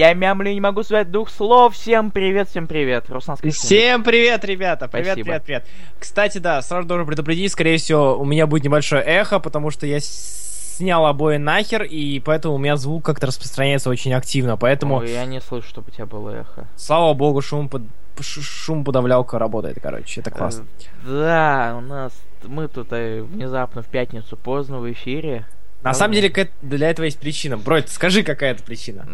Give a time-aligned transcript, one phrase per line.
[0.00, 1.74] Я мямлю не могу сказать двух слов.
[1.74, 3.10] Всем привет, всем привет.
[3.10, 4.88] Руслан, скажи Всем привет, ребята.
[4.88, 5.24] Привет, Спасибо.
[5.26, 5.66] привет, привет.
[5.98, 9.98] Кстати, да, сразу должен предупредить, скорее всего, у меня будет небольшое эхо, потому что я
[10.00, 14.56] снял обои нахер, и поэтому у меня звук как-то распространяется очень активно.
[14.56, 16.66] Поэтому, Ой, я не слышу, чтобы у тебя было эхо.
[16.76, 17.82] слава богу, шум, под...
[18.22, 20.22] шум подавлялка работает, короче.
[20.22, 20.64] Это классно.
[21.04, 22.14] Э, Да, у нас...
[22.44, 25.44] Мы тут э, внезапно в пятницу поздно в эфире.
[25.82, 27.58] На самом деле, к- для этого есть причина.
[27.58, 29.06] Бро, ты скажи, какая это причина.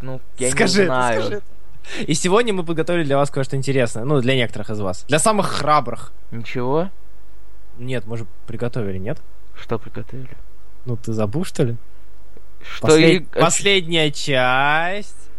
[0.00, 1.22] Ну, я скажи, не знаю.
[1.22, 1.42] скажи.
[2.06, 4.04] И сегодня мы подготовили для вас кое-что интересное.
[4.04, 5.04] Ну, для некоторых из вас.
[5.08, 6.12] Для самых храбрых.
[6.30, 6.90] Ничего?
[7.78, 9.18] Нет, мы же приготовили, нет?
[9.54, 10.30] Что приготовили?
[10.84, 11.76] Ну, ты забыл, что ли?
[12.62, 13.40] Что Послед- и...
[13.40, 15.30] Последняя часть.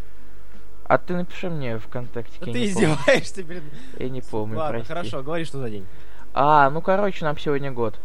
[0.86, 2.38] А ты напиши мне ВКонтакте.
[2.42, 3.64] Да я ты издеваешься перед...
[3.98, 4.88] Я не помню, Ладно, прости.
[4.94, 5.86] хорошо, говори, что за день.
[6.34, 8.00] А, ну короче, нам сегодня год.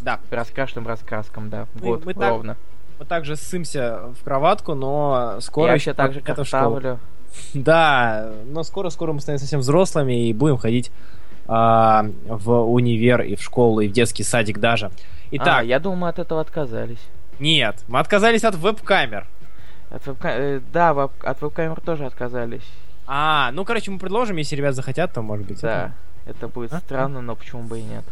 [0.00, 0.20] Да.
[0.30, 1.66] Раскрашенным раскраскам, да.
[1.74, 2.56] Мы- год мы так ровно.
[2.98, 6.98] Мы также ссымся в кроватку, но скоро я еще так же, как это ставлю.
[7.52, 10.90] Да, но скоро-скоро мы станем совсем взрослыми и будем ходить
[11.46, 14.90] а, в универ и в школу, и в детский садик даже.
[15.32, 17.00] Итак, А, я думал, мы от этого отказались.
[17.38, 19.26] нет, мы отказались от веб-камер.
[19.90, 22.66] От вебка- э, да, веб- от веб-камер тоже отказались.
[23.06, 25.60] А, ну, короче, мы предложим, если ребят захотят, то, может быть.
[25.60, 25.92] Да.
[26.24, 26.78] Это будет А?
[26.80, 28.04] странно, но почему бы и нет.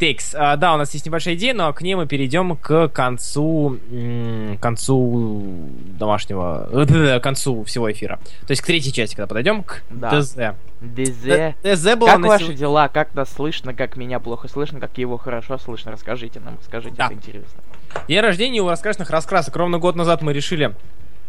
[0.00, 0.34] Текс.
[0.34, 4.56] А, да, у нас есть небольшая идея, но к ней мы перейдем к концу, м,
[4.58, 5.68] концу
[5.98, 8.18] домашнего, э, к концу всего эфира.
[8.46, 10.18] То есть к третьей части, когда подойдем к Да.
[10.18, 10.54] ДЗ.
[10.80, 11.54] ДЗ.
[11.62, 12.88] ДЗ было Как на ваши сего- дела?
[12.88, 13.74] Как нас слышно?
[13.74, 14.80] Как меня плохо слышно?
[14.80, 15.92] Как его хорошо слышно?
[15.92, 17.04] Расскажите нам, расскажите, Да.
[17.06, 17.60] это интересно.
[18.08, 19.54] День рождения у раскрашенных раскрасок.
[19.54, 20.74] Ровно год назад мы решили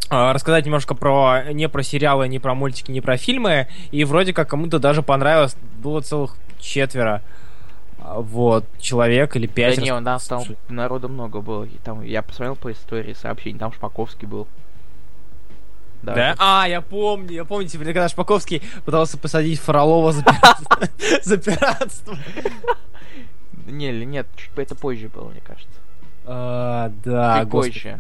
[0.10, 3.68] а, рассказать немножко про не про сериалы, не про мультики, не про фильмы.
[3.92, 5.56] И вроде как кому-то даже понравилось.
[5.84, 7.22] Было целых четверо.
[8.18, 9.78] Вот, человек или пять.
[9.78, 11.64] да не, у нас там народу много было.
[11.64, 14.48] И там, я посмотрел по истории сообщений, там Шпаковский был.
[16.02, 16.36] Да?
[16.40, 22.18] А, я помню, я помню, типа, когда Шпаковский пытался посадить Фролова за пиратство.
[23.68, 25.80] Не, или нет, чуть это позже было, мне кажется.
[26.26, 28.00] А, Да, позже.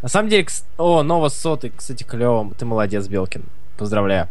[0.00, 0.46] На самом деле,
[0.78, 2.52] о, Нова Соты, кстати, клево.
[2.58, 3.44] Ты молодец, Белкин.
[3.76, 4.28] Поздравляю.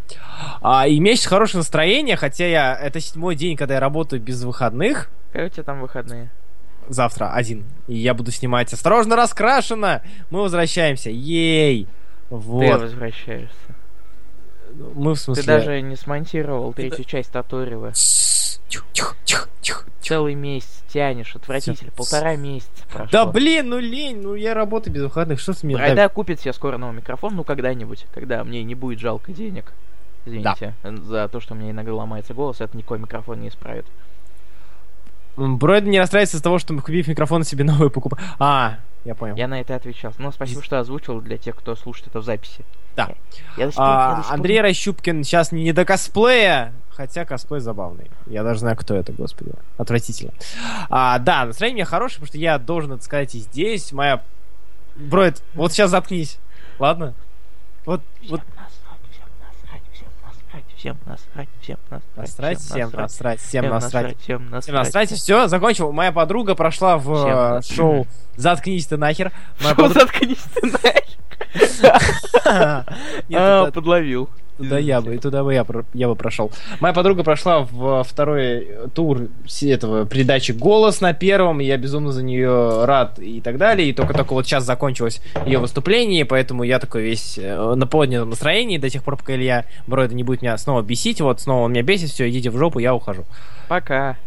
[0.61, 4.21] А, и у меня сейчас хорошее настроение, хотя я это седьмой день, когда я работаю
[4.21, 5.09] без выходных.
[5.31, 6.31] Какие у тебя там выходные?
[6.87, 7.65] Завтра один.
[7.87, 11.09] И я буду снимать «Осторожно, раскрашено!» Мы возвращаемся.
[11.09, 11.85] Ей!
[12.29, 12.81] Ты Вот.
[12.81, 13.55] возвращаешься.
[14.95, 15.43] Мы в смысле...
[15.43, 17.91] Ты даже не смонтировал третью часть Татурева.
[17.93, 19.85] Тихо, тихо, тихо, тихо.
[20.01, 21.91] Целый месяц тянешь, отвратитель.
[21.91, 23.09] Полтора месяца прошло.
[23.11, 25.83] Да блин, ну лень, ну я работаю без выходных, что с меня?
[25.83, 29.73] Айда купит себе скоро новый микрофон, ну когда-нибудь, когда мне не будет жалко денег.
[30.25, 33.85] Извините, за то, что мне иногда ломается голос, это никакой микрофон не исправит.
[35.57, 38.23] Броид не расстраивается из того, что мы купив микрофон себе новый покупаем.
[38.39, 39.35] А, я понял.
[39.35, 40.13] Я на это отвечал.
[40.19, 42.63] Ну, спасибо, что озвучил для тех, кто слушает это в записи.
[42.95, 43.09] Да.
[43.57, 46.73] Я до сих пор- я А, до сих пор Андрей Рощупкин сейчас не до косплея,
[46.91, 48.11] хотя косплей забавный.
[48.27, 49.51] Я даже знаю, кто это, господи.
[49.77, 50.33] Отвратительно.
[50.89, 53.91] А, да, настроение у меня хорошее, потому что я должен это сказать и здесь.
[53.91, 54.21] Моя...
[54.95, 56.37] Броид, вот сейчас заткнись.
[56.77, 57.13] Ладно?
[57.85, 58.41] Вот, вот
[60.81, 64.17] Всем насрать, всем насрать, насрать, всем насрать, всем насрать.
[64.19, 64.63] всем насрать.
[64.63, 65.91] Всем насрать, все, закончил.
[65.91, 69.31] Моя подруга прошла в э, шоу «Заткнись ты нахер».
[69.61, 71.03] Моя Шо, подруга- заткнись ты нахер.
[73.35, 74.27] А, подловил.
[74.63, 76.51] Туда я бы, туда бы я, я бы прошел.
[76.79, 79.27] Моя подруга прошла в второй тур
[79.61, 83.89] этого передачи «Голос» на первом, и я безумно за нее рад и так далее.
[83.89, 88.77] И только-только вот сейчас закончилось ее выступление, поэтому я такой весь э, на поднятом настроении
[88.77, 91.21] до тех пор, пока Илья Броида не будет меня снова бесить.
[91.21, 93.25] Вот снова он меня бесит, все, идите в жопу, я ухожу.
[93.67, 94.17] Пока.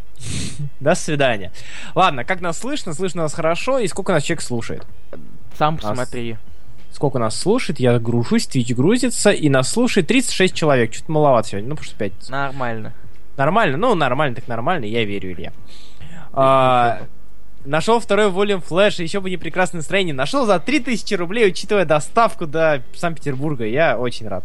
[0.81, 1.53] До свидания.
[1.95, 2.95] Ладно, как нас слышно?
[2.95, 4.87] Слышно нас хорошо, и сколько нас человек слушает?
[5.59, 6.37] Сам Нас- посмотри.
[6.95, 7.81] Сколько нас слушает?
[7.81, 10.93] Я гружусь, Twitch грузится, и нас слушает 36 человек.
[10.93, 12.93] Чуть маловато сегодня, ну, потому что 5 Нормально.
[13.37, 15.53] Нормально, ну нормально, так нормально, я верю, Илья.
[16.33, 17.01] А,
[17.65, 20.15] нашел второй волюм флеш, еще бы не прекрасное настроение.
[20.15, 23.67] Нашел за 3000 рублей, учитывая доставку до Санкт-Петербурга.
[23.67, 24.45] Я очень рад.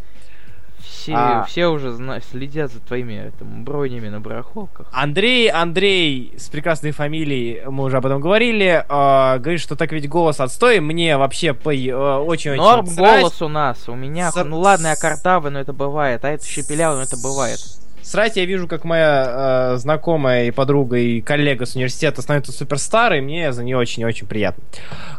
[0.99, 1.43] Все, А.
[1.45, 4.87] все уже зна- следят за твоими там, бронями на барахолках.
[4.91, 10.09] Андрей, Андрей с прекрасной фамилией, мы уже об этом говорили, а, говорит, что так ведь
[10.09, 10.81] голос отстой.
[10.81, 13.87] Мне вообще очень-очень Норм голос у нас.
[13.87, 16.25] У меня, Сор- ну ладно, я картавый, но это бывает.
[16.25, 17.59] А это щепелявый, но это бывает.
[18.01, 23.21] Срать я вижу, как моя э, знакомая и подруга и коллега с университета становится суперстарой,
[23.21, 24.63] мне за нее очень-очень приятно.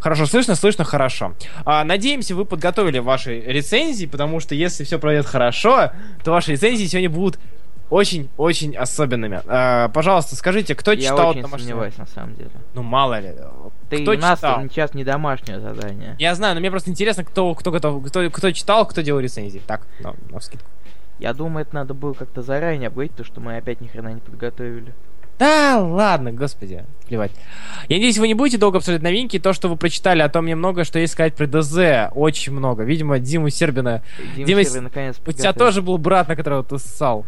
[0.00, 1.34] Хорошо, слышно, слышно, хорошо.
[1.64, 5.92] А, надеемся, вы подготовили ваши рецензии, потому что если все пройдет хорошо,
[6.24, 7.38] то ваши рецензии сегодня будут
[7.90, 9.40] очень-очень особенными.
[9.46, 12.50] А, пожалуйста, скажите, кто Я читал очень домашнее- сомневаюсь, на самом деле.
[12.74, 13.34] Ну, мало ли.
[13.90, 14.62] Ты кто у нас читал?
[14.62, 16.14] сейчас не домашнее задание.
[16.18, 19.60] Я знаю, но мне просто интересно, кто, кто готов, кто, кто читал, кто делал рецензии.
[19.66, 20.68] Так, на, на вскидку.
[21.20, 24.20] Я думаю, это надо было как-то заранее обговорить, то что мы опять ни хрена не
[24.20, 24.94] подготовили.
[25.38, 27.30] Да, ладно, господи, плевать.
[27.88, 29.38] Я надеюсь, вы не будете долго обсуждать новинки.
[29.38, 32.10] То, что вы прочитали, о том немного, что есть сказать про ДЗ.
[32.14, 32.84] Очень много.
[32.84, 34.02] Видимо, Диму Сербина...
[34.34, 37.24] Дима, Дима, Серый наконец У тебя тоже был брат, на которого ты ссал.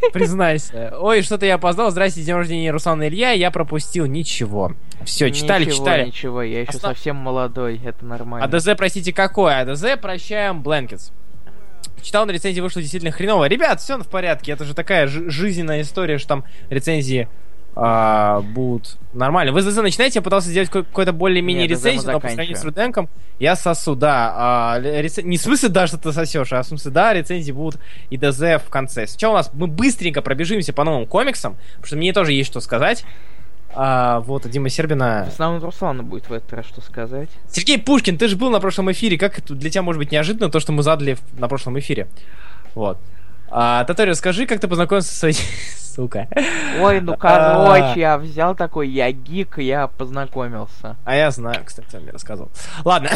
[0.12, 0.94] Признайся.
[1.00, 1.90] Ой, что-то я опоздал.
[1.90, 3.32] Здрасте, день рождения Руслана Илья.
[3.32, 4.06] Я пропустил.
[4.06, 4.74] Ничего.
[5.04, 6.06] Все, читали, ничего, читали.
[6.06, 8.46] Ничего, я еще Основ- совсем молодой, это нормально.
[8.46, 9.60] А ДЗ, простите, какой?
[9.60, 11.10] А ДЗ прощаем Blankets.
[12.02, 13.44] Читал на рецензии, вышло действительно хреново.
[13.46, 14.52] Ребят, все в порядке.
[14.52, 17.28] Это же такая жи- жизненная история, что там рецензии
[17.76, 19.52] а, будут нормально.
[19.52, 22.64] Вы ДЗ начинаете, я пытался сделать ка- какой-то более-менее рецензию, но по сравнению с.
[22.64, 24.32] Руденком я сосу, да.
[24.34, 27.80] А, рецен- Не в смысле, да, что ты сосешь, а в смысле, да, рецензии будут
[28.10, 29.06] и ДЗ в конце.
[29.06, 32.60] Сначала у нас мы быстренько пробежимся по новым комиксам, потому что мне тоже есть что
[32.60, 33.04] сказать.
[33.74, 37.28] А, вот, Дима Сербина В основном Руслану будет в этот раз что сказать.
[37.48, 39.16] Сергей Пушкин, ты же был на прошлом эфире.
[39.16, 42.08] Как это для тебя может быть неожиданно то, что мы задали на прошлом эфире?
[42.74, 42.98] Вот.
[43.48, 45.36] А, Татари, скажи, как ты познакомился со своей...
[45.76, 46.28] Сука.
[46.80, 47.16] Ой, ну А.
[47.16, 50.96] короче, я взял такой, я гик, я познакомился.
[51.04, 52.50] А я знаю, кстати, он мне рассказывал.
[52.84, 53.08] Ладно.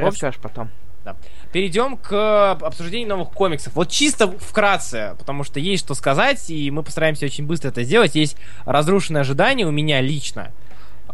[0.00, 0.70] Расскажешь потом.
[1.52, 3.74] Перейдем к обсуждению новых комиксов.
[3.74, 8.14] Вот чисто вкратце, потому что есть что сказать, и мы постараемся очень быстро это сделать.
[8.14, 10.50] Есть разрушенные ожидания у меня лично.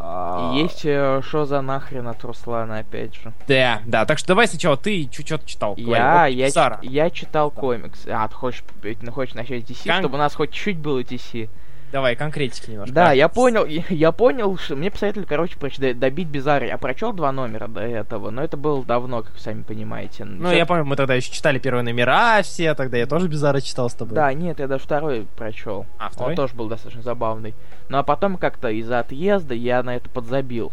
[0.00, 3.32] А, Есть э, что за нахрен от Руслана, опять же.
[3.48, 4.06] Да, да.
[4.06, 5.74] Так что давай сначала ты что-то читал.
[5.74, 5.90] говори.
[5.90, 6.78] Я, Вот я, Сара.
[6.82, 8.06] я читал комикс.
[8.06, 8.62] А, ты хочешь,
[9.02, 11.48] ну, хочешь начать DC, Кон- чтобы у нас хоть чуть было DC?
[11.90, 12.94] Давай, конкретики немножко.
[12.94, 16.66] Да, я понял, я, понял, что мне посоветовали, короче, проч- д- добить Бизарри.
[16.68, 20.24] Я прочел два номера до этого, но это было давно, как вы сами понимаете.
[20.24, 23.88] Ну, я помню, мы тогда еще читали первые номера все, тогда я тоже Бизара читал
[23.88, 24.14] с тобой.
[24.14, 25.86] Да, нет, я даже второй прочел.
[25.98, 26.32] А, второй?
[26.32, 27.54] Он тоже был достаточно забавный.
[27.88, 30.72] Ну а потом как-то из-за отъезда я на это подзабил.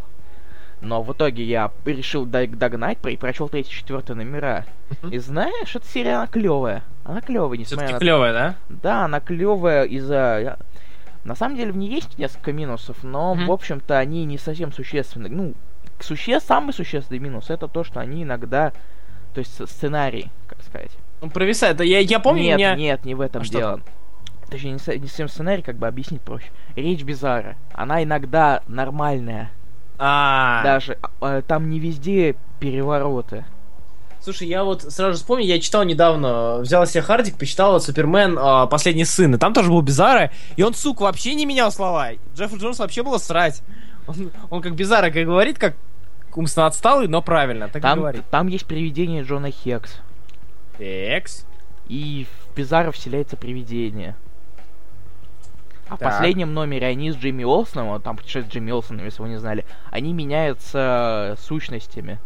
[0.82, 4.66] Но в итоге я решил дог- догнать и прочел третий, четвертый номера.
[5.10, 6.84] И знаешь, эта серия она клевая.
[7.06, 8.56] Она клевая, несмотря Все-таки на клевая, да?
[8.68, 10.60] Да, она клевая из-за.
[11.26, 13.48] На самом деле в ней есть несколько минусов, но, Мгм.
[13.48, 15.28] в общем-то, они не совсем существенны.
[15.28, 15.54] Ну,
[16.00, 16.40] суще...
[16.40, 18.72] самый существенный минус это то, что они иногда.
[19.34, 20.92] То есть сценарий, как сказать.
[21.22, 21.78] Он провисает.
[21.78, 22.76] Да Я, я помню, нет, меня...
[22.76, 23.82] нет, не в этом А что дело.
[24.50, 26.52] Точнее, не, не совсем сценарий, как бы объяснить проще.
[26.76, 27.56] Речь Бизара.
[27.74, 29.52] Она иногда нормальная.
[29.98, 33.46] А, Даже а, э, там не везде перевороты.
[34.26, 38.66] Слушай, я вот сразу вспомнил, я читал недавно, взял себе Хардик, почитал вот Супермен а,
[38.66, 42.10] Последний сын, и там тоже был Бизара, и он, сука, вообще не менял слова.
[42.36, 43.62] Джеффу Джонсу вообще было срать.
[44.08, 45.76] Он, он как Бизара, как говорит, как
[46.34, 48.24] умственно отсталый, но правильно, так и Там, говорит.
[48.32, 49.98] там есть привидение Джона Хекс.
[50.80, 51.46] Экс.
[51.88, 54.16] И в Бизара вселяется привидение.
[55.88, 59.38] А в последнем номере они с Джимми Олсоном, там путешествие Джимми Олсоном, если вы не
[59.38, 62.18] знали, они меняются сущностями.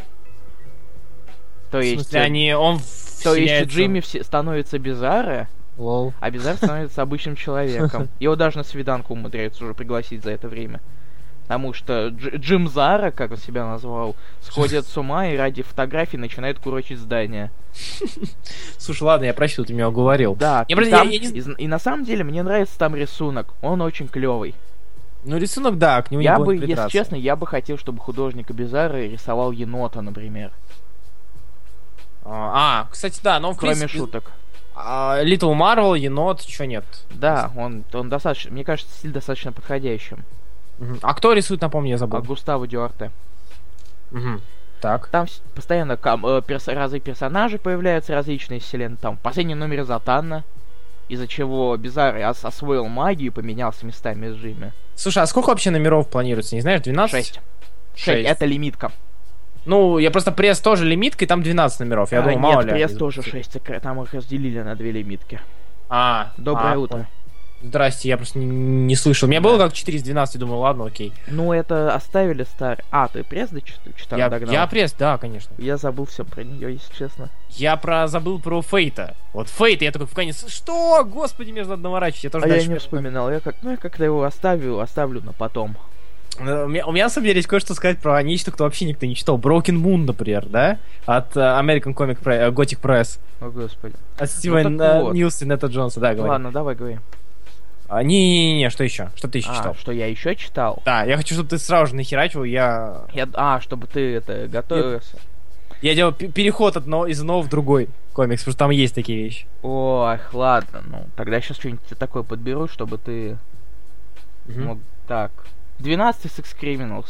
[1.71, 2.79] То есть, смысле, они, он
[3.23, 5.47] то есть Джимми все- становится Бизара,
[5.77, 6.13] Лол.
[6.19, 8.07] а Бизар становится обычным человеком.
[8.19, 10.79] Его даже на свиданку умудряются уже пригласить за это время.
[11.43, 16.17] Потому что Дж- Джим Зара, как он себя назвал, сходит с ума и ради фотографий
[16.17, 17.49] начинает курочить здание.
[18.77, 20.35] Слушай, ладно, я прощу, ты меня уговорил.
[20.35, 22.95] Да, Я и, там- я- я не- и- и на самом деле мне нравится там
[22.95, 23.53] рисунок.
[23.61, 24.53] Он очень клевый.
[25.23, 28.49] Ну, рисунок, да, к нему Я не бы, если честно, я бы хотел, чтобы художник
[28.51, 30.51] Бизара рисовал енота, например.
[32.89, 34.31] А, а, кстати, да, но в Кроме принципе, шуток.
[34.75, 36.85] а, Little Marvel, енот, чё нет?
[37.09, 40.23] Да, он, он достаточно, мне кажется, стиль достаточно подходящим.
[41.01, 42.21] А кто рисует, напомню, я А забыл.
[42.21, 43.11] Густаво Дюарте.
[44.11, 44.41] Мгм.
[44.81, 45.07] Так.
[45.09, 48.97] Там постоянно кам- э, перс- разные персонажи появляются, различные вселенные.
[48.97, 50.45] Там в последнем номере Затанна,
[51.09, 54.71] из-за чего Бизар ос- освоил магию и поменялся местами с Джимми.
[54.95, 57.11] Слушай, а сколько вообще номеров планируется, не знаешь, 12?
[57.11, 57.39] Шесть.
[57.93, 58.05] Шесть.
[58.05, 58.29] Шесть.
[58.29, 58.93] Это лимитка.
[59.65, 62.11] Ну, я просто пресс тоже лимитка, и там 12 номеров.
[62.11, 62.71] Я А, думал, нет, мало ли.
[62.71, 63.63] пресс тоже запустят.
[63.67, 63.81] 6.
[63.81, 65.39] Там их разделили на две лимитки.
[65.89, 67.07] А, Доброе а, утро.
[67.61, 69.27] Здрасте, я просто не, не слышал.
[69.27, 69.49] У меня Да.
[69.49, 71.11] было как 4 из 12, думаю, ладно, окей.
[71.27, 72.85] Ну, это оставили старый.
[72.89, 73.93] А, ты пресс дочитал?
[73.97, 74.53] читал, Я, догнал?
[74.53, 75.53] я пресс, да, конечно.
[75.57, 77.29] Я забыл все про нее, если честно.
[77.49, 79.13] Я про забыл про Фейта.
[79.33, 81.03] Вот Фейта, я такой в конец, что?
[81.03, 82.23] Господи, мне же надо наворачивать.
[82.23, 83.29] Я тоже А я не вспоминал.
[83.29, 85.75] Я как, ну, я как-то его оставил, оставлю на потом.
[86.39, 89.05] У меня, у меня, на самом деле, есть кое-что сказать про нечто, кто вообще никто
[89.05, 89.37] не читал.
[89.37, 90.77] Broken Moon, например, да?
[91.05, 93.19] От э, American Comic Pre- э, Gothic Press.
[93.41, 93.95] О, господи.
[94.17, 95.13] От Стива так э, вот.
[95.13, 96.29] Ньюса и Нета Джонса, да, говори.
[96.29, 96.99] Ладно, давай говори.
[97.89, 99.09] А, Не-не-не, что еще?
[99.15, 99.75] Что ты еще А, читал?
[99.75, 100.81] что я еще читал?
[100.85, 102.43] Да, я хочу, чтобы ты сразу же нахерачивал.
[102.45, 105.17] Я, Я, а, чтобы ты это готовился.
[105.81, 108.93] я делал пе- переход от одного, из одного в другой комикс, потому что там есть
[108.93, 109.45] такие вещи.
[109.63, 113.37] Ох, ладно, ну, тогда сейчас что-нибудь такое подберу, чтобы ты
[114.45, 114.63] Мгм.
[114.65, 114.77] мог...
[115.07, 115.31] Так.
[115.79, 117.07] 12 Sex Criminals.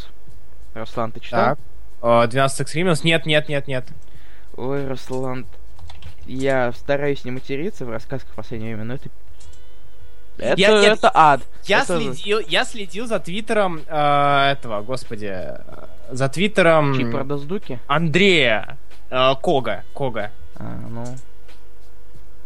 [0.73, 1.57] Руслан, ты читал?
[2.01, 2.25] Так.
[2.25, 3.01] Э, 12 Extremes?
[3.03, 3.85] Нет, нет, нет, нет.
[4.55, 5.45] Ой, Руслан,
[6.25, 9.09] я стараюсь не материться в рассказках в последнее время, но это...
[10.37, 11.41] Это, Я- я- это ад.
[11.65, 15.57] Я Это следил, я следил за твиттером э, этого, господи, э,
[16.11, 17.79] за твиттером Чип Раздуки?
[17.87, 18.77] Андрея
[19.09, 20.31] э, Кога, Кога.
[20.55, 21.03] А, ну...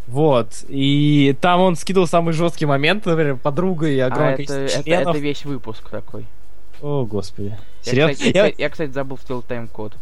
[0.07, 0.65] Вот.
[0.67, 4.83] И там он скидывал самый жесткий момент, например, подруга и А огромное это, количество это,
[4.83, 5.15] членов.
[5.15, 6.25] это весь выпуск такой.
[6.81, 7.57] О, господи.
[7.83, 8.13] Я, Серьезно?
[8.13, 9.93] кстати, Я- я- я, кстати, забыл сделать тайм-код.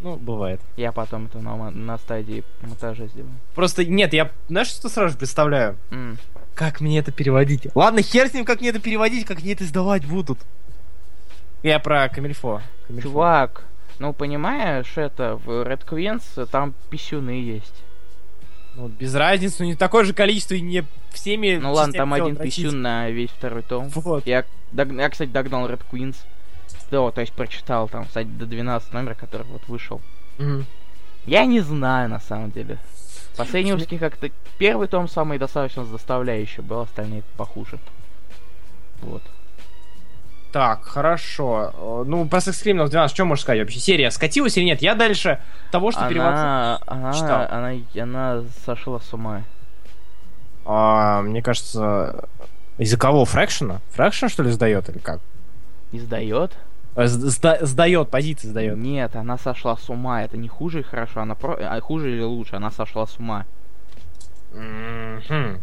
[0.00, 0.60] Ну, бывает.
[0.78, 3.34] Я потом это на, на стадии монтажа сделаю.
[3.54, 5.76] Просто, нет, я, знаешь, что сразу же представляю?
[5.90, 6.16] М.
[6.54, 7.66] Как мне это переводить?
[7.74, 10.38] Ладно, хер с ним, как мне это переводить, как мне это издавать будут.
[11.62, 12.62] Я про Камильфо.
[12.86, 13.08] Камильфо.
[13.08, 13.64] Чувак,
[13.98, 17.82] ну понимаешь, это в Red Queens там писюны есть.
[18.74, 21.56] Ну, без разницы, ну не такое же количество и не всеми...
[21.56, 23.88] Ну ладно, там один писюн на весь второй том.
[23.88, 24.26] Вот.
[24.26, 26.16] Я, дог- я, кстати, догнал Red Queens.
[26.90, 30.00] Да, то есть прочитал там, кстати, до 12 номера, который вот вышел.
[30.38, 30.66] Мгм.
[31.26, 32.78] Я не знаю, на самом деле.
[33.36, 34.30] Последние выпуски как-то...
[34.58, 37.78] Первый том самый достаточно заставляющий был, остальные похуже.
[39.02, 39.22] Вот.
[40.52, 41.72] Так, хорошо.
[41.74, 43.78] Э, Ну, про Sex Criminals 12, что можешь сказать вообще?
[43.78, 44.82] Серия скатилась или нет?
[44.82, 45.40] Я дальше
[45.70, 46.28] того, что перевод...
[46.28, 47.46] Она, она, читал.
[47.50, 49.42] она, она сошла с ума.
[50.64, 52.24] А, мне кажется,
[52.78, 53.24] из-за кого?
[53.24, 53.80] Фрэкшена?
[53.90, 55.20] Фрэкшн, что ли, сдает или как?
[55.92, 56.52] Издает?
[56.96, 58.76] Э, сда- Сдает, позиции сдает.
[58.76, 60.24] Нет, она сошла с ума.
[60.24, 61.54] Это не хуже и хорошо, она про...
[61.60, 63.46] а хуже или лучше, она сошла с ума.
[64.52, 65.60] Мгм.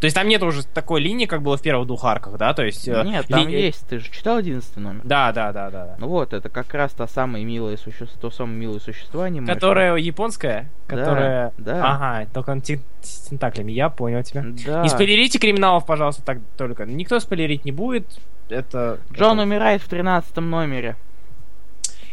[0.00, 2.52] То есть там нет уже такой линии, как было в первых двух арках, да?
[2.52, 2.86] То есть...
[2.86, 3.86] э, Нет, там ли- есть.
[3.88, 5.00] Ты же читал 11 номер?
[5.04, 5.86] Да, да, да, да.
[5.86, 5.94] да.
[5.98, 9.46] Ну вот, это как раз та самое милое существо, то самое милое существо аниме.
[9.46, 10.68] Которая японская?
[10.88, 11.52] Да, Которая...
[11.56, 11.94] да.
[11.94, 14.44] Ага, только он с тентаклями, я понял тебя.
[14.66, 14.82] Да.
[14.82, 16.84] Не спойлерите криминалов, пожалуйста, так только.
[16.84, 18.06] Никто спойлерить не будет.
[18.50, 18.98] Это...
[19.12, 20.96] Джон это- умирает в 13 номере.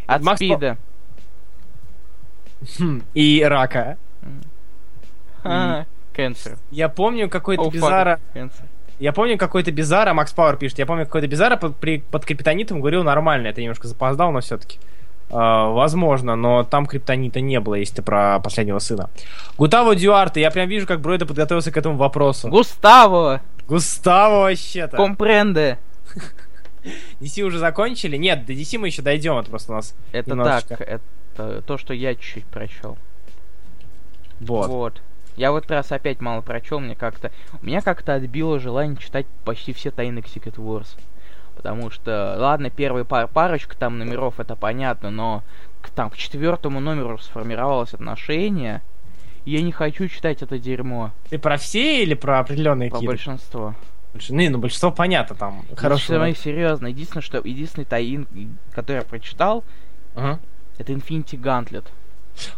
[0.08, 0.78] От Макс По- спида.
[2.80, 3.98] Хм, И рака.
[5.44, 6.58] Ха, Кэнсер.
[6.72, 8.20] Я помню какой-то fuck, бизара...
[9.00, 12.80] Я помню какой-то бизара, Макс Пауэр пишет, я помню какой-то бизара под, при, под криптонитом
[12.80, 14.80] говорил нормально, это немножко запоздал, но все-таки.
[15.30, 19.10] возможно, но там криптонита не было, если ты про последнего сына.
[19.58, 22.50] Густаво Дюарте, я прям вижу, как Бройда подготовился к этому вопросу.
[22.50, 23.42] Густаво!
[23.68, 24.96] Густаво вообще-то.
[24.96, 25.80] Компренде!
[27.20, 28.18] DC уже закончили?
[28.18, 30.78] Нет, до DC мы еще дойдем, это просто у нас Это Немножечко.
[30.78, 32.98] так, это то, что я чуть-чуть прочел.
[34.40, 34.68] вот.
[34.68, 35.02] Вот.
[35.36, 37.32] Я вот раз опять мало прочел, мне как-то...
[37.62, 40.98] У меня как-то отбило желание читать почти все тайны Secret Wars.
[41.56, 45.44] Потому что, ладно, первая пар парочка там номеров, это понятно, но
[45.82, 48.82] к, там к четвертому номеру сформировалось отношение,
[49.46, 51.12] и я не хочу читать это дерьмо.
[51.30, 53.12] Ты про все или про определенные По какие-то?
[53.12, 53.76] большинству.
[54.16, 56.14] Больш- Не, ну большинство понятно, там Хорошо.
[56.14, 56.42] хорошо.
[56.42, 56.88] серьезно.
[56.88, 58.28] Единственное, что единственный таин,
[58.74, 59.64] который я прочитал,
[60.16, 60.40] Ага.
[60.80, 61.86] это Infinity Gauntlet.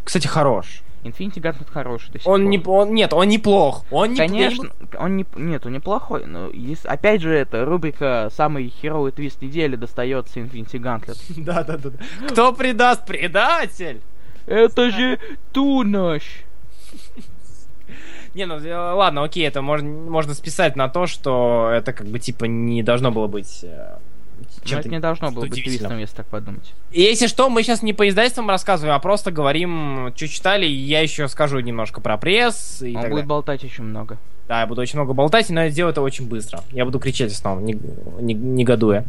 [0.05, 0.81] Кстати, хорош.
[1.05, 2.49] Infinity Gauntlet хороший до сих Он пор.
[2.49, 3.85] не, он, нет, он неплох.
[3.91, 8.69] Он не Конечно, он не, нет, он неплохой, но ес- опять же это рубрика самый
[8.69, 11.17] херовый твист недели достается Infinity Gauntlet.
[11.37, 11.91] Да, да, да.
[12.29, 13.05] Кто предаст?
[13.05, 14.01] Предатель!
[14.47, 15.19] Это же
[15.53, 16.23] Тунощ!
[18.33, 22.19] Не, ну э, ладно, окей, это можно, можно списать на то, что это как бы
[22.19, 23.97] типа не должно было быть э,
[24.65, 26.73] Но чем-то это не должно было быть твистом, если так подумать.
[26.91, 31.01] Если что, мы сейчас не по издательствам рассказываем, а просто говорим, что читали, и я
[31.01, 33.25] еще скажу немножко про пресс и Он будет далее.
[33.25, 34.17] болтать очень много.
[34.47, 36.61] Да, я буду очень много болтать, но я сделаю это очень быстро.
[36.71, 37.73] Я буду кричать снова, не,
[38.19, 39.05] не- негодуя.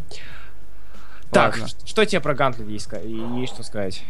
[1.31, 1.69] Так, Ладно.
[1.85, 4.03] что тебе про Гантлет есть, есть что сказать?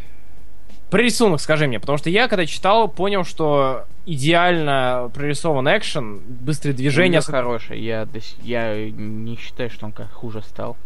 [0.90, 6.74] Про рисунок скажи мне, потому что я, когда читал, понял, что идеально прорисован экшен, быстрые
[6.74, 10.76] движения, Движение хороший, я, с- я не считаю, что он как хуже стал.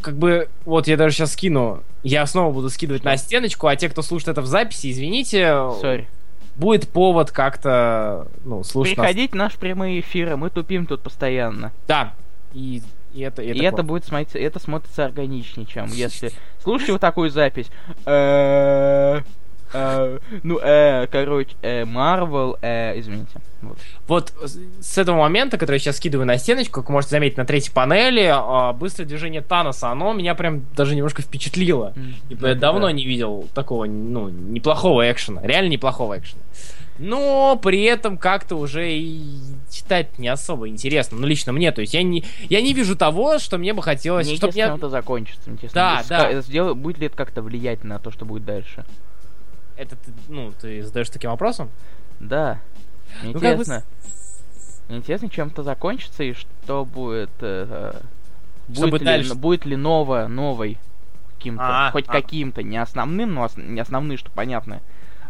[0.00, 3.88] Как бы, вот я даже сейчас скину, я снова буду скидывать на стеночку, а те,
[3.88, 5.48] кто слушает это в записи, извините,
[5.80, 6.08] Сори.
[6.56, 9.06] будет повод как-то, ну, слушать нас.
[9.06, 11.72] Приходите в наши прямые эфиры, мы тупим тут постоянно.
[11.88, 12.14] Да,
[12.52, 13.84] и, и это, и И это это классно.
[13.84, 17.66] будет смотреться, это смотрится органичнее, чем если слушайте вот такую запись.
[19.72, 23.30] Э, э, Ну, э, короче, э, Marvel, э, извините.
[23.62, 23.78] Вот.
[24.06, 24.32] Вот
[24.80, 28.30] с- этого момента, который я сейчас скидываю на стеночку, как можете заметить на третьей панели,
[28.32, 31.92] а, быстрое движение Таноса, оно меня прям даже немножко впечатлило.
[31.96, 32.92] М, Ибо я давно да.
[32.92, 36.42] не видел такого, ну, неплохого экшена, реально неплохого экшена.
[36.98, 39.20] Но при этом как-то уже и
[39.70, 43.38] читать не особо интересно, ну, лично мне, то есть я не, я не вижу того,
[43.38, 44.76] что мне бы хотелось, Мне чтобы интересно, я...
[44.78, 45.50] это закончится.
[45.50, 46.74] Интересно, Да, да.
[46.74, 48.84] будет ли это как-то влиять на то, что будет дальше?
[49.76, 51.70] Это ты, ну, ты задаешь таким вопросом?
[52.20, 52.60] Да.
[53.22, 53.84] Мне Ну, как бы интересно.
[54.88, 58.00] Интересно, чем это закончится и что будет э, э,
[58.68, 60.78] будет Чтобы ли, дальше- будет ли новое, новой
[61.36, 62.12] каким-то, А, хоть а.
[62.12, 64.80] каким-то, не основным, но ос- не основные, что понятно,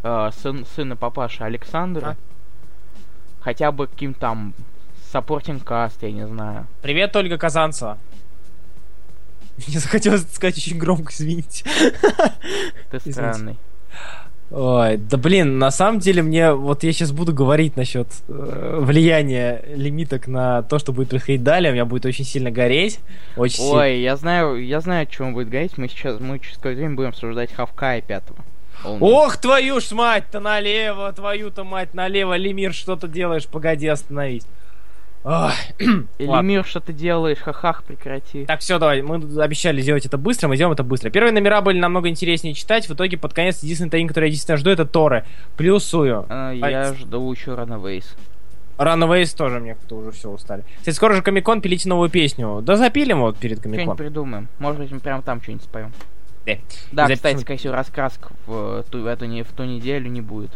[0.03, 3.43] э, сын, сына папаши Александра, А.
[3.43, 4.55] хотя бы каким-то там
[5.11, 6.67] supporting cast, я не знаю.
[6.83, 7.99] Привет, Ольга Казанцева.
[9.67, 11.65] Мне захотелось сказать очень громко, извините.
[12.91, 13.57] Ты Извините.
[14.51, 19.65] Ой, да блин, на самом деле мне, вот я сейчас буду говорить насчет э, влияния
[19.75, 23.01] лимиток на то, что будет происходить далее, у меня будет очень сильно гореть,
[23.37, 23.81] очень сильно.
[23.81, 25.77] Ой, я знаю, я знаю, о чем будет говорить.
[25.79, 28.39] Мы сейчас, мы через какое-то время будем обсуждать Хавкая пятого.
[28.85, 34.45] Ох, твою ж мать-то налево, твою-то мать налево, Лемир, что ты делаешь, погоди, остановись.
[35.79, 37.39] Или мир, что ты делаешь?
[37.39, 38.45] Хахах, прекрати.
[38.47, 41.11] Так, все, давай, мы обещали сделать это быстро, мы сделаем это быстро.
[41.11, 44.57] Первые номера были намного интереснее читать, в итоге под конец единственный таин, который я действительно
[44.59, 45.25] жду, это Торы.
[45.57, 46.27] Плюсую.
[46.29, 48.05] А, А, я жду еще Runaways.
[48.79, 50.63] Runaways тоже мне как-то уже все устали.
[50.79, 52.61] Кстати, скоро же Комикон, пилите новую песню.
[52.63, 53.97] Да запилим вот перед Что-нибудь Комикон.
[53.97, 54.49] придумаем.
[54.59, 55.93] Может быть, мы прямо там что-нибудь споем.
[56.45, 56.53] Да.
[56.93, 57.17] Да, Запишем.
[57.17, 60.51] кстати, скорее всего, раскрасок в ту, в эту, не- в ту неделю не будет.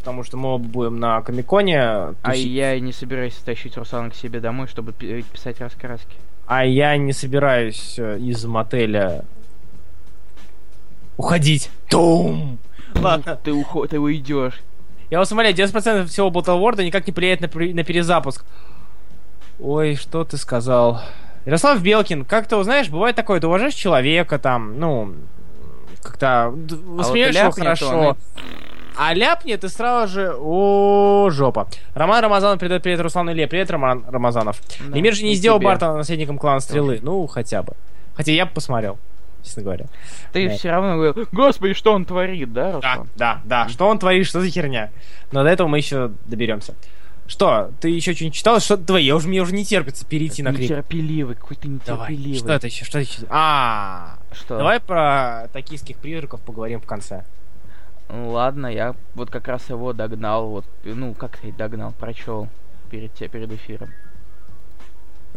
[0.00, 1.78] Потому что мы оба будем на Комиконе.
[1.80, 2.46] А тусить.
[2.46, 6.16] я не собираюсь тащить Руслана к себе домой, чтобы пи- писать раскраски.
[6.46, 9.24] А я не собираюсь э, из мотеля
[11.18, 11.70] уходить.
[11.88, 12.58] Тум!
[12.94, 13.38] Ладно.
[13.44, 13.86] Ты, ухо...
[13.86, 14.60] ты уйдешь.
[15.10, 18.44] Я вас умоляю, 90% всего Battle никак не влияет на, при- на перезапуск.
[19.60, 21.02] Ой, что ты сказал?
[21.44, 25.14] Ярослав Белкин, как ты узнаешь, бывает такое, ты уважаешь человека там, ну,
[26.02, 27.98] как-то воспринимаешь его ляпнет хорошо.
[27.98, 28.16] он,
[29.02, 31.68] А ляпнет, и сразу же, о, жопа.
[31.94, 33.46] Роман Рамазанов передает привет Руслану Илье.
[33.46, 34.60] Привет, Роман Рамазанов.
[34.78, 35.68] Да, Лемир же не сделал тебе.
[35.68, 36.98] Барта наследником клана Стрелы.
[37.00, 37.72] Ну, хотя бы.
[38.14, 38.98] Хотя я бы посмотрел,
[39.42, 39.86] честно говоря.
[40.34, 40.54] Ты Да.
[40.54, 43.08] все равно говорил, господи, что он творит, да, Да, Руслан?
[43.16, 43.68] да, да.
[43.70, 44.90] Что он творит, что за херня?
[45.32, 46.74] Но до этого мы еще доберемся.
[47.26, 48.60] Что, ты еще что-нибудь читал?
[48.60, 50.68] Что, давай, я уже, мне уже не терпится перейти на крик.
[50.68, 52.38] Нетерпеливый, какой ты Давай, нетерпеливый.
[52.38, 52.84] что это еще?
[52.84, 53.22] Что это еще?
[53.30, 54.58] А, Что?
[54.58, 57.24] давай про токийских призраков поговорим в конце.
[58.12, 62.48] Ну, Ладно, я вот как раз его догнал, вот, ну, как сказать, догнал, прочел
[62.90, 63.90] перед, перед эфиром.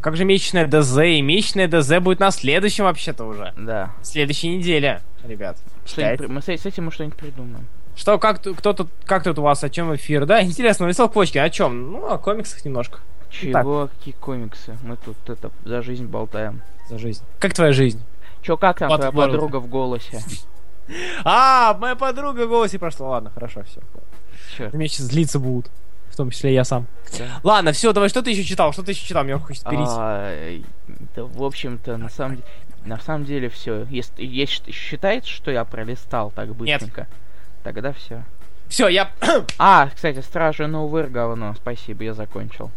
[0.01, 0.97] Как же месячная ДЗ?
[0.99, 3.53] И месячная ДЗ будет на следующем вообще-то уже.
[3.55, 3.91] Да.
[4.01, 5.57] Следующей неделе, ребят.
[5.95, 7.67] При- мы с, этим мы что-нибудь придумаем.
[7.95, 10.25] Что, как, кто тут, как тут у вас, о чем эфир?
[10.25, 11.91] Да, интересно, написал почки, о чем?
[11.91, 12.99] Ну, о комиксах немножко.
[13.29, 14.77] Чего, какие комиксы?
[14.83, 16.61] Мы тут это за жизнь болтаем.
[16.89, 17.23] За жизнь.
[17.39, 18.01] Как твоя жизнь?
[18.41, 20.19] Чё, как там Вот твоя подруга в голосе?
[21.23, 23.09] А, моя подруга в голосе прошла.
[23.09, 23.81] Ладно, хорошо, все.
[24.57, 24.69] Чё?
[24.77, 25.71] Меня сейчас злиться будут.
[26.09, 26.85] В том числе я сам.
[27.17, 27.39] Да.
[27.43, 28.71] Ладно, все, давай, что ты еще читал?
[28.71, 29.23] Что ты еще читал?
[29.23, 29.91] Мне хочется перейти.
[29.95, 30.61] А,
[31.15, 32.47] да, в общем-то, на самом деле,
[32.85, 33.85] на самом деле все.
[33.89, 37.07] Если, если считается, что я пролистал так быстренько,
[37.63, 38.23] тогда все.
[38.67, 39.11] Все, я...
[39.57, 41.55] А, кстати, Стражи Новый говно.
[41.55, 42.71] Спасибо, я закончил.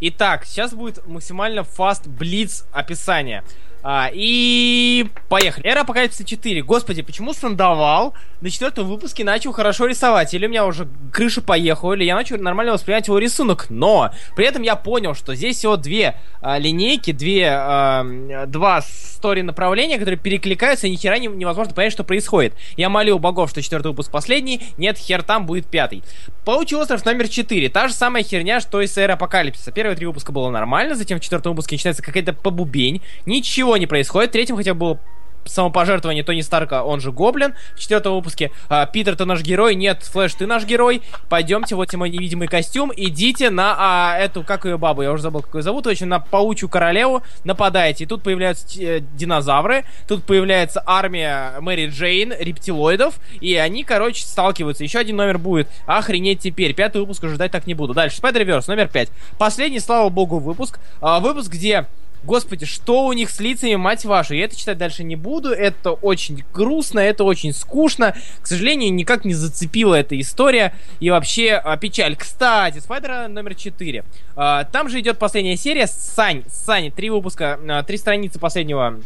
[0.00, 3.42] Итак, сейчас будет максимально фаст блиц описание.
[3.82, 5.66] А, и поехали.
[5.66, 6.62] Эра Апокалипсиса 4.
[6.62, 10.34] Господи, почему Сандовал на четвертом выпуске начал хорошо рисовать?
[10.34, 13.66] Или у меня уже крыша поехала, или я начал нормально воспринимать его рисунок.
[13.70, 19.42] Но при этом я понял, что здесь всего две а, линейки, две, а, два стори
[19.42, 22.54] направления, которые перекликаются, и ни хера не- невозможно понять, что происходит.
[22.76, 24.60] Я молил богов, что четвертый выпуск последний.
[24.76, 26.02] Нет, хер там будет пятый.
[26.44, 27.68] Паучий остров номер 4.
[27.68, 29.70] Та же самая херня, что и с Эры Апокалипсиса.
[29.72, 33.02] Первые три выпуска было нормально, затем в четвертом выпуске начинается какая-то побубень.
[33.26, 34.30] Ничего не происходит.
[34.30, 35.00] В третьем хотя бы было
[35.48, 37.54] самопожертвование Тони Старка, он же Гоблин.
[37.74, 39.74] В четвертом выпуске а, Питер, ты наш герой.
[39.74, 41.02] Нет, Флэш, ты наш герой.
[41.28, 42.92] Пойдемте, вот мой невидимый костюм.
[42.94, 45.86] Идите на а, эту, как ее бабу, я уже забыл, как ее зовут.
[45.86, 48.04] Общем, на паучью королеву нападаете.
[48.04, 49.84] И тут появляются э, динозавры.
[50.06, 53.18] Тут появляется армия Мэри Джейн, рептилоидов.
[53.40, 54.84] И они, короче, сталкиваются.
[54.84, 55.68] Еще один номер будет.
[55.86, 56.74] Охренеть теперь.
[56.74, 57.94] Пятый выпуск уже ждать так не буду.
[57.94, 58.20] Дальше.
[58.20, 59.08] Spider-Verse номер пять.
[59.38, 60.78] Последний, слава богу, выпуск.
[61.00, 61.86] А, выпуск, где
[62.24, 64.34] Господи, что у них с лицами, мать вашу?
[64.34, 65.50] Я это читать дальше не буду.
[65.50, 68.14] Это очень грустно, это очень скучно.
[68.42, 70.74] К сожалению, никак не зацепила эта история.
[71.00, 72.16] И вообще а, печаль.
[72.16, 74.04] Кстати, Спайдера номер 4.
[74.36, 75.86] А, там же идет последняя серия.
[75.86, 79.00] Сань, Сань, три выпуска, а, три страницы последнего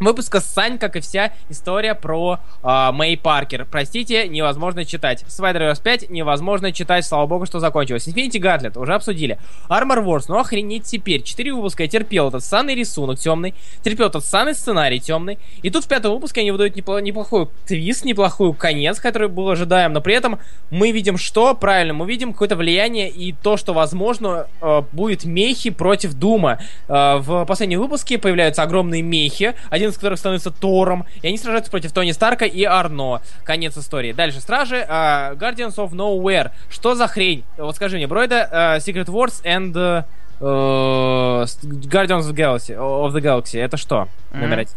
[0.00, 3.66] выпуска Сань, как и вся история про а, Мэй Паркер.
[3.70, 5.24] Простите, невозможно читать.
[5.28, 8.08] Spider-Verse 5 невозможно читать, слава богу, что закончилось.
[8.08, 9.38] Infinity Gauntlet уже обсудили.
[9.68, 11.22] Armor Wars, ну охренеть теперь.
[11.22, 15.38] Четыре выпуска я терпел этот ссаный рисунок темный, терпел этот ссаный сценарий темный.
[15.62, 19.92] И тут в пятом выпуске они выдают непло- неплохой твист, неплохой конец, который был ожидаем,
[19.92, 20.38] но при этом
[20.70, 21.54] мы видим что?
[21.54, 26.58] Правильно, мы видим какое-то влияние и то, что, возможно, э, будет мехи против Дума.
[26.88, 31.70] Э, в последнем выпуске появляются огромные мехи, один из которых становится Тором, и они сражаются
[31.70, 33.20] против Тони Старка и Арно.
[33.44, 34.12] Конец истории.
[34.12, 34.86] Дальше Стражи, э,
[35.34, 36.50] Guardians of Nowhere.
[36.70, 37.44] Что за хрень?
[37.56, 40.04] Вот скажи мне, Бройда, э, Secret Wars and...
[40.40, 44.08] э, Guardians of Galaxy, of the Galaxy, это что?
[44.30, 44.40] Мгм.
[44.42, 44.74] Номер один.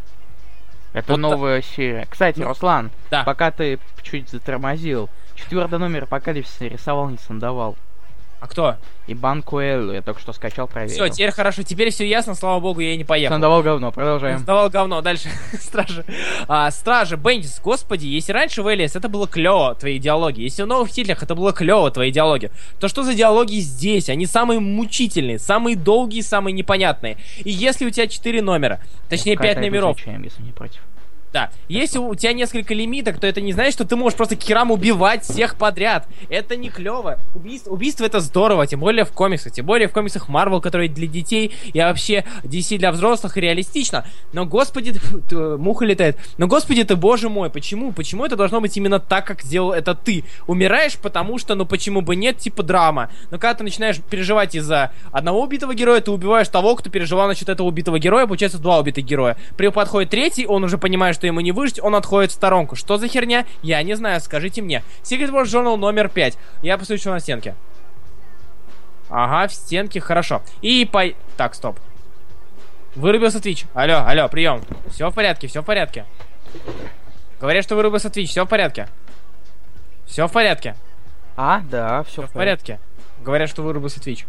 [0.93, 2.06] Это Вот новая серия.
[2.10, 3.24] Кстати, Ну, Руслан, да.
[3.24, 7.78] пока ты чуть затормозил, четвертый номер Апокалипсиса рисовал, не сандовал.
[8.41, 8.75] А кто?
[9.06, 10.95] И Банку Эллу я только что скачал, проверил.
[10.95, 13.36] Все, теперь хорошо, теперь все ясно, слава богу, я и не поехал.
[13.36, 14.39] Сандовал говно, продолжаем.
[14.39, 15.30] Сдавал говно, дальше.
[15.60, 16.04] Стражи.
[16.47, 20.65] А, Стражи, Бендис, господи, если раньше в ЛС это было клево, твои диалоги, если в
[20.65, 22.49] новых титлах это было клево, твои диалоги,
[22.80, 24.10] то что за диалоги здесь?
[24.10, 27.17] Они самые мучительные, самые долгие, самые непонятные.
[27.43, 30.82] И если у тебя 4 номера, точнее 5 Кайтай номеров, изучаем, если не против.
[31.33, 31.49] Да.
[31.69, 35.23] Если у тебя несколько лимиток, то это не значит, что ты можешь просто керам убивать
[35.23, 36.07] всех подряд.
[36.29, 37.19] Это не клево.
[37.35, 39.53] Убийство, убийство это здорово, тем более в комиксах.
[39.53, 44.05] Тем более в комиксах Marvel, которые для детей, и вообще DC для взрослых, реалистично.
[44.33, 44.93] Но, господи,
[45.31, 46.17] муха летает.
[46.37, 47.91] Но, господи ты, боже мой, почему?
[47.93, 50.25] Почему это должно быть именно так, как сделал это ты?
[50.47, 53.09] Умираешь, потому что, ну почему бы нет, типа драма.
[53.29, 57.49] Но когда ты начинаешь переживать из-за одного убитого героя, ты убиваешь того, кто переживал насчет
[57.49, 59.37] этого убитого героя, получается два убитых героя.
[59.57, 62.75] При подходит третий, он уже понимает, что ему не выжить, он отходит в сторонку.
[62.75, 63.45] Что за херня?
[63.62, 64.84] Я не знаю, скажите мне.
[65.03, 66.36] Secret Wars Journal номер 5.
[66.63, 67.53] Я что на стенке.
[69.07, 70.41] Ага, в стенке, хорошо.
[70.63, 71.03] И по...
[71.38, 71.77] Так, стоп.
[72.95, 73.67] Вырубился Twitch.
[73.75, 74.63] Алло, алло, прием.
[74.89, 76.05] Все в порядке, все в порядке.
[77.39, 78.88] Говорят, что вырубился Twitch, все в порядке.
[80.07, 80.75] Все в порядке.
[81.38, 82.79] А, да, все Все в порядке.
[83.21, 84.25] Говорят, что вырубился Twitch.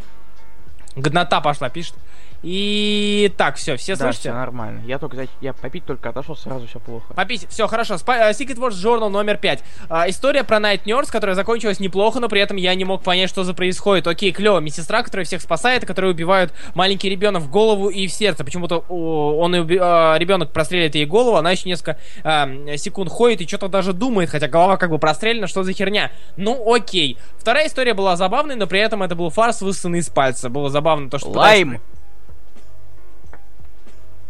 [0.94, 1.94] Годнота пошла, пишет.
[2.42, 4.30] И так, все, все Да, слышите?
[4.30, 4.82] все нормально.
[4.84, 7.14] Я только, я попить только отошел, сразу все плохо.
[7.14, 7.46] Попить.
[7.48, 7.94] Все, хорошо.
[7.94, 9.62] Спа- э, Secret Wars Journal номер 5.
[9.88, 13.28] А, история про Night Nurse, которая закончилась неплохо, но при этом я не мог понять,
[13.30, 14.06] что за происходит.
[14.08, 14.58] Окей, клево.
[14.58, 18.44] Медсестра, которая всех спасает, которая убивает маленький ребенок в голову и в сердце.
[18.44, 23.40] Почему-то о, он уби- а, ребенок простреливает ей голову, она еще несколько а, секунд ходит
[23.40, 26.10] и что-то даже думает, хотя голова как бы прострелена, что за херня.
[26.36, 27.18] Ну, окей.
[27.38, 30.48] Вторая история была забавной, но при этом это был фарс, высосанный из пальца.
[30.48, 31.30] Было забавно то, что...
[31.30, 31.80] Лайм!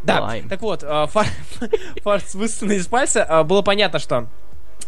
[0.03, 0.49] Да, Лайм.
[0.49, 1.27] так вот, фар-
[2.03, 3.27] фарс высосанный из пальца.
[3.29, 4.27] э, Было понятно, что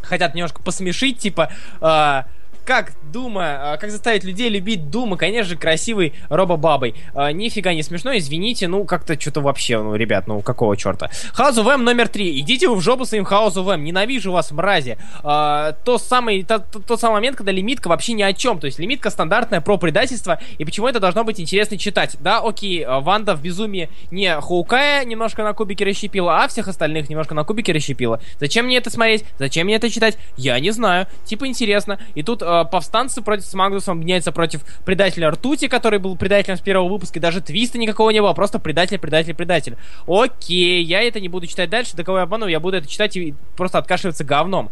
[0.02, 1.50] хотят немножко посмешить, типа,
[1.80, 2.22] э,
[2.64, 6.94] как Дума, э, как заставить людей любить Дума, конечно же, красивый Робо-бабой.
[7.14, 11.10] Э, Нифига не смешно, извините, ну, как-то что-то вообще, ну, ребят, ну, какого черта.
[11.38, 12.40] Of M номер три.
[12.40, 14.96] Идите вы в жопу своим of M, ненавижу вас, мрази.
[15.22, 18.66] Э, то самый, то- то- тот самый момент, когда лимитка вообще ни о чем, то
[18.66, 22.16] есть лимитка стандартная про предательство, и почему это должно быть интересно читать.
[22.20, 27.34] Да, окей, Ванда в безумии не Хоукая немножко на кубике расщепила, а всех остальных немножко
[27.34, 28.20] на кубике расщепила.
[28.40, 29.24] Зачем мне это смотреть?
[29.38, 30.18] Зачем мне это читать?
[30.36, 31.06] Я не знаю.
[31.24, 31.98] Типа интересно.
[32.14, 36.60] И тут э, повстанцы против с Магнусом объединяются против предателя Ртути, который был предателем с
[36.60, 39.76] первого выпуска, и даже твиста никакого не было, просто предатель, предатель, предатель.
[40.06, 43.16] Окей, я это не буду читать дальше, до кого я обману, я буду это читать
[43.16, 44.70] и просто откашливаться говном.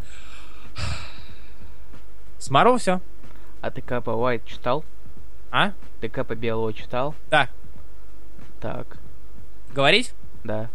[2.38, 3.00] С Марвел все.
[3.60, 4.84] А ты Капа Уайт читал?
[5.50, 5.72] А?
[6.00, 7.14] Ты Капа Белого читал?
[7.30, 7.48] Да.
[8.60, 8.98] Так,
[9.72, 10.12] Говорить?
[10.44, 10.68] да.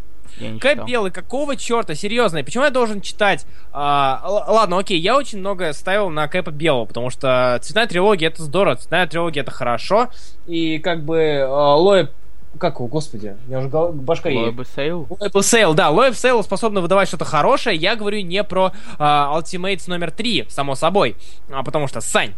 [0.59, 1.95] Кэп белый, какого черта?
[1.95, 3.45] Серьезно, почему я должен читать?
[3.71, 8.43] А, ладно, окей, я очень много ставил на Кэпа белого, потому что цветная трилогия это
[8.43, 10.09] здорово, цветная трилогия это хорошо.
[10.45, 12.11] И как бы а, Лоэб...
[12.59, 14.43] Как его, господи, у меня уже башка едет.
[14.43, 15.07] Лоэб и Сейл?
[15.09, 17.75] Лоэб Сейл, да, Лоэб Сейл способна выдавать что-то хорошее.
[17.75, 21.15] Я говорю не про а, Ultimates номер 3, само собой.
[21.51, 22.33] А, потому что, Сань,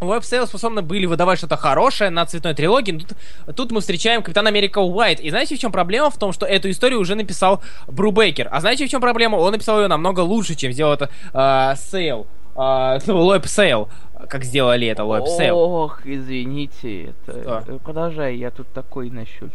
[0.00, 2.92] Sale способны были выдавать что-то хорошее на цветной трилогии.
[2.92, 5.20] но Тут, тут мы встречаем Капитан Америка White.
[5.20, 6.10] И знаете, в чем проблема?
[6.10, 8.48] В том, что эту историю уже написал Брубейкер.
[8.50, 9.36] А знаете, в чем проблема?
[9.36, 12.26] Он написал ее намного лучше, чем сделал это э, Сейл.
[12.56, 13.88] Э, ну, Сейл.
[14.28, 15.56] Как сделали это Лоэб Сейл.
[15.58, 17.62] Ох, извините, это...
[17.62, 17.72] Что?
[17.74, 19.52] э, Продолжай, я тут такой насчет.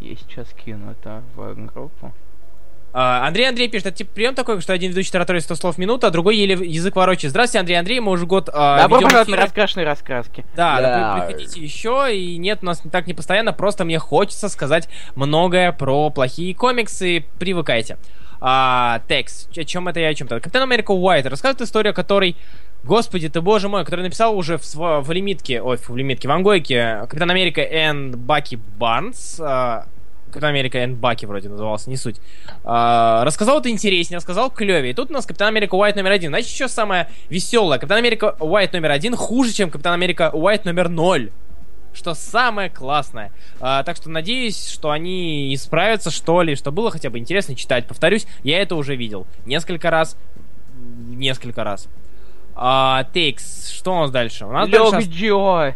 [0.00, 2.12] Я сейчас кину это в группу.
[2.92, 5.78] А, Андрей Андрей пишет, это типа прием такой, что один ведущий тараторит 100 слов в
[5.78, 7.30] минуту, а другой еле язык ворочает.
[7.30, 10.44] Здравствуйте, Андрей Андрей, мы уже год а, Добро пожаловать на раскрашенные раскраски.
[10.56, 11.14] Да, Да.
[11.14, 14.88] вы приходите еще, и нет, у нас не так не постоянно, просто мне хочется сказать
[15.16, 17.98] многое про плохие комиксы, привыкайте.
[18.40, 20.40] А, текст, о чем это я о чем-то?
[20.40, 22.36] Капитан Америка Уайт рассказывает историю, который,
[22.84, 27.00] господи ты боже мой, который написал уже в, в лимитке, ой, в лимитке, в ангойке
[27.08, 29.86] Капитан Америка и Баки Барнс, а,
[30.28, 32.16] Капитан Америка и Баки вроде назывался, не суть.
[32.64, 34.92] А, рассказал это интереснее, рассказал клевее.
[34.92, 36.30] И тут у нас Капитан Америка Уайт номер один.
[36.30, 37.78] Значит, еще самое веселое.
[37.78, 41.30] Капитан Америка Уайт номер один хуже, чем Капитан Америка Уайт номер ноль.
[41.94, 43.32] Что самое классное.
[43.60, 47.86] А, так что надеюсь, что они исправятся, что ли, что было хотя бы интересно читать.
[47.86, 49.26] Повторюсь, я это уже видел.
[49.46, 50.16] Несколько раз.
[51.08, 51.88] Несколько раз.
[52.54, 54.44] А, Тейкс, что у нас дальше?
[54.44, 55.08] У нас Лёг дальше...
[55.08, 55.74] Джо!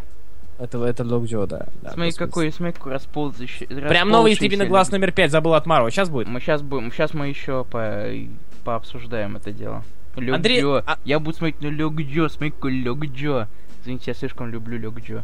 [0.59, 1.65] Это, это Лог Джо, да.
[1.81, 3.65] да, Смотри, какой, смотри, какой расползающий.
[3.65, 5.89] Прям новый Стивен глаз номер 5, забыл от Марва.
[5.91, 6.27] Сейчас будет.
[6.27, 8.05] Мы сейчас будем, сейчас мы еще по,
[8.63, 9.83] пообсуждаем это дело.
[10.15, 10.83] Лёг Андрей, Джо.
[10.85, 13.47] а- Я буду смотреть на Лёг Джо, смотри, какой Лёг Джо.
[13.81, 15.23] Извините, я слишком люблю Лёг Джо.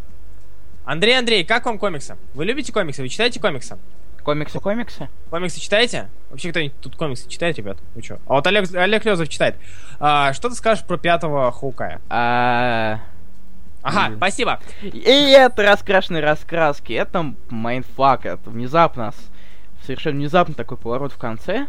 [0.83, 2.17] Андрей, Андрей, как вам комиксы?
[2.33, 3.03] Вы любите комиксы?
[3.03, 3.77] Вы читаете комиксы?
[4.23, 5.07] Комиксы, комиксы?
[5.29, 6.09] Комиксы читаете?
[6.29, 7.77] Вообще кто-нибудь тут комиксы читает, ребят?
[7.95, 8.19] Вы что?
[8.25, 9.55] А вот Олег, Олег Лезов читает.
[9.99, 12.01] А, что ты скажешь про пятого Хоукая?
[12.09, 12.99] А...
[13.89, 14.59] Ага, спасибо.
[14.81, 14.99] И
[15.35, 21.67] это раскрашенные раскраски, это mindfuck, это внезапно, с- совершенно внезапно такой поворот в конце.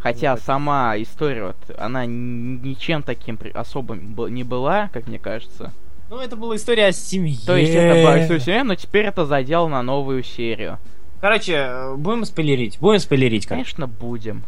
[0.00, 5.72] Хотя сама история, вот, она ничем таким особым не была, как мне кажется.
[6.10, 7.38] Ну, это была история о семье.
[7.46, 10.78] То есть это была история семьи, но теперь это задел на новую серию.
[11.20, 12.78] Короче, э, будем спойлерить.
[12.80, 13.62] Будем спойлерить, короче.
[13.76, 14.42] Конечно, будем.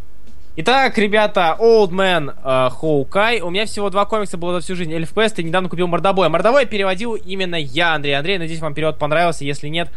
[0.56, 3.40] Итак, ребята, Old Man э.
[3.42, 4.92] У меня всего два комикса было за всю жизнь.
[4.92, 6.28] Эльф Квест и недавно купил Мордобой.
[6.28, 8.16] Мордобой переводил именно я, Андрей.
[8.16, 9.44] Андрей, надеюсь, вам перевод понравился.
[9.44, 9.90] Если нет,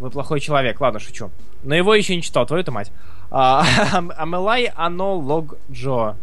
[0.00, 0.80] вы плохой человек.
[0.80, 1.30] Ладно, шучу.
[1.62, 2.90] Но его еще не читал, твою-то мать.
[3.30, 3.64] А,
[4.16, 6.16] Амелай Ано Лог Джо.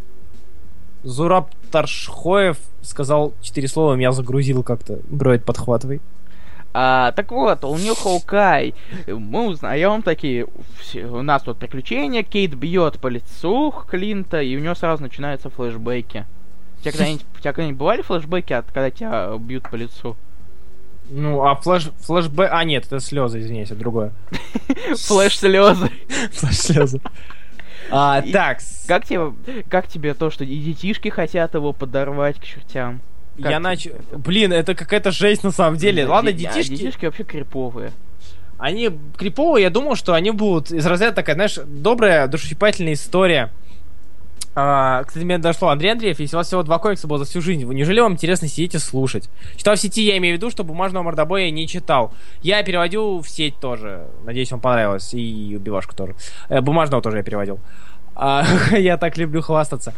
[1.04, 5.00] Зураб Таршхоев сказал четыре слова, меня загрузил как-то.
[5.10, 6.02] Броид, подхватывай.
[6.74, 8.76] А, так вот, у New Hawkeye.
[9.08, 10.46] Мы узнаем такие...
[10.96, 16.26] У нас тут приключения, Кейт бьет по лицу Клинта, и у него сразу начинаются флешбеки.
[16.80, 20.16] У тебя когда-нибудь, когда-нибудь бывали флешбеки, от когда тебя бьют по лицу?
[21.10, 22.50] Ну, а флэш, флэшбэк...
[22.52, 24.14] А, нет, это слезы, извиняюсь, это другое.
[24.96, 25.90] Флэш слезы.
[26.34, 27.02] Флэш слезы.
[27.90, 29.34] А, так, Как тебе,
[29.70, 33.02] как тебе то, что и детишки хотят его подорвать к чертям?
[33.42, 33.92] Как я начал...
[34.12, 36.06] Блин, это какая-то жесть на самом деле.
[36.06, 37.92] Да, Ладно, а детишки, детишки вообще криповые.
[38.58, 43.52] они криповые, я думал, что они будут из разряда такая, знаешь, добрая, душесчипательная история.
[44.56, 47.40] А, кстати, мне дошло, Андрей Андреев, если у вас всего два комикса было за всю
[47.40, 49.30] жизнь, вы- неужели вам интересно сидеть и слушать?
[49.56, 52.14] Читал в сети, я имею в виду, что бумажного мордобоя не читал.
[52.42, 54.08] Я переводил в сеть тоже.
[54.26, 55.14] Надеюсь, вам понравилось.
[55.14, 56.16] И убивашку тоже.
[56.50, 57.60] Э, бумажного тоже я переводил.
[58.16, 58.44] А,
[58.78, 59.94] я так люблю хвастаться.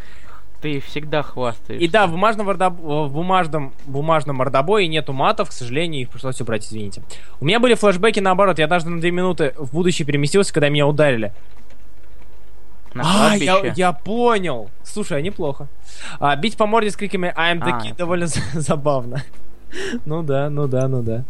[0.62, 1.84] Ты всегда хвастаешься.
[1.84, 6.40] И да, в бумажном, мордоб- в бумажном, бумажном мордобое нету матов, к сожалению, их пришлось
[6.40, 7.02] убрать, извините.
[7.40, 10.86] У меня были флешбеки наоборот, я даже на две минуты в будущее переместился, когда меня
[10.86, 11.32] ударили.
[12.94, 14.70] На а, я, я понял.
[14.84, 15.66] Слушай, а неплохо.
[16.20, 19.22] А, бить по морде с криками I'm the А, kid довольно за- забавно.
[20.04, 21.24] Ну да, ну да, ну да.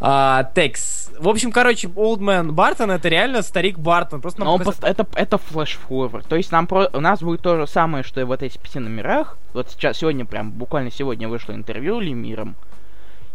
[0.00, 1.10] А, Текс.
[1.18, 4.20] В общем, короче, Old Man Бартон это реально старик Бартон.
[4.20, 6.26] Просто нам показали- это, это флеш-форвард.
[6.26, 6.88] То есть нам про...
[6.92, 9.38] у нас будет то же самое, что и вот эти пяти номерах.
[9.54, 12.54] Вот сейчас, сегодня прям, буквально сегодня вышло интервью Лемиром.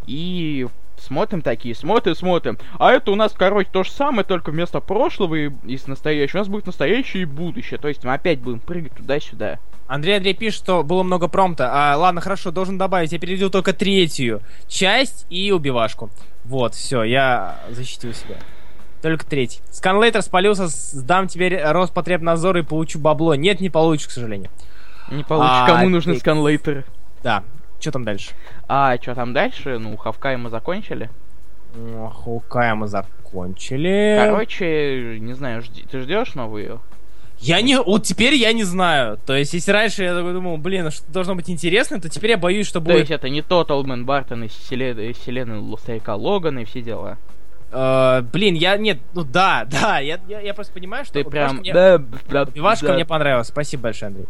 [0.06, 0.68] И
[1.00, 2.60] смотрим такие, смотрим, смотрим.
[2.78, 6.38] А это у нас, короче, то же самое, только вместо прошлого и из настоящего.
[6.38, 7.80] У нас будет настоящее и будущее.
[7.80, 9.58] То есть мы опять будем прыгать туда-сюда.
[9.94, 11.70] Андрей Андрей пишет, что было много промпта.
[11.72, 13.12] А, ладно, хорошо, должен добавить.
[13.12, 16.10] Я перевел только третью часть и убивашку.
[16.46, 18.36] Вот, все, я защитил себя.
[19.02, 19.60] Только третий.
[19.70, 23.34] Сканлейтер спалился, сдам тебе Роспотребнадзор и получу бабло.
[23.36, 24.50] Нет, не получишь, к сожалению.
[25.12, 26.86] Не получится, А, кому нужны ты- сканлейтеры.
[27.22, 27.44] Да.
[27.82, 28.32] Что там дальше?
[28.70, 29.78] А что там дальше?
[29.78, 31.10] Ну, Хавкай мы закончили.
[32.24, 34.18] Хоукая мы закончили.
[34.26, 36.80] Короче, не знаю, жди- ты ждешь новую?
[37.42, 37.80] Я не...
[37.82, 39.20] Вот теперь я не знаю.
[39.26, 42.32] То есть, если раньше я такой думал, блин, а что должно быть интересно, то теперь
[42.32, 43.00] я боюсь, что То будет...
[43.00, 46.82] есть это не тот Олдмен Бартон из вселенной, из вселенной Лу- старика Логана и все
[46.82, 47.18] дела.
[47.72, 48.78] Э, блин, я...
[48.78, 51.14] Нет, ну да, да, я, я, я просто понимаю, что...
[51.14, 51.60] Ты убивашка прям...
[51.62, 51.98] мне- Да,
[52.30, 52.94] да, Убивашка да.
[52.94, 53.48] мне понравилась.
[53.48, 54.26] Спасибо большое, Андрей.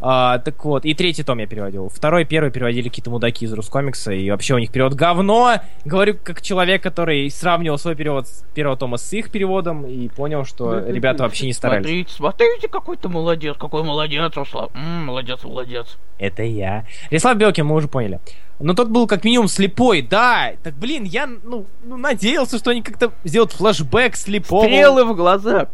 [0.00, 1.88] А, так вот, и третий том я переводил.
[1.88, 5.54] Второй, первый переводили какие-то мудаки из Рускомикса, и вообще у них перевод говно.
[5.84, 10.44] Говорю, как человек, который сравнивал свой перевод с первого тома с их переводом, и понял,
[10.44, 11.84] что ребята вообще не старались.
[11.86, 14.68] Смотрите, смотрите, какой ты молодец, какой молодец, Руслан.
[14.74, 15.96] М, молодец, молодец.
[16.18, 16.84] Это я.
[17.10, 18.20] Рислав Белкин, мы уже поняли.
[18.60, 20.52] Но тот был как минимум слепой, да.
[20.62, 24.64] Так, блин, я, ну, ну надеялся, что они как-то сделают флешбэк слепого.
[24.64, 25.68] Стрелы в глаза.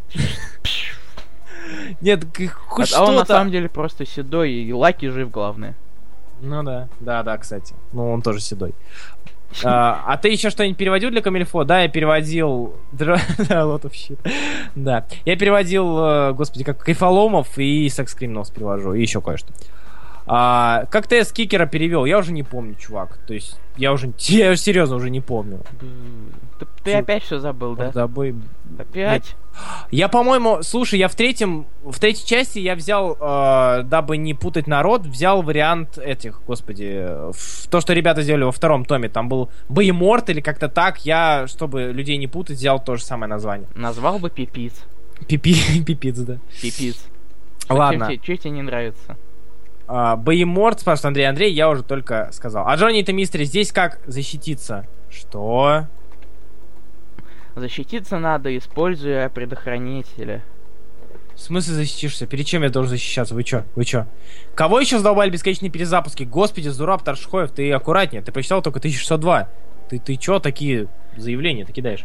[2.01, 2.25] Нет,
[2.67, 3.35] хоть А он на что-то.
[3.35, 5.75] самом деле просто седой, и Лаки жив, главное.
[6.41, 7.75] Ну да, да, да, кстати.
[7.93, 8.75] Ну, он тоже седой.
[9.65, 11.65] А, а ты еще что-нибудь переводил для Камильфо?
[11.65, 12.77] Да, я переводил...
[12.93, 14.17] Да, lot of shit.
[14.77, 15.05] Да.
[15.25, 19.53] Я переводил, э, господи, как Кайфоломов и Секс Криминалс перевожу, и еще кое-что.
[20.33, 22.05] А, как ты с Кикера перевел?
[22.05, 23.19] Я уже не помню, чувак.
[23.27, 25.59] То есть, я уже, я серьезно уже не помню.
[26.61, 27.91] Ты, ты опять все забыл, да?
[27.91, 28.37] Забой.
[28.79, 29.35] Опять?
[29.91, 34.69] Я, по-моему, слушай, я в третьем, в третьей части я взял, э, дабы не путать
[34.69, 39.51] народ, взял вариант этих, господи, в- то, что ребята сделали во втором томе, там был
[39.69, 43.67] Боеморт или как-то так, я, чтобы людей не путать, взял то же самое название.
[43.75, 44.75] Назвал бы пипиц.
[45.27, 46.39] Пипи, пипиц, да.
[46.63, 47.05] Пипиц.
[47.69, 48.09] Ладно.
[48.23, 49.17] Что тебе не нравится?
[49.93, 52.69] А, Боеморт, спрашивает Андрей Андрей, я уже только сказал.
[52.69, 54.87] А Джонни и Мистери, здесь как защититься?
[55.11, 55.89] Что?
[57.57, 60.43] Защититься надо, используя предохранители.
[61.35, 62.29] В смысле защитишься?
[62.29, 63.35] Перед чем я должен защищаться?
[63.35, 63.65] Вы чё?
[63.75, 64.07] Вы чё?
[64.55, 66.23] Кого еще задолбали бесконечные перезапуски?
[66.23, 68.23] Господи, Зураб, Таршхоев, ты аккуратнее.
[68.23, 69.49] Ты прочитал только 1602.
[69.89, 70.87] Ты, ты чё такие
[71.17, 72.05] заявления ты кидаешь?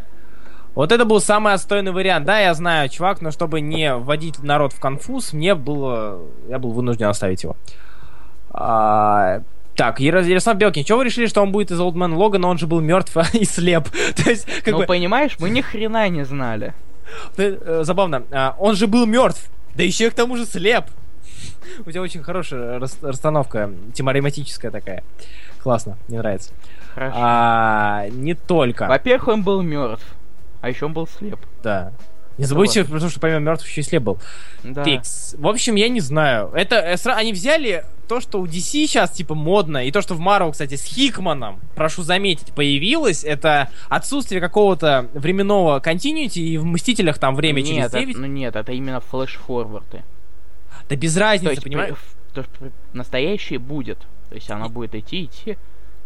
[0.75, 2.25] Вот это был самый отстойный вариант.
[2.25, 6.19] Да, я знаю, чувак, но чтобы не вводить народ в конфуз, мне было...
[6.49, 7.55] Я был вынужден оставить его.
[8.51, 9.41] А,
[9.75, 12.67] так, Ярослав Белкин, чего вы решили, что он будет из Old Man Logan, он же
[12.67, 13.89] был мертв и слеп?
[14.23, 14.85] То есть, как ну, бы...
[14.85, 16.73] понимаешь, мы ни хрена не знали.
[17.37, 18.23] Э, забавно.
[18.31, 20.85] А, он же был мертв, да еще к тому же слеп.
[21.85, 25.03] У тебя очень хорошая расстановка, тематическая такая.
[25.61, 26.51] Классно, мне нравится.
[26.93, 27.15] Хорошо.
[27.17, 28.87] А, не только.
[28.87, 30.05] Во-первых, он был мертв,
[30.65, 31.39] а еще он был слеп.
[31.61, 31.93] Да.
[32.39, 32.91] Не забудьте, вот.
[32.91, 34.17] потому что помимо мертвых еще и слеп был.
[34.63, 34.83] Да.
[34.83, 35.35] Пикс.
[35.37, 36.49] В общем, я не знаю.
[36.55, 40.21] Это э, они взяли то, что у DC сейчас типа модно, и то, что в
[40.21, 47.19] Marvel, кстати, с Хикманом, прошу заметить, появилось, это отсутствие какого-то временного континьюти, и в Мстителях
[47.19, 48.09] там время нет, через 9.
[48.09, 50.03] Это, ну нет, это именно флеш-форварды.
[50.89, 51.95] Да без разницы, понимаешь?
[52.33, 53.99] То, что настоящее будет.
[54.29, 55.57] То есть оно будет идти, идти.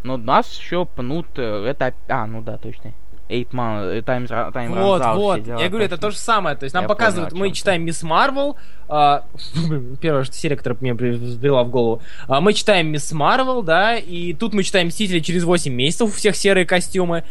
[0.02, 1.94] Но нас еще пнут, э, это...
[2.08, 2.92] А, ну да, точно.
[3.30, 5.46] Eight Man, Times, Time Вот, out, вот.
[5.46, 6.56] Я говорю, это то же самое.
[6.56, 8.56] То есть нам показывают, мы читаем Мисс Марвел.
[8.88, 9.24] А,
[10.00, 12.02] первая серия, которая мне взбрела в голову.
[12.26, 16.12] А, мы читаем Мисс Марвел, да, и тут мы читаем Мстители через 8 месяцев, у
[16.12, 17.24] всех серые костюмы.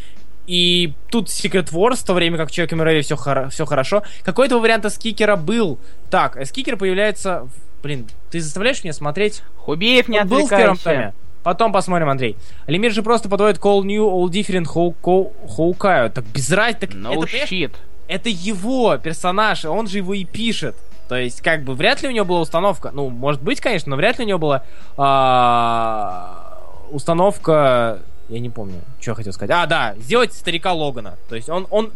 [0.46, 4.02] И тут Secret Wars, в то время как Человек Муравей все, хор- все хорошо.
[4.24, 5.78] Какой-то вариант с Кикера был.
[6.10, 7.46] Так, с Кикер появляется...
[7.82, 9.42] Блин, ты заставляешь меня смотреть?
[9.58, 11.14] Хубеев не Он был в первом томе.
[11.42, 12.36] Потом посмотрим, Андрей.
[12.66, 16.10] Лемир же просто подводит Call New, All Different, Хоукаю.
[16.10, 16.86] Так без разницы.
[16.86, 17.72] Так no это, shit.
[18.08, 20.76] Это его персонаж, он же его и пишет.
[21.08, 22.90] То есть, как бы, вряд ли у него была установка.
[22.92, 24.64] Ну, может быть, конечно, но вряд ли у него была
[24.96, 26.58] а,
[26.90, 28.00] установка.
[28.28, 29.50] Я не помню, что я хотел сказать.
[29.50, 31.16] А, да, сделать старика Логана.
[31.28, 31.90] То есть он, он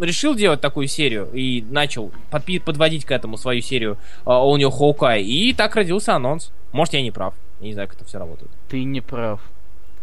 [0.00, 4.70] решил делать такую серию и начал подпи- подводить к этому свою серию а, у него
[4.70, 5.22] Хоукай.
[5.22, 6.52] И так родился анонс.
[6.72, 7.34] Может, я не прав.
[7.62, 8.50] Я не знаю, как это все работает.
[8.68, 9.40] Ты не прав.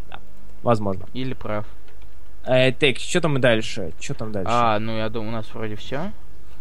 [0.09, 0.19] Да.
[0.63, 1.05] Возможно.
[1.13, 1.65] Или прав.
[2.45, 3.91] Э, так, что там дальше?
[3.99, 4.49] Что там дальше?
[4.51, 6.11] А, ну я думаю, у нас вроде все.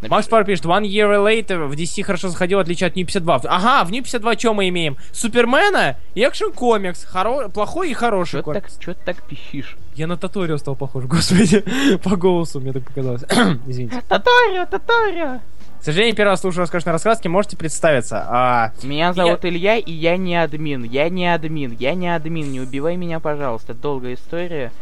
[0.03, 3.43] Макс Пар пишет, One Year Later в DC хорошо заходил, отличие от New 52.
[3.45, 4.97] Ага, в New 52 что мы имеем?
[5.13, 7.05] Супермена и экшен комикс.
[7.05, 7.49] Хоро...
[7.49, 8.75] Плохой и хороший чё комикс.
[8.75, 9.77] Так, чё ты так пищишь?
[9.95, 11.65] Я на Таторио стал похож, господи.
[12.03, 13.23] По голосу мне так показалось.
[13.67, 14.03] Извините.
[14.09, 15.41] Таторио, Таторио!
[15.81, 18.27] К сожалению, первый раз слушаю роскошной рассказки, можете представиться.
[18.29, 18.73] А...
[18.83, 19.51] Меня зовут я...
[19.51, 20.83] Илья, и я не админ.
[20.83, 22.51] Я не админ, я не админ.
[22.51, 23.75] Не убивай меня, пожалуйста.
[23.75, 24.73] Долгая история.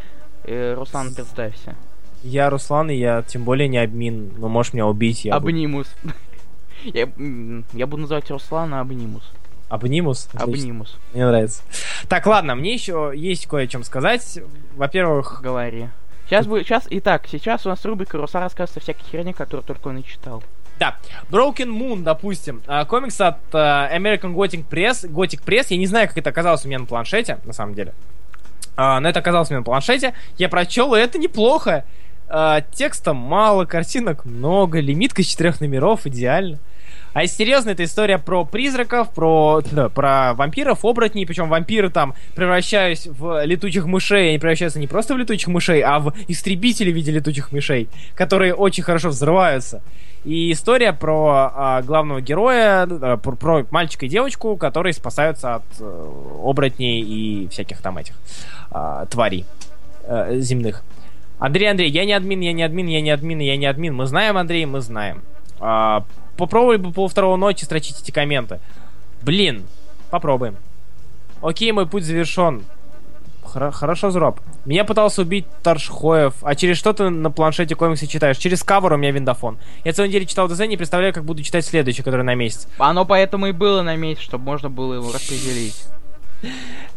[0.45, 1.77] Э, Руслан, представься.
[2.23, 4.33] Я Руслан, и я тем более не админ.
[4.39, 5.25] Но можешь меня убить.
[5.27, 5.87] Я Обнимус.
[6.85, 7.09] я,
[7.73, 9.31] я буду называть Руслана Обнимус.
[9.69, 10.29] Обнимус?
[10.33, 10.97] Обнимус.
[11.13, 11.63] Мне нравится.
[12.09, 14.39] Так, ладно, мне еще есть кое о чем сказать.
[14.77, 15.41] Во-первых...
[15.43, 15.89] Говори.
[16.27, 19.89] Сейчас будет, сейчас, итак, сейчас у нас рубрика Руса рассказывает о всякой херне, которую только
[19.89, 20.43] он и читал.
[20.79, 20.97] Да,
[21.31, 26.09] Broken Moon, допустим, а, комикс от uh, American Gothic Press, Gothic Press, я не знаю,
[26.09, 27.95] как это оказалось у меня на планшете, на самом деле,
[28.77, 31.85] uh, но это оказалось у меня на планшете, я прочел, и это неплохо.
[32.29, 36.59] Uh, текста мало, картинок много, лимитка из четырех номеров, идеально.
[37.17, 42.15] А если серьезно, это история про призраков, про, да, про вампиров, оборотней, причем вампиры там,
[42.35, 46.95] превращаясь в летучих мышей, они превращаются не просто в летучих мышей, а в истребители в
[46.95, 49.83] виде летучих мышей, которые очень хорошо взрываются.
[50.27, 55.63] И история про а, главного героя, а, про, про мальчика и девочку, которые спасаются от
[55.79, 58.15] а, оборотней и всяких там этих
[58.73, 59.45] а, тварей
[60.03, 60.83] а, земных.
[61.39, 63.95] Андрей, Андрей, я не админ, я не админ, я не админ, я не админ.
[63.95, 65.23] Мы знаем, Андрей, мы знаем.
[65.61, 66.05] А,
[66.37, 68.59] попробуй бы по второго ночи строчить эти комменты.
[69.23, 69.63] Блин,
[70.11, 70.57] попробуем.
[71.41, 72.65] Окей, мой путь завершен.
[73.57, 74.41] Хор- хорошо, Зроб.
[74.67, 76.35] Меня пытался убить Торшхоев.
[76.43, 78.37] А через что ты на планшете комиксы читаешь?
[78.37, 79.59] Через кавер у меня виндафон.
[79.83, 82.69] Я целую неделю читал ДЗ, не представляю, как буду читать следующий, который на месяц.
[82.79, 85.87] Оно поэтому и было на месяц, чтобы можно было его распределить.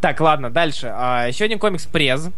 [0.01, 0.91] Так, ладно, дальше.
[0.93, 2.29] А, еще один комикс През.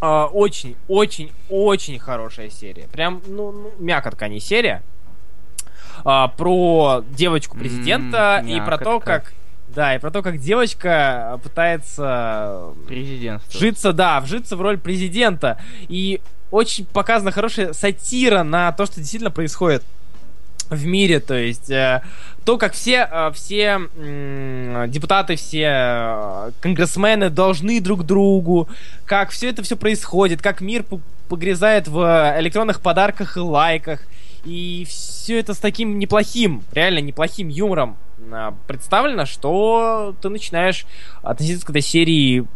[0.00, 2.86] А, очень, очень, очень хорошая серия.
[2.92, 4.84] Прям, ну, ну мякотка, не серия.
[6.04, 9.32] А, про девочку президента mm, и про то, как
[9.74, 12.72] да, и про то, как девочка пытается...
[12.86, 13.58] Президентство.
[13.58, 15.58] Вжиться, да, вжиться в роль президента.
[15.88, 16.20] И
[16.50, 19.82] очень показана хорошая сатира на то, что действительно происходит
[20.68, 22.02] в мире, то есть э,
[22.44, 28.68] то, как все, э, все э, депутаты, все э, конгрессмены должны друг другу,
[29.04, 30.84] как все это все происходит, как мир
[31.28, 34.00] погрязает в электронных подарках и лайках,
[34.44, 37.96] и все это с таким неплохим, реально неплохим юмором
[38.30, 40.86] а, представлено, что ты начинаешь
[41.22, 42.46] относиться к этой серии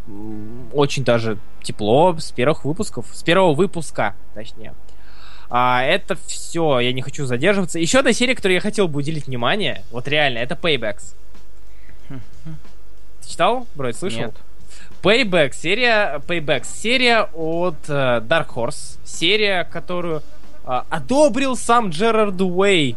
[0.73, 4.75] очень даже тепло с первых выпусков, с первого выпуска, точнее.
[5.49, 7.79] А, это все, я не хочу задерживаться.
[7.79, 11.15] Еще одна серия, которой я хотел бы уделить внимание, вот реально, это Paybacks.
[12.09, 14.21] Ты читал, Бройд, слышал?
[14.21, 14.35] Нет.
[15.03, 20.23] Payback серия, Payback серия от э, Dark Horse, серия, которую
[20.67, 22.97] одобрил сам Джерард Уэй.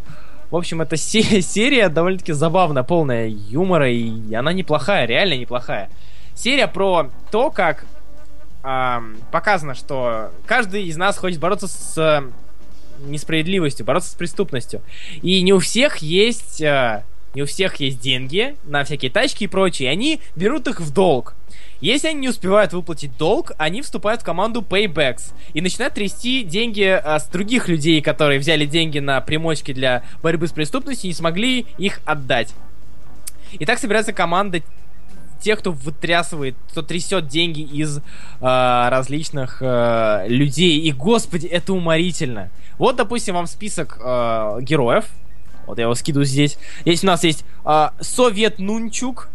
[0.52, 5.90] В общем, эта се- серия довольно-таки забавная, полная юмора, и она неплохая, реально неплохая.
[6.34, 7.86] Серия про то, как
[8.64, 12.22] ам, показано, что каждый из нас хочет бороться с э,
[13.06, 14.82] несправедливостью, бороться с преступностью.
[15.22, 16.62] И не у всех есть...
[16.62, 17.04] э,
[17.36, 20.92] не у всех есть деньги на всякие тачки и прочее, и они берут их в
[20.92, 21.36] долг.
[21.82, 26.84] Если они не успевают выплатить долг, они вступают в команду Paybacks и начинают трясти деньги
[26.84, 31.14] а, с других людей, которые взяли деньги на примочки для борьбы с преступностью и не
[31.14, 32.54] смогли их отдать.
[33.54, 34.62] И так собирается команда
[35.42, 38.00] тех, кто вытрясывает, кто трясет деньги из
[38.42, 40.80] а, различных а, людей.
[40.82, 42.50] И, господи, это уморительно.
[42.78, 45.06] Вот, допустим, вам список а, героев.
[45.66, 46.58] Вот я его скидываю здесь.
[46.82, 49.30] Здесь у нас есть а, Совет Нунчук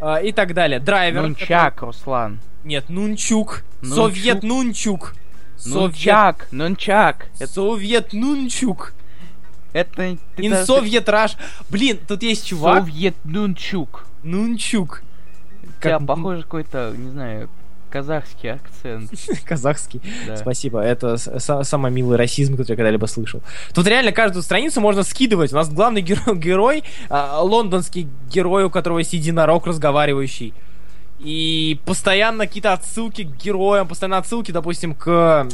[0.00, 0.80] а, и так далее.
[0.80, 1.22] Драйвер.
[1.22, 2.36] Нунчак, Руслан.
[2.36, 3.62] который- Нет, Нунчук.
[3.82, 3.96] Нунчук.
[4.16, 5.14] Совет Нунчук.
[5.56, 5.74] Совет...
[5.92, 7.26] Нунчак, Нунчак.
[7.38, 8.92] Это, Совет Нунчук.
[9.72, 11.36] это ты Ин даже- Совет Раш.
[11.68, 12.84] Блин, тут есть чувак.
[12.84, 14.06] Совет Нунчук.
[14.22, 15.02] Нунчук.
[15.62, 17.48] У тебя Как- похоже какой-то, не знаю,
[17.90, 19.10] казахский акцент.
[19.44, 20.00] Казахский.
[20.26, 20.36] Да.
[20.36, 23.42] Спасибо, это самый милый расизм, который я когда-либо слышал.
[23.74, 25.52] Тут реально каждую страницу можно скидывать.
[25.52, 30.54] У нас главный геро- герой, а, лондонский герой, у которого есть единорог разговаривающий.
[31.18, 35.46] И постоянно какие-то отсылки к героям, постоянно отсылки, допустим, к...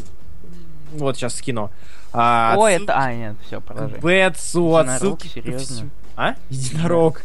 [0.93, 1.71] Вот сейчас скину.
[2.13, 2.99] А, Ой, отсылки это...
[2.99, 3.99] А, нет, все, к продолжай.
[3.99, 5.29] Бетсу, Единорог, отсылки...
[5.29, 5.91] серьезно?
[6.17, 6.35] А?
[6.51, 7.23] Единорог.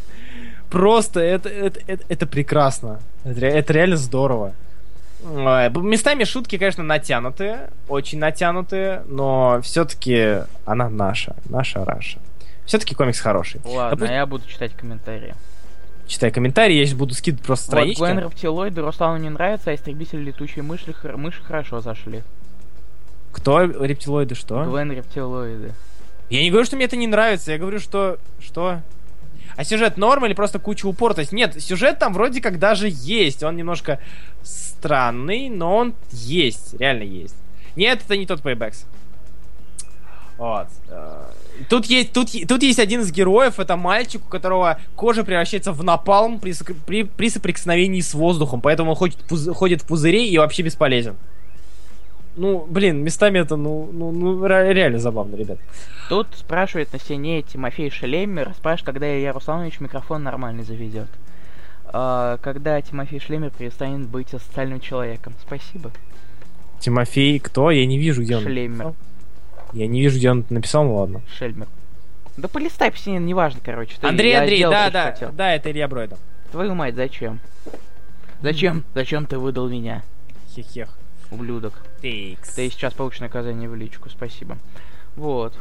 [0.70, 3.00] Просто это, это, это, это прекрасно.
[3.24, 4.54] Это, это реально здорово.
[5.22, 12.18] Б- Местами шутки, конечно, натянутые, очень натянутые, но все-таки она наша, наша Раша.
[12.66, 13.60] Все-таки комикс хороший.
[13.64, 15.34] Ладно, Допустим- я буду читать комментарии.
[16.06, 18.00] Читай комментарии, я сейчас буду скидывать просто Вот, странички.
[18.02, 22.22] Гвен рептилоиды Руслану не нравится, а истребители летучие мыши, хр- мыши хорошо зашли.
[23.32, 24.64] Кто рептилоиды, что?
[24.64, 25.72] Гвен рептилоиды.
[26.28, 28.18] Я не говорю, что мне это не нравится, я говорю, что...
[28.40, 28.80] Что?
[29.56, 31.14] А сюжет норм или просто куча упор?
[31.14, 33.42] То есть нет, сюжет там вроде как даже есть.
[33.42, 33.98] Он немножко
[34.42, 37.36] странный, но он есть, реально есть.
[37.76, 38.86] Нет, это не тот Paybacks.
[40.38, 40.68] Вот.
[40.88, 41.30] Э,
[41.68, 45.84] Тут есть, тут, тут есть один из героев, это мальчик, у которого кожа превращается в
[45.84, 46.54] напалм при,
[46.86, 49.18] при, при соприкосновении с воздухом, поэтому он ходит,
[49.54, 51.16] ходит в пузыре и вообще бесполезен.
[52.36, 55.58] Ну, блин, местами это, ну, ну, ну ре- реально забавно, ребят.
[56.08, 61.08] Тут спрашивает на стене Тимофей Шлемер, спрашивает, когда Илья Русланович микрофон нормальный заведет.
[61.86, 65.34] А, когда Тимофей Шлемер перестанет быть социальным человеком.
[65.46, 65.90] Спасибо.
[66.80, 67.70] Тимофей, кто?
[67.70, 68.42] Я не вижу, где он.
[68.44, 68.70] Шлемер.
[68.86, 68.96] написал.
[69.74, 71.20] Я не вижу, где он написал, ну ладно.
[71.38, 71.66] Шельмер.
[72.36, 73.96] Да полистай по стене, неважно, короче.
[74.00, 75.32] Ты- Андрей, Андрей, да, что да, хотел.
[75.32, 76.18] да, это Илья Бройда.
[76.50, 77.40] Твою мать, зачем?
[78.40, 78.84] Зачем?
[78.94, 80.02] Зачем ты выдал меня,
[80.54, 80.88] Хех-хех.
[81.32, 81.74] Ублюдок?
[82.00, 82.54] Тейкс.
[82.54, 84.58] Ты сейчас получишь наказание в личку, спасибо.
[85.16, 85.54] Вот.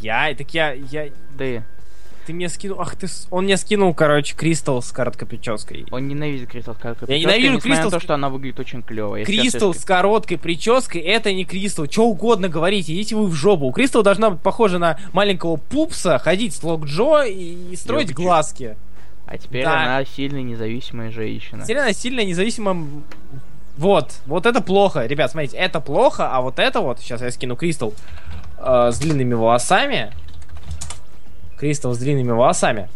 [0.00, 1.08] Я, так я, я,
[1.38, 1.62] Ты.
[2.26, 5.86] ты мне скинул, ах ты, он мне скинул, короче, Кристалл с короткой прической.
[5.90, 8.60] Он ненавидит Кристал с короткой Я прической, ненавижу несмотря на Кристал то, что она выглядит
[8.60, 9.16] очень клево.
[9.16, 11.86] Я Кристалл с короткой прической, это не Кристалл.
[11.90, 13.64] Что угодно говорите, идите вы в жопу.
[13.66, 18.08] У Кристалл должна быть похожа на маленького пупса, ходить с Лок Джо и, и строить
[18.10, 18.22] Лок Джо.
[18.22, 18.76] глазки.
[19.26, 19.82] А теперь Да.
[19.96, 21.62] она сильная независимая женщина.
[21.64, 23.02] Теперь она сильно независимо...
[23.78, 25.06] Вот, вот это плохо.
[25.06, 27.94] Ребят, смотрите, это плохо, а вот это вот, сейчас я скину Кристалл
[28.58, 30.12] э, с длинными волосами.
[31.56, 32.88] Кристалл с длинными волосами.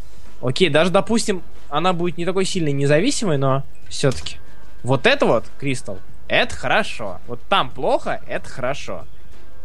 [0.43, 4.39] Окей, даже, допустим, она будет не такой сильной независимой, но все-таки.
[4.83, 7.21] Вот это вот, Кристалл, это хорошо.
[7.29, 9.05] Вот там плохо, это хорошо.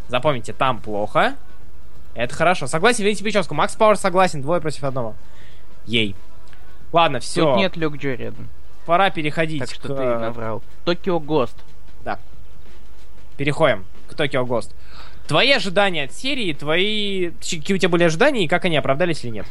[0.09, 1.35] Запомните, там плохо,
[2.13, 2.67] это хорошо.
[2.67, 3.55] Согласен, видите прическу.
[3.55, 5.15] Макс Пауэр согласен, двое против одного.
[5.87, 6.15] Ей.
[6.93, 7.43] Ладно, все.
[7.43, 8.49] Тут нет Люк Джо рядом,
[8.87, 9.97] Пора переходить так что к...
[9.97, 10.63] ты наврал.
[10.85, 11.57] Токио Гост.
[13.35, 14.73] Переходим к Токио Гост.
[15.27, 17.31] Твои ожидания от серии, твои...
[17.31, 19.45] Какие у тебя были ожидания и как они оправдались или нет?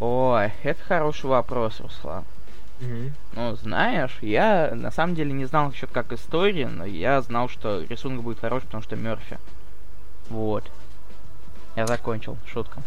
[0.00, 2.24] Ой, это хороший вопрос, Руслан.
[3.34, 7.82] Ну, знаешь, я на самом деле не знал еще как истории, но я знал, что
[7.82, 9.38] рисунок будет хороший, потому что Мерфи.
[10.30, 10.64] Вот.
[11.76, 12.82] Я закончил, шутка.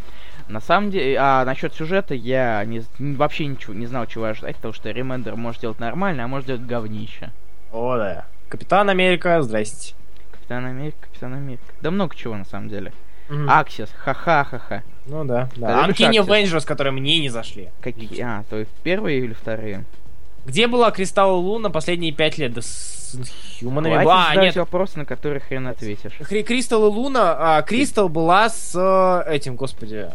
[0.47, 4.73] На самом деле, а насчет сюжета я не, вообще ничего не знал, чего ожидать, потому
[4.73, 7.31] что Ремендер может делать нормально, а может делать говнище.
[7.71, 8.25] О, да.
[8.49, 9.95] Капитан Америка, здрасте.
[10.31, 11.63] Капитан Америка, Капитан Америка.
[11.81, 12.93] Да много чего на самом деле.
[13.47, 14.83] Аксис, ха-ха-ха-ха.
[15.07, 15.87] Ну да, да.
[15.87, 16.11] Axis?
[16.11, 17.69] Avengers, которые мне не зашли.
[17.81, 18.21] Какие?
[18.21, 19.83] А, то есть первые или вторые?
[20.45, 22.53] Где была Кристалл Луна последние пять лет?
[22.53, 23.17] Да с
[23.59, 24.27] Хьюманами была.
[24.29, 24.55] А, нет.
[24.55, 26.13] вопросы, на которые хрен ответишь.
[26.19, 27.57] Хри- Кристалл и Луна.
[27.57, 30.07] а, Кристалл была с э, этим, господи.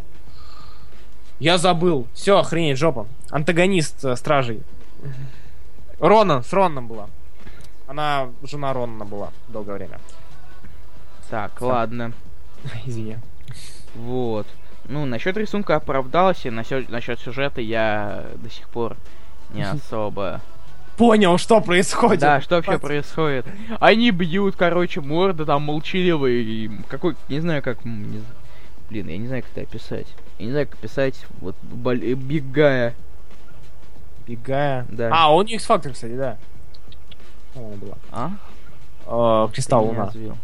[1.40, 2.06] Я забыл.
[2.14, 3.06] Все, охренеть, жопа.
[3.30, 4.62] Антагонист э, стражей.
[5.98, 7.08] Ронан, с Ронном была.
[7.86, 9.98] Она жена Ронна была долгое время.
[11.28, 11.66] Так, Всё.
[11.66, 12.12] ладно.
[12.86, 13.16] Извини.
[13.94, 14.46] Вот.
[14.88, 18.96] Ну, насчет рисунка оправдалась, и насчет, насчет сюжета я до сих пор
[19.54, 20.40] не особо.
[20.96, 22.20] Понял, что происходит.
[22.20, 23.46] Да, что вообще происходит?
[23.78, 28.24] Они бьют, короче, морды там молчаливые, какой, не знаю, как, не з-
[28.90, 30.06] блин, я не знаю, как это описать.
[30.38, 32.94] Я не знаю, как описать, вот, бол- э, бегая.
[34.26, 34.86] Бегая.
[34.88, 35.10] Да.
[35.12, 36.36] А, он X Factor, кстати, да.
[37.54, 37.98] По-моему, была.
[38.12, 39.46] А?
[39.48, 40.10] Ты Кристалл Луна.
[40.10, 40.36] сбил.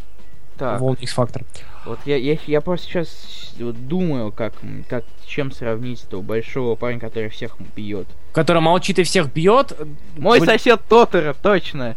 [0.58, 1.44] Так, Волн X Factor.
[1.84, 4.54] вот я, я, я просто сейчас вот думаю, как,
[4.88, 8.06] как, чем сравнить этого большого парня, который всех бьет.
[8.32, 9.76] Который молчит и всех бьет.
[10.16, 11.94] Мой Блин, сосед Тотора, точно.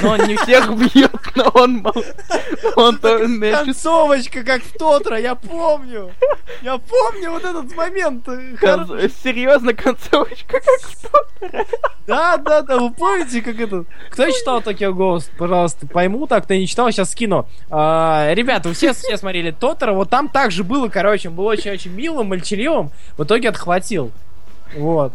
[0.00, 1.78] Но он не всех бьет, но он...
[1.78, 2.04] мол-
[2.76, 2.98] Он
[3.64, 6.10] Концовочка, как в Тотро, я помню.
[6.62, 8.26] Я помню вот этот момент.
[8.28, 11.66] э, Серьезно, концовочка, как в Тотора.
[12.06, 13.84] Да, да, да, вы помните, как это...
[14.10, 15.30] Кто читал Токио Ghost?
[15.36, 17.46] Пожалуйста, пойму так, кто не читал, сейчас скину.
[17.70, 21.92] А, ребята, вы все, все смотрели Тотора, вот там также было, короче, он был очень-очень
[21.92, 24.10] милым, мальчаливым, в итоге отхватил.
[24.74, 25.12] Вот.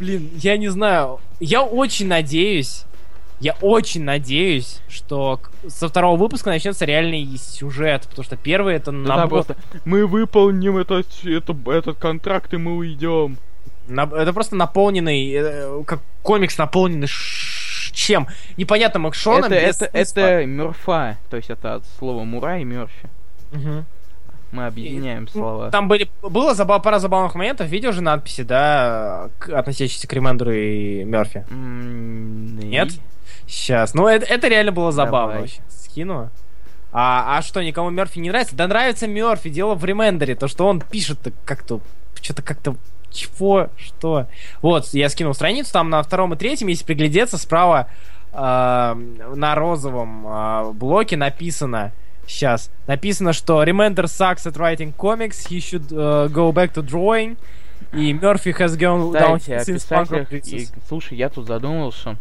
[0.00, 2.84] Блин, я не знаю, я очень надеюсь,
[3.38, 9.16] я очень надеюсь, что со второго выпуска начнется реальный сюжет, потому что первый это Да,
[9.16, 13.36] набор- просто мы выполним этот, это, этот контракт и мы уйдем.
[13.88, 18.26] На- Это просто наполненный, э, как комикс наполненный ш- чем?
[18.56, 19.52] Непонятным экшоном.
[19.52, 20.20] Это, без это, смысла.
[20.20, 23.08] это Мёрфа, то есть это от слова Мура и Мёрфи.
[23.52, 23.84] Мгм.
[24.52, 25.70] Мы объединяем Ну, слова.
[25.70, 27.68] Там были, было забав, пара забавных моментов.
[27.68, 31.44] Видел же надписи, да, относящиеся к Ремендеру и Мерфи?
[31.50, 32.92] М, Нет?
[32.92, 33.00] и-
[33.46, 33.94] Сейчас.
[33.94, 35.60] Ну, это, это реально было забавно Давай.
[35.68, 36.30] Скину.
[36.92, 38.56] А, а что, никому Мерфи не нравится?
[38.56, 40.34] Да нравится Мерфи, дело в Ремендере.
[40.34, 41.80] То, что он пишет как-то,
[42.20, 42.76] что-то как-то
[43.10, 44.26] чего, что.
[44.62, 47.88] Вот, я скинул страницу, там на втором и третьем, если приглядеться, справа
[48.32, 48.36] э,
[49.34, 51.92] на розовом э, блоке написано,
[52.30, 57.36] сейчас, написано, что Remender sucks at writing comics, he should э, go back to drawing,
[57.92, 60.68] и Мерфи has gone down Кстати, since Punk и-.
[60.88, 62.16] Слушай, я тут задумался.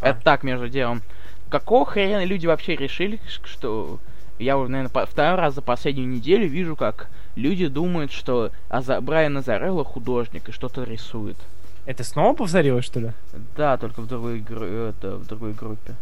[0.00, 0.10] А.
[0.10, 1.02] Это так, между делом.
[1.48, 4.00] Какого хрена люди вообще решили, что...
[4.38, 9.00] Я уже, наверное, второй раз за последнюю неделю вижу, как люди думают, что Аза...
[9.00, 11.36] Брайан Азарелло художник и что-то рисует.
[11.86, 13.12] Это снова повторилось, что ли?
[13.56, 15.94] Да, только в другой, гру- это, в другой группе.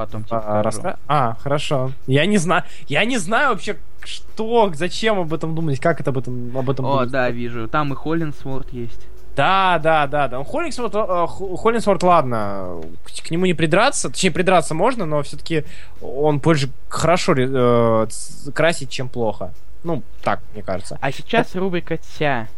[0.00, 0.80] Потом тебе А, покажу.
[0.80, 1.92] раска- а, хорошо.
[2.06, 2.62] Я не знаю.
[2.88, 6.86] Я не знаю вообще, что, зачем об этом думать, как это об этом, об этом
[6.86, 7.10] О, будет.
[7.10, 7.68] да, вижу.
[7.68, 9.06] Там и Холлинсворт есть.
[9.36, 10.42] Да, да, да, да.
[10.42, 14.08] Холлинсворт, э, Хо- Холлинсворт, ладно, к, к нему не придраться.
[14.08, 15.64] Точнее, придраться можно, но все-таки
[16.00, 18.06] он больше хорошо э,
[18.54, 19.52] красит, чем плохо.
[19.84, 20.96] Ну, так, мне кажется.
[21.02, 22.48] А сейчас рубрика «Тя».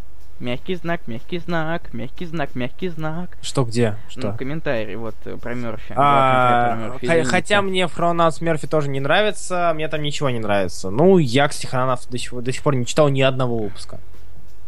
[0.42, 3.38] Мягкий знак, мягкий знак, мягкий знак, мягкий знак.
[3.42, 3.96] Что, где?
[4.08, 4.32] Что?
[4.32, 5.94] Ну, комментарий вот э, про Мерфи.
[5.96, 10.90] А, про хотя мне Хрононавт Мерфи тоже не нравится, мне там ничего не нравится.
[10.90, 14.00] Ну, я, кстати, Хрононавт до сих, до сих пор не читал ни одного выпуска.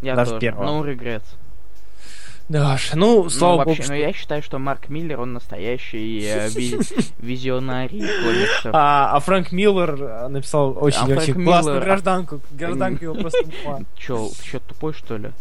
[0.01, 0.41] Я даже тоже.
[0.43, 0.65] первого.
[0.65, 1.25] No regrets.
[2.49, 6.21] Да, ну, слава ну, богу, вообще, что- но я считаю, что Марк Миллер, он настоящий
[6.25, 6.79] э, ви-
[7.19, 8.71] визионарий комиксов.
[8.73, 12.41] А, а Фрэнк Миллер э, написал очень-очень Фрэнк классную Миллер- гражданку.
[12.53, 13.43] Гражданка его просто.
[13.97, 15.33] Чё, чё, тупой, что ли?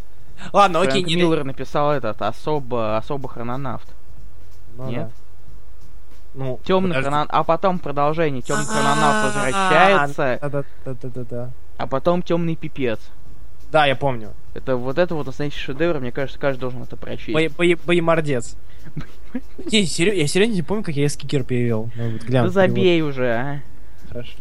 [0.52, 3.88] Ладно, окей, Фрэнк не Миллер написал этот особо, особо хрононавт.
[4.78, 5.08] Ну, Нет?
[5.08, 5.10] да.
[6.36, 8.42] Ну, Темный хрононавт, а потом продолжение.
[8.42, 11.50] Темный хрононавт возвращается, Да-да-да-да-да.
[11.78, 13.00] а потом темный пипец.
[13.72, 14.32] Да, я помню.
[14.54, 17.30] Это вот это вот настоящий шедевр, мне кажется, каждый должен это прочесть.
[17.36, 18.56] Бое- бое- Боемордец.
[19.72, 21.90] Не, я серьезно не помню, как я скикер перевел.
[21.96, 23.62] Да глянуть забей уже, а.
[24.10, 24.34] Хорошо.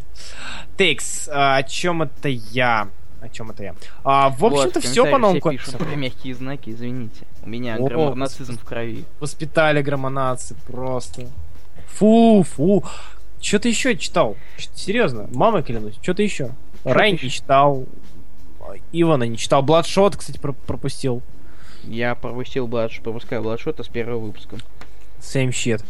[0.76, 2.88] Текс, а, о чем это я?
[3.22, 3.74] О чем это я?
[4.02, 7.24] А, в Вот, общем-то, в все по пишут про мягкие знаки, извините.
[7.42, 9.04] У меня О, в крови.
[9.20, 11.28] Воспитали громонации просто.
[11.86, 12.84] Фу, фу.
[13.40, 14.36] Что-то еще читал.
[14.74, 16.46] Серьезно, мамой клянусь, что-то еще.
[16.82, 17.24] Чё-то Райн ещё?
[17.26, 17.86] не читал.
[18.92, 19.62] Ивана не читал.
[19.62, 21.22] Бладшот, кстати, про- пропустил.
[21.84, 24.56] Я пропустил Бладш, пропускаю Бладшота с первого выпуска.
[25.20, 25.84] Same shit.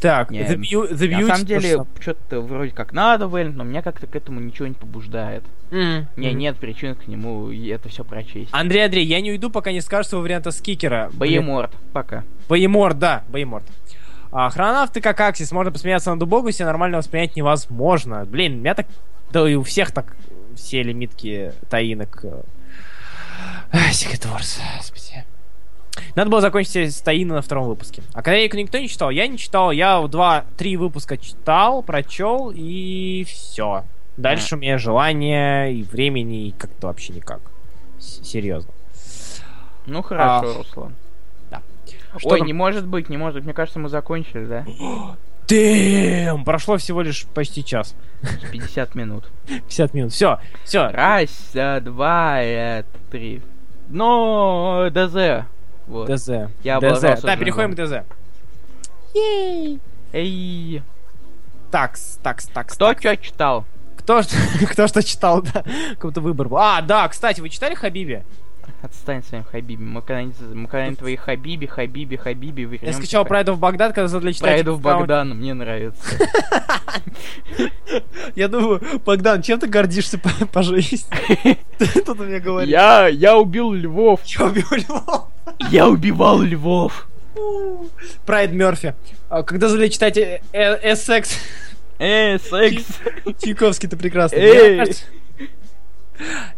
[0.00, 3.50] Так, Не, The, Beau- The На Beauty самом то деле, что-то вроде как надо, Вэль,
[3.50, 5.42] но меня как-то к этому ничего не побуждает.
[5.72, 6.38] М, Не, м.
[6.38, 8.50] нет причин к нему это все прочесть.
[8.52, 11.10] Андрей, Андрей, я не уйду, пока не скажешь своего варианта скикера.
[11.12, 12.22] Боеморт, пока.
[12.48, 13.64] Боеморт, да, Боеморт.
[14.30, 18.24] А, хрононавты как Аксис, можно посмеяться над Убогусе, нормально воспринять невозможно.
[18.24, 18.86] Блин, у меня так,
[19.32, 20.16] да и у всех так
[20.54, 22.24] все лимитки таинок.
[22.24, 22.42] э,
[23.90, 25.24] Secret Wars, господи.
[26.14, 28.02] Надо было закончить с Таина на втором выпуске.
[28.12, 33.24] А когда их никто не читал, я не читал, я два-три выпуска читал, прочел и
[33.28, 33.84] все.
[34.16, 37.40] Дальше у меня желания и времени и как-то вообще никак.
[37.98, 38.72] С- Серьезно.
[39.86, 40.58] Ну хорошо, А.
[40.58, 40.94] Руслан.
[42.16, 42.46] Что Ой, там?
[42.46, 43.44] не может быть, не может быть.
[43.44, 44.64] Мне кажется, мы закончили, да?
[45.48, 46.44] Дэм!
[46.44, 47.94] Прошло всего лишь почти час.
[48.52, 49.30] 50 минут.
[49.46, 50.12] 50 минут.
[50.12, 50.88] Все, все.
[50.88, 51.50] Раз,
[51.82, 53.42] два, э, три.
[53.88, 55.46] Ну, ДЗ.
[55.88, 56.08] Вот.
[56.08, 56.50] ДЗ.
[56.62, 57.22] Я ДЗ.
[57.22, 58.04] Да, переходим к ДЗ.
[59.14, 59.80] Ей!
[60.12, 60.82] Эй,
[61.70, 62.74] Такс, такс, такс.
[62.74, 63.64] кто что читал?
[63.96, 64.36] Кто, что-
[64.70, 65.64] кто что читал, да?
[65.94, 66.56] Какой-то выбор был.
[66.58, 68.24] А, да, кстати, вы читали Хабиби?
[68.80, 69.82] Отстань своим Хабиби.
[69.82, 74.32] Мы когда-нибудь, мы когда-нибудь твои Хабиби, Хабиби, Хабиби Я скачал Pride of Baghdad, когда задали
[74.32, 74.60] читать.
[74.60, 76.00] Pride of Богдан, мне нравится.
[78.36, 81.08] Я думаю, Богдан, чем ты гордишься по, по жизни?
[82.06, 82.70] Тут мне говоришь.
[82.70, 84.20] Я, я убил львов.
[84.24, 85.28] Я убил львов.
[85.70, 87.08] Я убивал львов.
[88.26, 88.94] Прайд Мерфи.
[89.28, 91.28] А, Когда задали читать э, э, SX,
[91.98, 92.84] Эй, секс.
[93.42, 94.84] Чайковский, ты прекрасный.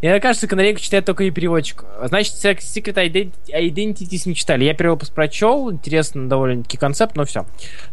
[0.01, 1.85] Мне кажется- Канарейку читает только и переводчик.
[2.03, 4.65] Значит, Sec- Secret Ident- Identities не читали.
[4.65, 7.45] Я первый выпуск прочел, интересно довольно-таки концепт, но все.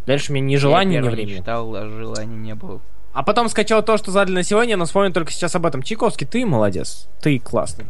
[0.06, 1.38] Дальше у меня ни желания, я ни времени.
[1.40, 2.80] читал, а желания не было.
[3.12, 5.84] А потом скачал то, что задали на сегодня, но вспомнил только сейчас об этом.
[5.84, 7.10] Чайковский, ты молодец.
[7.22, 7.86] Ты классный.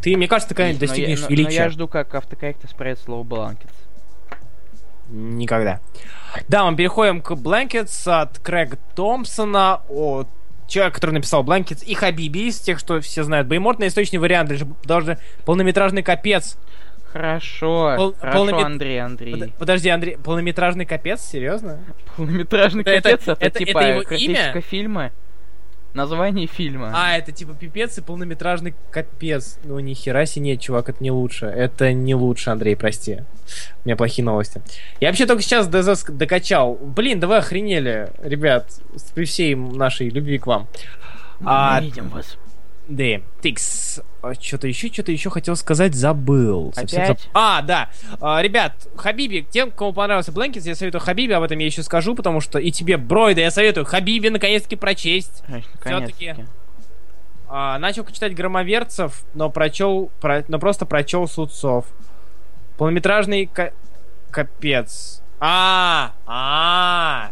[0.00, 1.56] Ты, мне кажется, ты когда-нибудь Но я- достигнешь но- но величия.
[1.56, 3.72] я жду, как автокоррект исправит слово Blankets.
[5.10, 5.80] Никогда.
[6.48, 10.28] Да, мы переходим к Blankets от Крэга Томпсона, от
[10.66, 13.48] человека, который написал Blankets, и Хабиби, из тех, что все знают.
[13.48, 16.58] Бейморт источный вариант, даже, даже полнометражный капец.
[17.10, 19.40] Хорошо, Пол- хорошо, полномет- Андрей, Андрей.
[19.40, 21.22] Под- подожди, Андрей, полнометражный капец?
[21.22, 21.80] Серьезно?
[22.16, 24.60] Полнометражный Это- капец, это- это, типа это его имя?
[24.60, 25.10] фильма.
[25.98, 26.92] Название фильма.
[26.94, 29.58] А, это типа пипец и полнометражный капец.
[29.64, 31.46] Ну, ни хера себе нет, чувак, это не лучше.
[31.46, 33.24] Это не лучше, Андрей, прости.
[33.82, 34.62] У меня плохие новости.
[35.00, 36.76] Я вообще только сейчас докачал.
[36.76, 38.70] Блин, да вы охренели, ребят,
[39.12, 40.68] при всей нашей любви к вам.
[41.40, 42.36] Мы а- видим вас.
[42.86, 43.87] Да, тикс.
[44.40, 46.72] Что-то еще, что-то еще хотел сказать, забыл.
[46.74, 47.28] Совсем Опять?
[47.34, 47.88] А, да.
[48.20, 52.14] А, ребят, Хабиби, тем, кому понравился Blankets, я советую Хабиби, об этом я еще скажу,
[52.14, 55.42] потому что и тебе, Бройда, я советую Хабиби наконец-таки прочесть.
[55.74, 56.34] Наконец-таки.
[57.48, 61.86] А, начал читать громоверцев, но прочел, про- но просто прочел Судцов.
[62.76, 63.72] Полнометражный ка-
[64.30, 65.22] капец.
[65.40, 67.30] А, а,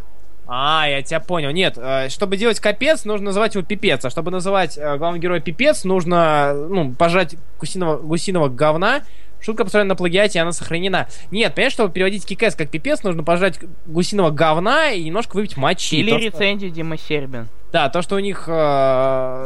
[0.49, 1.51] а, я тебя понял.
[1.51, 4.05] Нет, э, чтобы делать капец, нужно называть его пипец.
[4.05, 9.03] А чтобы называть э, главного героя пипец, нужно, ну, пожать гусиного, гусиного говна.
[9.40, 11.09] Шутка построена на плагиате, и она сохранена.
[11.30, 15.97] Нет, понимаешь, чтобы переводить кикэс как пипец, нужно пожать гусиного говна и немножко выпить мочи.
[15.99, 17.49] Или То, что- рецензию Дима Сербин.
[17.72, 18.51] да, то, что у них э,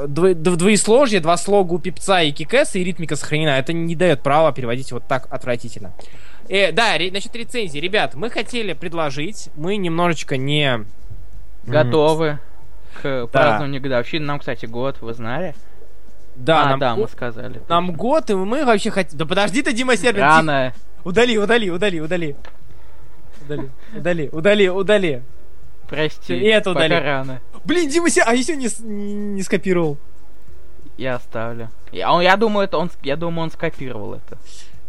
[0.06, 4.22] дво- дв- двоесложье, два слога у пипца и кикэса, и ритмика сохранена, это не дает
[4.22, 5.92] права переводить вот так отвратительно.
[6.50, 7.78] Э, да, ре- насчет рецензии.
[7.78, 10.84] Ребят, мы хотели предложить, мы немножечко не...
[11.64, 12.40] Готовы
[13.00, 14.24] к празднованию годовщины.
[14.26, 15.54] Нам, кстати, год, вы знали?
[16.34, 17.60] Да, а, нам, да, мы сказали.
[17.68, 19.16] нам год, и мы вообще хотим...
[19.16, 20.22] Да подожди ты, Дима Сербин.
[20.22, 20.74] Рано.
[21.04, 22.36] Удали, удали, удали, удали.
[23.46, 25.22] Удали, удали, удали, удали.
[25.88, 26.36] Прости.
[26.36, 27.00] И это пока удали.
[27.04, 27.40] рано.
[27.64, 29.98] Блин, Дима Сербин, а еще не, не, не скопировал.
[30.96, 31.68] Я оставлю.
[31.92, 34.36] Я, он- я думаю, это он, я думаю, он скопировал это.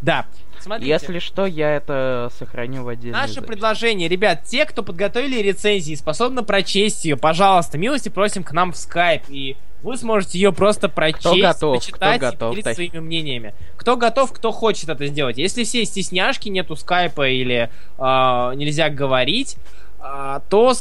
[0.01, 0.25] Да,
[0.59, 0.89] смотрите.
[0.89, 3.47] Если что, я это сохраню в отдельный Наше запись.
[3.47, 8.77] предложение, ребят, те, кто подготовили рецензии, способны прочесть ее, пожалуйста, милости просим к нам в
[8.77, 12.75] скайп, и вы сможете ее просто прочесть, готов, почитать кто и готов, поделиться так.
[12.75, 13.53] своими мнениями.
[13.77, 15.37] Кто готов, кто хочет это сделать.
[15.37, 19.57] Если все стесняшки, нету скайпа или а, нельзя говорить,
[19.99, 20.73] а, то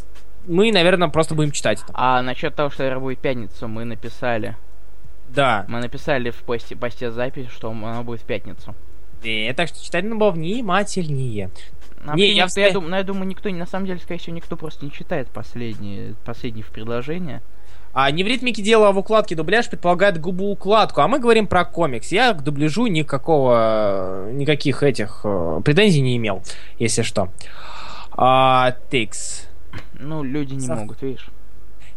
[0.46, 1.92] мы, наверное, просто будем читать это.
[1.94, 4.56] А насчет того, что это будет пятницу, мы написали.
[5.28, 5.64] Да.
[5.68, 8.74] Мы написали в посте, посте запись, что она будет в пятницу.
[9.22, 11.50] Э, так что читать надо было внимательнее.
[12.04, 14.56] Ну, Не, я я, думаю, ну, я думаю, никто, на самом деле, скорее всего, никто
[14.56, 17.42] просто не читает последние, последние в предложения.
[17.92, 21.64] А не в ритмике дела, а в укладке дубляж предполагает губоукладку, а мы говорим про
[21.64, 22.12] комикс.
[22.12, 26.42] Я к дубляжу никакого, никаких этих э, претензий не имел,
[26.78, 27.30] если что.
[28.12, 29.48] А, тикс.
[29.94, 31.28] Ну, люди не Сов- могут, видишь.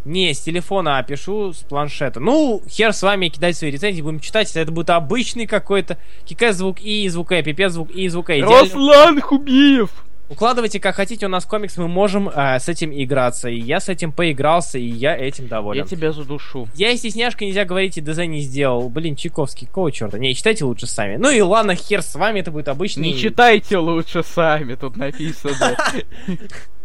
[0.05, 2.19] Не, с телефона, а пишу с планшета.
[2.19, 4.53] Ну, хер с вами, кидать свои рецензии, будем читать.
[4.55, 8.29] Это будет обычный какой-то кикэс звук И, звук Э, пипец звук И, звук.
[8.29, 8.59] Идеально.
[8.59, 9.89] Руслан Хубиев!
[10.29, 13.49] Укладывайте как хотите, у нас комикс, мы можем э, с этим играться.
[13.49, 15.83] И я с этим поигрался, и я этим доволен.
[15.83, 16.67] Я тебя задушу.
[16.75, 18.89] Я и стесняшка нельзя говорить, и ДЗ не сделал.
[18.89, 20.17] Блин, Чайковский, какого черта?
[20.17, 21.17] Не, читайте лучше сами.
[21.17, 23.11] Ну и ладно, хер с вами, это будет обычный...
[23.11, 25.77] Не читайте лучше сами, тут написано.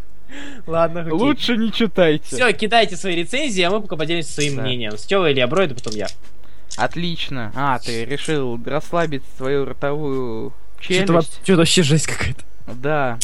[0.66, 1.12] Ладно, окей.
[1.12, 2.24] Лучше не читайте.
[2.24, 4.62] Все, кидайте свои рецензии, а мы пока поделимся своим Да.
[4.62, 4.96] мнением.
[4.98, 6.08] Сначала Илья Бройда, потом я.
[6.76, 7.50] Отлично.
[7.54, 11.32] А, ты решил расслабить свою ротовую челюсть.
[11.42, 12.42] Что-то вообще жесть какая-то.
[12.66, 13.18] Да.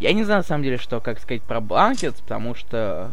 [0.00, 3.12] Я не знаю, на самом деле, что, как сказать, про Blankets, потому что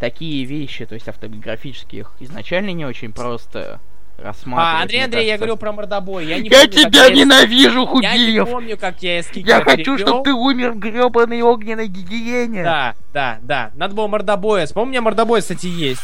[0.00, 3.80] такие вещи, то есть автобиографические, их изначально не очень просто
[4.18, 4.78] рассматривать.
[4.78, 5.38] А, Андрей, Андрей, я кажется.
[5.46, 6.26] говорю про мордобой.
[6.26, 8.48] Я, не Я помню, тебя я- ненавижу, Я не Хубиев!
[8.50, 12.62] помню, как я эскик Я хочу, чтобы ты умер в гребаной огненной гигиене.
[12.62, 13.70] Да, да, да.
[13.74, 14.72] Надо было мордобоец.
[14.72, 16.02] По-моему, у меня мордобоец, кстати, есть.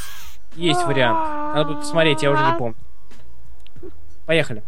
[0.56, 1.18] Есть вариант.
[1.54, 2.76] Надо будет посмотреть, я уже не помню.
[4.26, 4.62] Поехали.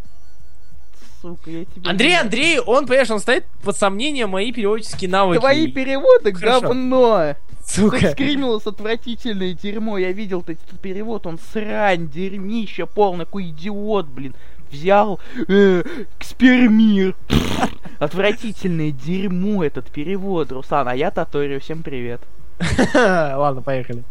[1.20, 2.18] Сука, я тебя Андрей.
[2.18, 5.38] Андрей, он, понимаешь, он ставит под сомнение мои переводческие навыки.
[5.40, 6.60] Твои переводы Хорошо.
[6.62, 7.34] говно!
[7.74, 8.10] Сука.
[8.10, 9.98] Скримилось отвратительное дерьмо.
[9.98, 14.34] Я видел этот перевод, он срань, дерьмище полный, какой идиот, блин.
[14.70, 15.82] Взял э,
[16.18, 17.14] Экспермир.
[17.98, 20.88] Отвратительное дерьмо этот перевод, Руслан.
[20.88, 22.20] А я Таторию, всем привет.
[22.94, 24.04] Ладно, поехали.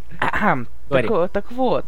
[0.89, 1.86] Так, вот- так вот.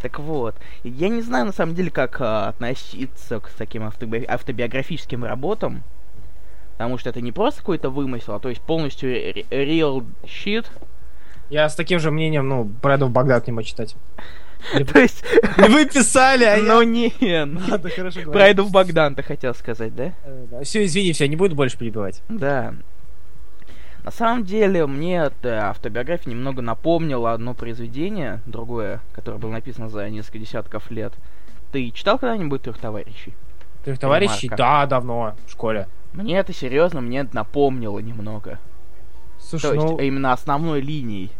[0.00, 5.24] Так вот, я не знаю на самом деле, как а, относиться к таким автоби- автобиографическим
[5.24, 5.84] работам,
[6.72, 10.66] потому что это не просто какой-то вымысел, а то есть полностью real shit.
[11.52, 13.94] Я с таким же мнением, ну, Брэдов Багдад не мог читать.
[14.72, 15.22] То есть,
[15.58, 17.10] Вы писали, а ну не,
[17.90, 20.12] хорошо Прайдов Богдан, ты хотел сказать, да?
[20.62, 22.22] Все, извини, все, не буду больше перебивать.
[22.30, 22.74] Да.
[24.02, 30.08] На самом деле, мне эта автобиография немного напомнила одно произведение, другое, которое было написано за
[30.08, 31.12] несколько десятков лет.
[31.70, 33.34] Ты читал когда-нибудь трех товарищей?
[33.84, 34.48] Трех товарищей?
[34.48, 35.86] Да, давно, в школе.
[36.14, 38.58] Мне это серьезно, мне это напомнило немного.
[39.38, 41.30] Слушай, То есть ну, именно основной линией,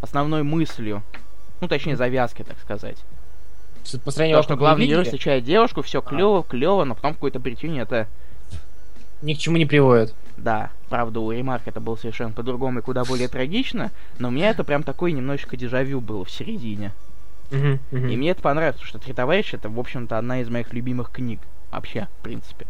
[0.00, 1.02] основной мыслью.
[1.60, 2.96] Ну, точнее, завязкой, так сказать.
[3.84, 6.02] с- построение То, что главный герой встречает девушку, все А.
[6.02, 8.08] клево, клево, но потом по какой-то причине это
[9.22, 10.14] ни к чему не приводит.
[10.36, 14.50] Да, правда, у Ремарка это было совершенно по-другому и куда более трагично, но у меня
[14.50, 16.92] это прям такое немножечко дежавю было в середине.
[17.50, 17.56] И
[18.16, 21.40] мне это понравилось, потому что «Три товарища» это, в общем-то, одна из моих любимых книг.
[21.72, 22.66] Вообще, в принципе.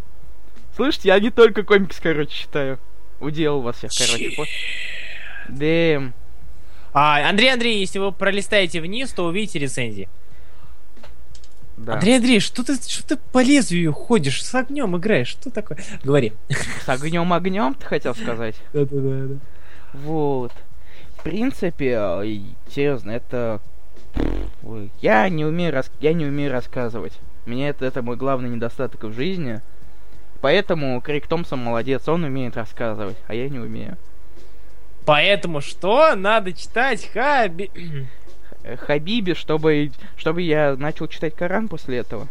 [0.75, 2.79] Слышите, я не только комикс, короче, читаю.
[3.21, 4.31] Уделал вас всех, короче.
[4.37, 6.15] по- Дэм.
[6.93, 10.09] А, Андрей, Андрей, если вы пролистаете вниз, то увидите рецензии.
[11.77, 11.95] Да.
[11.95, 15.79] Андрей, Андрей, что ты, что ты по лезвию ходишь, с огнем играешь, что такое?
[16.05, 16.33] Говори.
[16.85, 18.57] С огнем огнем, ты хотел сказать?
[18.73, 19.37] Да-да-да.
[19.95, 20.53] Вот.
[21.17, 23.61] В принципе, э, серьезно, это...
[24.63, 25.91] Ой, Я не умею, рас...
[26.01, 27.13] я не умею рассказывать.
[27.47, 29.61] Мне это, это мой главный недостаток в жизни.
[30.41, 33.97] Поэтому Крик Томпсон молодец, он умеет рассказывать, а я не умею.
[35.11, 36.15] Поэтому что?
[36.15, 37.69] Надо читать Хаби...
[38.63, 42.29] Э, Хабиби, чтобы, чтобы я начал читать Коран после этого.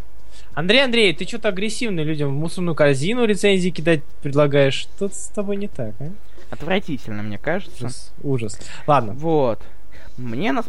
[0.54, 4.76] Андрей, Андрей, ты что-то агрессивно людям в мусорную корзину рецензии кидать предлагаешь.
[4.76, 6.10] Что-то с тобой не так, а?
[6.52, 7.88] Отвратительно, мне кажется.
[7.88, 8.14] Ужас.
[8.24, 8.60] Ужас.
[8.88, 9.12] Ладно.
[9.12, 9.62] Вот.
[10.16, 10.66] Мне нас...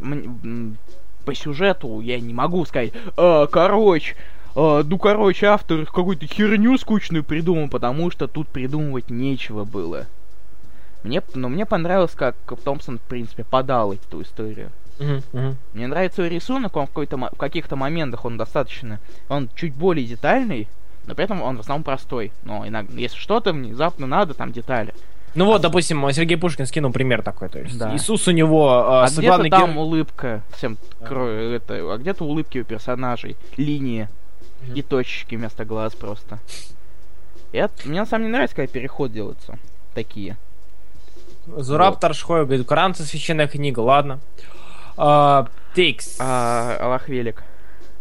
[1.25, 4.17] по сюжету я не могу сказать, «А, короче,
[4.57, 10.09] а, ну, короче, автор какую-то херню скучную придумал, потому что тут придумывать нечего было.
[11.03, 12.35] Мне, но мне понравилось, как
[12.65, 14.71] Томпсон, в принципе, подал эту историю.
[14.99, 15.57] Мгм.
[15.73, 19.01] Мне нравится его рисунок, он в, в каких-то моментах он достаточно...
[19.29, 20.69] Он чуть более детальный,
[21.07, 22.33] но при этом он в основном простой.
[22.45, 24.93] Но иногда, если что-то внезапно надо, там детали.
[25.35, 27.95] Ну вот, допустим, Сергей Пушкин скинул пример такой, то есть Да.
[27.95, 32.59] Иисус у него э, А с где-то там улыбка, всем кро- это, а где-то улыбки
[32.59, 34.09] у персонажей, линии
[34.67, 34.75] Мгм.
[34.75, 36.41] и точечки вместо глаз просто.
[37.53, 39.59] И это- мне на самом деле нравится, когда переход делаются
[39.95, 40.37] такие.
[41.57, 44.21] Зураб Таршхой говорит, Коран это священная книга, ладно.
[44.97, 47.43] А, Тикс, А, Аллах велик.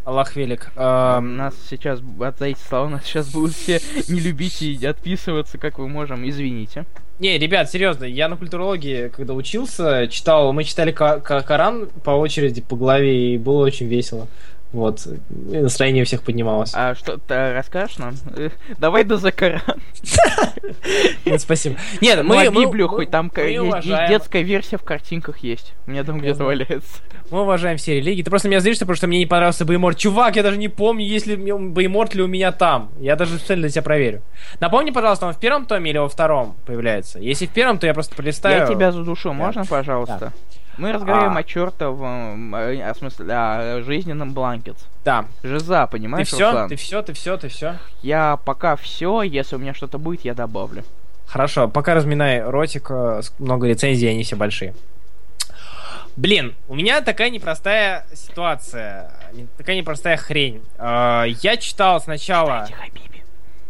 [0.06, 0.72] Аллах велик.
[0.76, 5.78] А, нас сейчас, за эти слова нас сейчас будут все не любить и отписываться, как
[5.80, 6.86] вы можем, извините.
[7.20, 12.12] Не, ребят, серьезно, я на культурологии, когда учился, читал, мы читали Ко- Ко- Коран по
[12.12, 14.28] очереди, по главе, и было очень весело.
[14.72, 16.72] Вот, и настроение у всех поднималось.
[16.76, 18.14] А что ты расскажешь нам?
[18.78, 19.62] Давай до за Коран.
[21.26, 21.78] Нет, Спасибо.
[22.02, 25.74] Нет, Мы, мы, мы- Библию хоть там детская версия в картинках есть.
[25.88, 27.02] У меня дома где-то валяется.
[27.32, 28.22] Мы уважаем все религии.
[28.22, 29.98] Ты просто меня злишься, потому что мне не понравился Бейморт.
[29.98, 32.92] Чувак, я даже не помню, есть ли Бейморт ли у меня там.
[33.00, 34.22] Я даже специально для тебя проверю.
[34.60, 37.20] Напомни, пожалуйста, он в первом томе или во втором появляется?
[37.20, 38.62] Если в первом, то я просто пролистаю.
[38.62, 40.32] Я тебя задушу, можно, пожалуйста?
[40.80, 41.40] Мы разговариваем А.
[41.42, 44.82] о чертовом, э, о смысле, о жизненном Blankets.
[45.04, 45.26] Да.
[45.44, 46.70] Жиза, Ты понимаешь, все, Руслан?
[46.70, 47.76] ты все, ты все, ты все.
[48.02, 50.84] Я пока все, если у меня что-то будет, я добавлю.
[51.28, 54.74] Хорошо, пока разминай ротик, э, много рецензий, они все большие.
[56.16, 59.12] Блин, у меня такая непростая ситуация,
[59.58, 60.62] такая непростая хрень.
[60.78, 62.64] Э, Я читал сначала...
[62.64, 63.24] Кстати, Хабиби.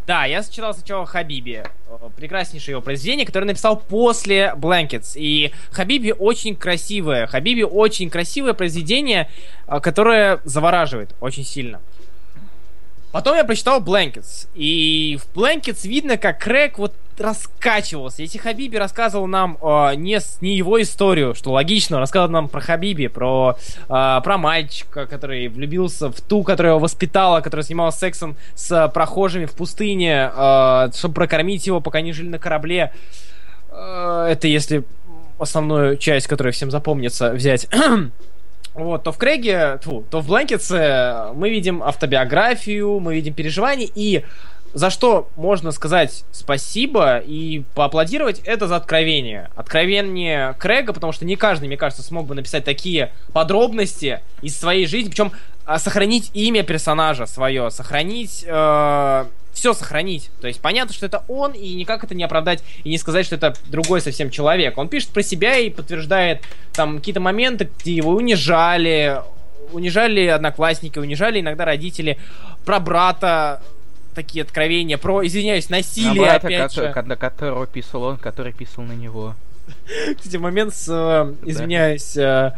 [0.08, 1.70] Да, я читал сначала Хабиби, э,
[2.16, 5.14] прекраснейшее его произведение, которое написал после Blankets.
[5.16, 7.28] И Хабиби очень красивое.
[7.28, 9.30] Хабиби очень красивое произведение,
[9.68, 11.82] э, которое завораживает очень сильно.
[13.12, 14.48] Потом я прочитал Blankets.
[14.54, 18.22] И в Blankets видно, как Крэг вот раскачивался.
[18.22, 23.08] Если Хабиби рассказывал нам э, не, не его историю, что логично, рассказывал нам про Хабиби,
[23.08, 23.58] про,
[23.88, 29.46] э, про мальчика, который влюбился в ту, которая его воспитала, которая снималась сексом с прохожими
[29.46, 32.94] в пустыне, э, чтобы прокормить его, пока они жили на корабле.
[33.72, 34.84] Э, это если
[35.40, 37.68] основную часть, которая всем запомнится, взять.
[38.76, 44.24] Вот, то в Крэге, тьфу, то в Бланкетсе мы видим автобиографию, мы видим переживания, и
[44.74, 49.50] за что можно сказать спасибо и поаплодировать, это за откровение.
[49.56, 54.86] Откровение Крэга, потому что не каждый, мне кажется, смог бы написать такие подробности из своей
[54.86, 55.32] жизни, причем
[55.66, 58.44] а, сохранить имя персонажа свое, сохранить...
[58.48, 60.30] Э, все сохранить.
[60.40, 63.36] То есть понятно, что это он, и никак это не оправдать, и не сказать, что
[63.36, 64.78] это другой совсем человек.
[64.78, 66.44] Он пишет про себя и подтверждает
[66.74, 69.22] там какие-то моменты, где его унижали,
[69.74, 72.18] унижали одноклассники, унижали иногда родители,
[72.64, 73.62] про брата,
[74.20, 77.04] такие откровения про, извиняюсь, насилие, брата, опять который, же.
[77.04, 79.36] На которого писал он, который писал на него.
[80.18, 82.52] Кстати, момент с, э, извиняюсь, э,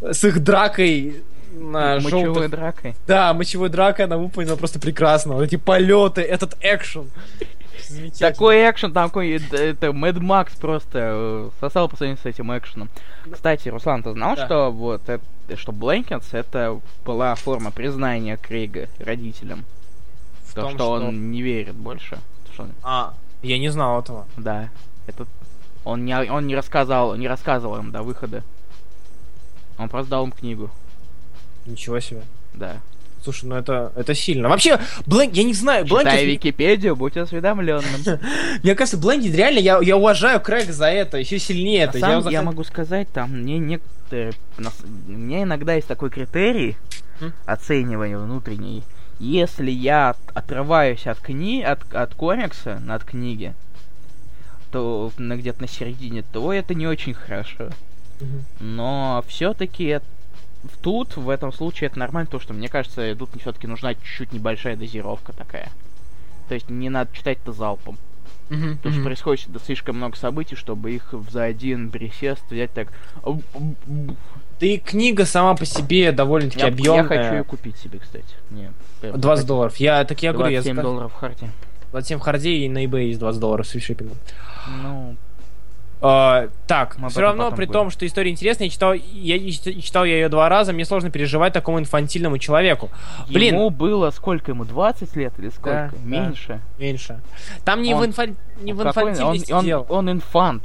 [0.00, 2.50] с их дракой на Мочевой желтых...
[2.50, 2.94] дракой.
[3.08, 5.34] Да, мочевой дракой, она выполнена просто прекрасно.
[5.34, 7.10] Вот эти полеты, этот экшен.
[8.18, 12.90] Такой экшен, там какой это Мэд Макс просто э, сосал по сравнению с этим экшеном.
[13.32, 14.46] Кстати, Руслан, ты знал, Да.
[14.46, 15.24] что вот это,
[15.56, 19.64] что Блэнкетс это была форма признания Крейга родителям?
[20.48, 22.18] В То, том, что, он не верит больше.
[22.52, 24.26] Что А, я не знал этого.
[24.36, 24.70] да,
[25.06, 25.26] это
[25.84, 28.42] он не он не рассказал не рассказывал им до выхода.
[29.78, 30.70] Он просто дал им книгу.
[31.66, 32.22] Ничего себе.
[32.54, 32.78] Да.
[33.22, 34.48] Слушай, ну это, это сильно.
[34.48, 36.26] Вообще, Блэнк, я не знаю, Читай Блэнкет...
[36.26, 37.84] Википедию, будь осведомленным.
[38.62, 41.84] Мне кажется, Блэнкет, реально, я, я уважаю Крэга за это, еще сильнее.
[41.84, 41.98] Это.
[42.22, 44.32] за- я могу сказать, там мне некоторые...
[45.06, 46.76] меня иногда есть такой критерий
[47.44, 48.84] оценивания внутренней.
[49.18, 51.62] Если я от- отрываюсь от кни...
[51.62, 53.54] от, от комикса, от книги,
[54.70, 57.70] то на где-то на середине, то это не очень хорошо.
[58.60, 60.00] Но все-таки
[60.82, 64.76] тут, в этом случае, это нормально, то что, мне кажется, тут все-таки нужна чуть-чуть небольшая
[64.76, 65.70] дозировка такая.
[66.48, 67.98] То есть не надо читать это залпом.
[68.50, 72.88] Мгм, Потому что происходит слишком много событий, чтобы их за один присест взять так.
[74.60, 77.04] Да и книга сама по себе довольно-таки Я, я объемная.
[77.04, 78.24] хочу ее купить себе, кстати.
[78.50, 79.48] Не, прям 20 хочу.
[79.48, 79.76] долларов.
[79.76, 81.50] Я, так я говорю, я 27 заказ- долларов в харте.
[81.92, 84.16] 27 в харде и на eBay есть 20 долларов с фришиппингом.
[84.82, 85.16] Ну,
[86.00, 87.72] А, так, Мы все равно, при поговорим.
[87.72, 89.50] том, что история интересная, я читал, я
[89.82, 92.88] читал я ее два раза, мне сложно переживать такому инфантильному человеку.
[93.28, 93.54] Блин.
[93.56, 94.64] ему было сколько ему?
[94.64, 95.90] 20 лет или сколько?
[95.92, 96.08] Да, да.
[96.08, 96.60] Меньше.
[96.78, 97.20] Меньше.
[97.64, 99.86] Там не Он- в, инфа- не в Какой он, инфантильности он, дело.
[99.88, 100.62] он инфант.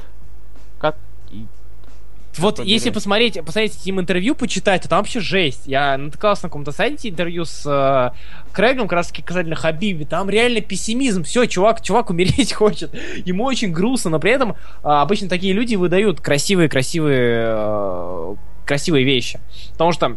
[2.38, 5.62] Вот если посмотреть, посмотреть с ним интервью, почитать, то там вообще жесть.
[5.66, 8.16] Я натыкался на каком-то сайте интервью с э,
[8.52, 10.04] Крэгом, как раз таки касательно Хабиби.
[10.04, 11.22] Там реально пессимизм.
[11.24, 12.92] Все, чувак, чувак умереть хочет.
[13.24, 19.40] Ему очень грустно, но при этом а, обычно такие люди выдают красивые-красивые э, красивые вещи.
[19.72, 20.16] Потому что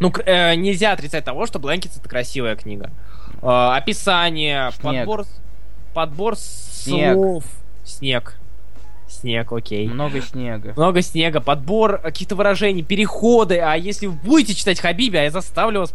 [0.00, 2.90] ну, э, нельзя отрицать того, что Блэнкетс это красивая книга.
[3.42, 4.82] Э, описание, Снег.
[4.82, 5.26] подбор,
[5.92, 7.14] подбор Снег.
[7.14, 7.44] слов.
[7.84, 8.38] Снег.
[9.20, 9.88] Снег, окей.
[9.88, 10.72] Много снега.
[10.76, 13.58] Много снега, подбор каких-то выражений, переходы.
[13.58, 15.94] А если вы будете читать Хабиби, а я заставлю вас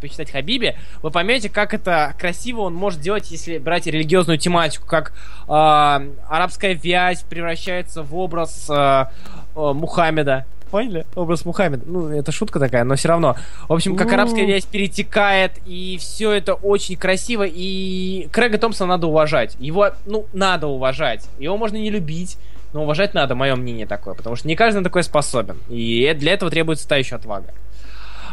[0.00, 5.12] почитать Хабиби, вы поймете, как это красиво он может делать, если брать религиозную тематику, как
[5.46, 9.06] э, арабская вязь превращается в образ э, э,
[9.54, 10.46] Мухаммеда.
[10.70, 11.06] Поняли?
[11.14, 11.84] Образ Мухаммеда.
[11.86, 13.36] Ну, это шутка такая, но все равно.
[13.68, 19.06] В общем, как арабская вязь перетекает, и все это очень красиво, и Крэга Томпсона надо
[19.06, 19.56] уважать.
[19.60, 21.28] Его, ну, надо уважать.
[21.38, 22.36] Его можно не любить,
[22.72, 25.58] но уважать надо, мое мнение такое, потому что не каждый на такое способен.
[25.68, 27.54] И для этого требуется та еще отвага.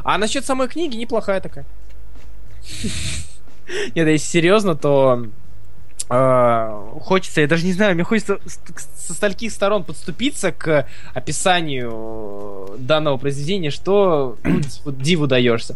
[0.03, 1.65] А насчет самой книги неплохая такая.
[3.95, 5.27] Нет, если серьезно, то
[6.08, 8.39] хочется, я даже не знаю, мне хочется
[8.95, 15.76] со стольких сторон подступиться к описанию данного произведения, что ну, вот диву даешься.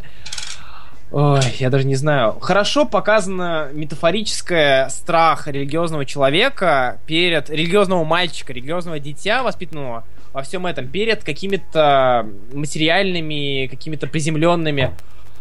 [1.10, 2.38] Ой, я даже не знаю.
[2.42, 10.04] Хорошо показано метафорическое страх религиозного человека перед религиозного мальчика, религиозного дитя, воспитанного
[10.34, 14.94] во всем этом, перед какими-то материальными, какими-то приземленными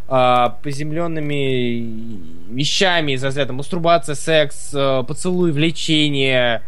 [0.09, 6.63] а, приземленными вещами из разряда мастурбация, секс, э, поцелуй, влечение,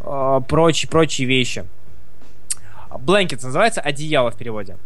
[0.00, 1.64] э, прочие, прочие вещи.
[2.90, 4.76] Blankets называется одеяло в переводе.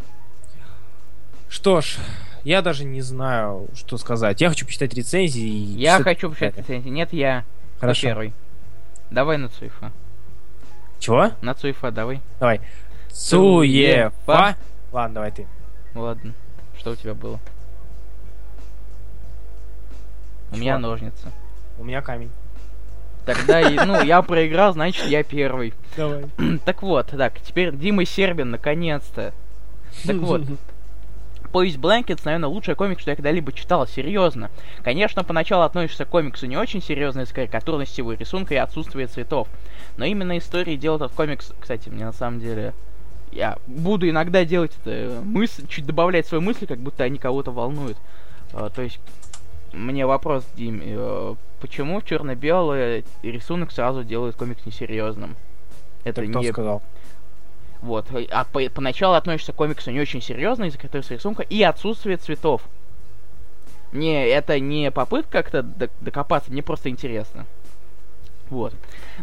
[1.51, 1.97] Что ж,
[2.45, 4.41] я даже не знаю, что сказать.
[4.41, 5.47] Я хочу почитать рецензии.
[5.79, 6.89] Я что- хочу почитать рецензии.
[6.89, 7.45] Нет, я.
[7.79, 8.07] Хорошо.
[8.07, 8.33] первый?
[9.11, 9.93] Давай на Цуефа.
[10.99, 11.33] Чего?
[11.43, 12.21] На Цуефа давай.
[12.41, 12.61] Давай.
[13.11, 14.13] Цуефа.
[14.27, 14.57] Цуефа.
[14.93, 15.47] Ладно, давай ты.
[15.95, 16.33] Ладно.
[16.79, 17.39] Что у тебя было?
[20.51, 20.61] У Что?
[20.61, 21.33] меня ножницы.
[21.79, 22.31] У меня камень.
[23.25, 25.75] Тогда, ну, я проиграл, значит, я первый.
[25.97, 26.25] Давай.
[26.65, 29.35] Так вот, так, теперь Дима Сербин, наконец-то.
[30.07, 30.43] Так вот,
[31.53, 34.51] Повесть Blankets, наверное, лучший комикс, что я когда-либо читал, серьезно.
[34.83, 39.49] Конечно, поначалу относишься к комиксу не очень серьезно из карикатурности его рисунка и отсутствия цветов.
[39.97, 41.53] Но именно истории делают этот комикс...
[41.59, 42.75] Кстати, мне на самом деле...
[43.33, 47.99] Я буду иногда делать это мысль, чуть добавлять свои мысли, как будто они кого-то волнуют.
[48.55, 49.01] А, то есть,
[49.73, 55.37] мне вопрос, Дим, э, почему черно-белый рисунок сразу делает комикс несерьезным?
[56.05, 56.53] Это кто не...
[56.53, 56.83] сказал?
[57.83, 58.07] Вот.
[58.31, 62.63] А по поначалу относишься к комиксу не очень серьезно из-за которого рисунка и отсутствие цветов.
[63.93, 65.63] Не, это не попытка как-то
[66.01, 67.47] докопаться, мне просто интересно.
[68.51, 68.75] Вот.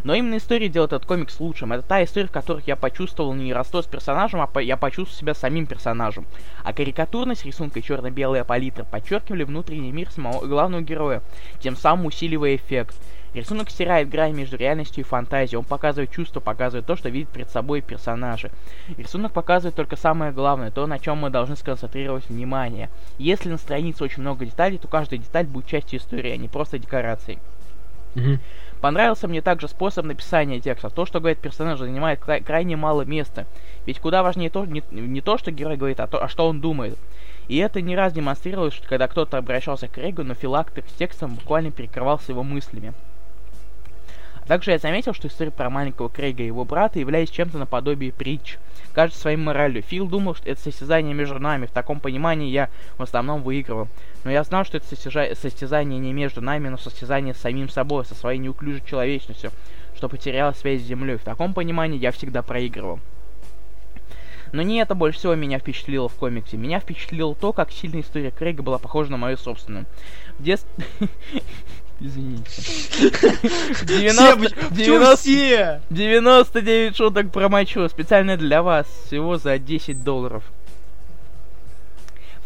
[0.04, 1.72] Но именно история делает этот комикс лучшим.
[1.72, 5.18] Это та история, в которой я почувствовал не родство с персонажем, а по я почувствовал
[5.18, 6.26] себя самим персонажем.
[6.62, 11.22] А карикатурность рисунка и черно-белая палитра подчеркивали внутренний мир самого главного героя,
[11.60, 12.96] тем самым усиливая эффект.
[13.34, 15.58] Рисунок стирает грань между реальностью и фантазией.
[15.58, 18.50] Он показывает чувства, показывает то, что видит перед собой персонажи.
[18.96, 22.88] Рисунок показывает только самое главное, то, на чем мы должны сконцентрировать внимание.
[23.18, 26.78] Если на странице очень много деталей, то каждая деталь будет частью истории, а не просто
[26.78, 27.38] декорацией.
[28.14, 28.38] Mm-hmm.
[28.80, 30.90] Понравился мне также способ написания текста.
[30.90, 33.46] То, что говорит персонаж, занимает кра- крайне мало места.
[33.86, 36.60] Ведь куда важнее то, не, не то, что герой говорит, а то, а что он
[36.60, 36.98] думает.
[37.48, 41.34] И это не раз демонстрировалось, что когда кто-то обращался к Рейгу, но филактер с текстом
[41.36, 42.92] буквально перекрывался его мыслями.
[44.46, 48.58] Также я заметил, что история про маленького Крейга и его брата является чем-то наподобие притч.
[48.96, 49.82] Кажется своим моралью.
[49.82, 51.66] Фил думал, что это состязание между нами.
[51.66, 53.88] В таком понимании я в основном выигрывал.
[54.24, 58.14] Но я знал, что это состязание не между нами, но состязание с самим собой, со
[58.14, 59.50] своей неуклюжей человечностью,
[59.94, 61.18] что потеряла связь с землей.
[61.18, 62.98] В таком понимании я всегда проигрывал.
[64.52, 66.56] Но не это больше всего меня впечатлило в комиксе.
[66.56, 69.84] Меня впечатлило то, как сильно история Крейга была похожа на мою собственную.
[70.38, 70.86] В детстве...
[71.98, 72.44] Извините.
[73.84, 77.88] 90, 90, 99 шуток про мочу.
[77.88, 78.86] Специально для вас.
[79.06, 80.44] Всего за 10 долларов.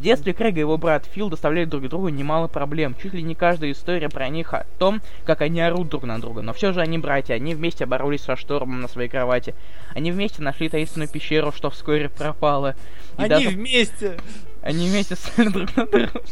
[0.00, 2.96] В детстве Крэг и его брат Фил доставляли друг другу немало проблем.
[3.02, 6.40] Чуть ли не каждая история про них о том, как они орут друг на друга.
[6.40, 9.54] Но все же они братья, они вместе боролись со штормом на своей кровати.
[9.94, 12.76] Они вместе нашли таинственную пещеру, что вскоре пропала.
[13.18, 13.48] И они даже...
[13.50, 14.16] вместе!
[14.62, 16.22] Они вместе стали друг на друга.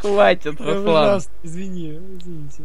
[0.00, 1.20] Хватит, Руслан.
[1.42, 2.62] извини, извините.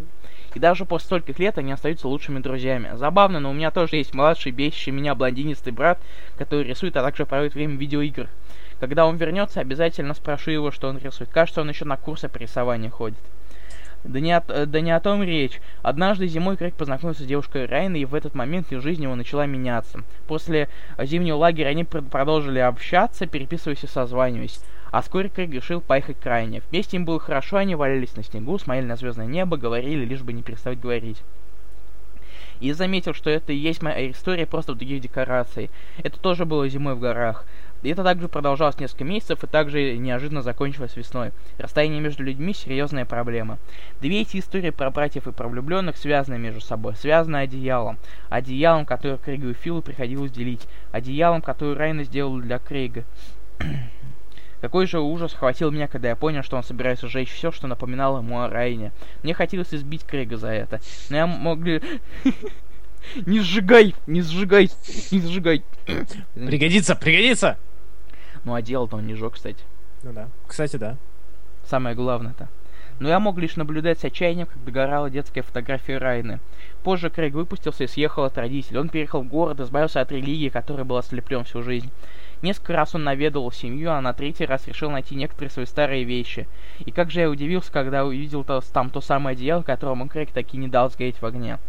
[0.54, 2.92] И даже после стольких лет они остаются лучшими друзьями.
[2.96, 6.00] Забавно, но у меня тоже есть младший, бесящий меня блондинистый брат,
[6.38, 8.30] который рисует, а также проводит время в видеоиграх.
[8.80, 11.30] Когда он вернется, обязательно спрошу его, что он рисует.
[11.30, 13.20] Кажется, он еще на курсы по рисованию ходит.
[14.04, 15.62] Да не, о, да не о том речь.
[15.84, 19.46] Однажды зимой Крейг познакомился с девушкой Райной, и в этот момент ее жизнь его начала
[19.46, 20.00] меняться.
[20.28, 24.60] После зимнего лагеря они продолжили общаться, переписываясь и созваниваясь.
[24.92, 26.62] А Крейг решил поехать к Райне.
[26.70, 30.34] Вместе им было хорошо, они валялись на снегу, смотрели на звездное небо, говорили, лишь бы
[30.34, 31.24] не переставать говорить.
[32.60, 35.72] И заметил, что это и есть моя история просто в других декорациях.
[36.04, 37.46] Это тоже было зимой в горах.
[37.84, 41.32] И это также продолжалось несколько месяцев и также неожиданно закончилось весной.
[41.58, 43.58] Расстояние между людьми– серьезная проблема.
[44.02, 47.98] Две эти истории про братьев и про влюбленных связаны между собой, связаны одеялом.
[48.30, 50.68] Одеялом, которое Крейгу и Филу приходилось делить.
[50.92, 53.06] Одеялом, которое Райна сделал для Крейга.
[54.62, 58.20] Какой же ужас хватил меня, когда я понял, что он собирается сжечь все, что напоминало
[58.20, 58.92] ему о Райне.
[59.24, 60.80] Мне хотелось избить Крейга за это.
[61.10, 61.82] Но я мог ли...
[63.26, 63.96] Не сжигай!
[64.06, 64.70] Не сжигай!
[65.12, 65.64] Не сжигай!
[66.36, 67.58] Пригодится, пригодится!
[68.44, 69.64] Ну, а делал-то он не жег, кстати.
[70.04, 70.30] Ну да.
[70.48, 70.98] Кстати, да.
[71.66, 72.48] Самое главное-то.
[73.00, 76.40] Но я мог лишь наблюдать с отчаянием, как догорала детская фотография Райны.
[76.84, 78.80] Позже Крейг выпустился и съехал от родителей.
[78.80, 81.92] Он переехал в город, избавился от религии, которой был ослеплен всю жизнь.
[82.42, 86.48] Несколько раз он наведывал семью, а на третий раз решил найти некоторые свои старые вещи.
[86.80, 90.58] И как же я удивился, когда увидел то, там то самое одеяло, которому Крейг таки
[90.58, 91.60] не дал сгореть в огне.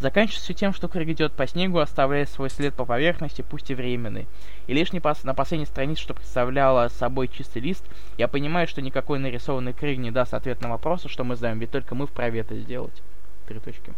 [0.00, 3.74] Заканчивается все тем, что Крейг идет по снегу, оставляя свой след по поверхности, пусть и
[3.74, 4.28] временный.
[4.66, 7.84] И лишь не пос- на последней странице, что представляло собой чистый лист,
[8.18, 11.70] я понимаю, что никакой нарисованный Крейг не даст ответ на вопросы, что мы знаем, ведь
[11.70, 13.02] только мы вправе это сделать.
[13.46, 13.94] Три точки.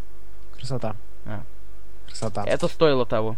[0.57, 0.95] Красота.
[1.27, 1.43] А.
[2.07, 2.45] Красота.
[2.47, 3.37] Это стоило того.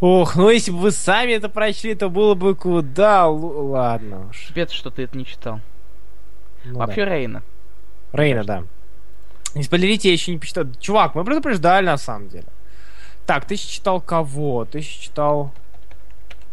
[0.00, 3.28] Ох, ну если бы вы сами это прочли, то было бы куда...
[3.28, 4.48] Ладно уж.
[4.48, 5.60] Спец, что ты это не читал.
[6.64, 7.14] Ну, Вообще да.
[7.14, 7.42] Рейна.
[8.12, 8.64] Рейна, да.
[9.54, 10.64] Не спойлерите, я еще не почитал.
[10.80, 12.46] Чувак, мы предупреждали на самом деле.
[13.24, 14.66] Так, ты читал кого?
[14.66, 15.52] Ты читал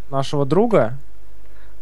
[0.10, 0.98] нашего друга?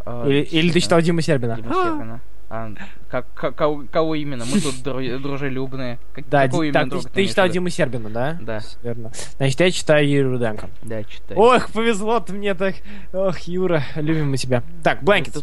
[0.04, 1.56] А, или, или ты читал Диму Сербина?
[1.58, 2.22] Дима Сербина.
[2.54, 2.70] А,
[3.10, 4.44] как, как, кого, кого именно?
[4.44, 6.00] Мы тут дружелюбные.
[6.12, 8.38] Как, да, ди, так, ты, ты читал Диму Сербина, да?
[8.42, 8.60] Да.
[8.84, 9.14] Верно.
[9.38, 10.70] Значит, я читаю Юрию Руденко.
[10.82, 11.40] Да, читаю.
[11.40, 12.76] Ох, повезло ты мне так.
[13.14, 14.64] Ох, Юра, любим мы тебя.
[14.84, 15.38] Так, Бланкет.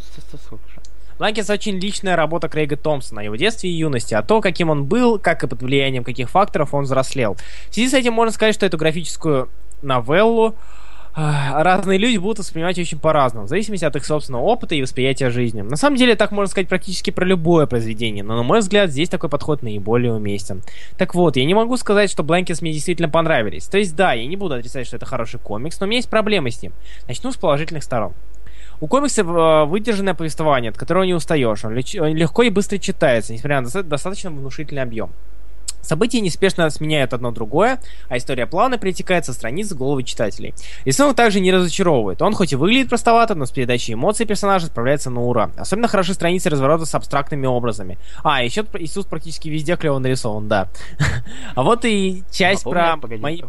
[1.16, 5.18] Blankets очень личная работа Крейга Томпсона, его детстве и юности, а то, каким он был,
[5.18, 7.38] как и под влиянием каких факторов он взрослел.
[7.70, 9.48] В связи с этим можно сказать, что эту графическую
[9.80, 10.56] новеллу
[11.14, 15.62] разные люди будут воспринимать очень по-разному, в зависимости от их собственного опыта и восприятия жизни.
[15.62, 19.08] На самом деле, так можно сказать практически про любое произведение, но, на мой взгляд, здесь
[19.08, 20.62] такой подход наиболее уместен.
[20.96, 23.66] Так вот, я не могу сказать, что Blankets мне действительно понравились.
[23.66, 26.10] То есть, да, я не буду отрицать, что это хороший комикс, но у меня есть
[26.10, 26.72] проблемы с ним.
[27.06, 28.12] Начну с положительных сторон.
[28.80, 31.64] У комикса э, выдержанное повествование, от которого не устаешь.
[31.64, 35.10] Он легко и быстро читается, несмотря на достаточно внушительный объем.
[35.88, 40.54] События неспешно сменяют одно другое, а история плавно перетекает со страниц головы читателей.
[40.84, 42.20] Рисунок также не разочаровывает.
[42.20, 45.50] Он хоть и выглядит простовато, но с передачей эмоций персонажа справляется на ура.
[45.56, 47.96] Особенно хороши страницы разворота с абстрактными образами.
[48.22, 50.68] А, еще Иисус практически везде клево нарисован, да.
[51.54, 53.40] А вот и часть а про мои...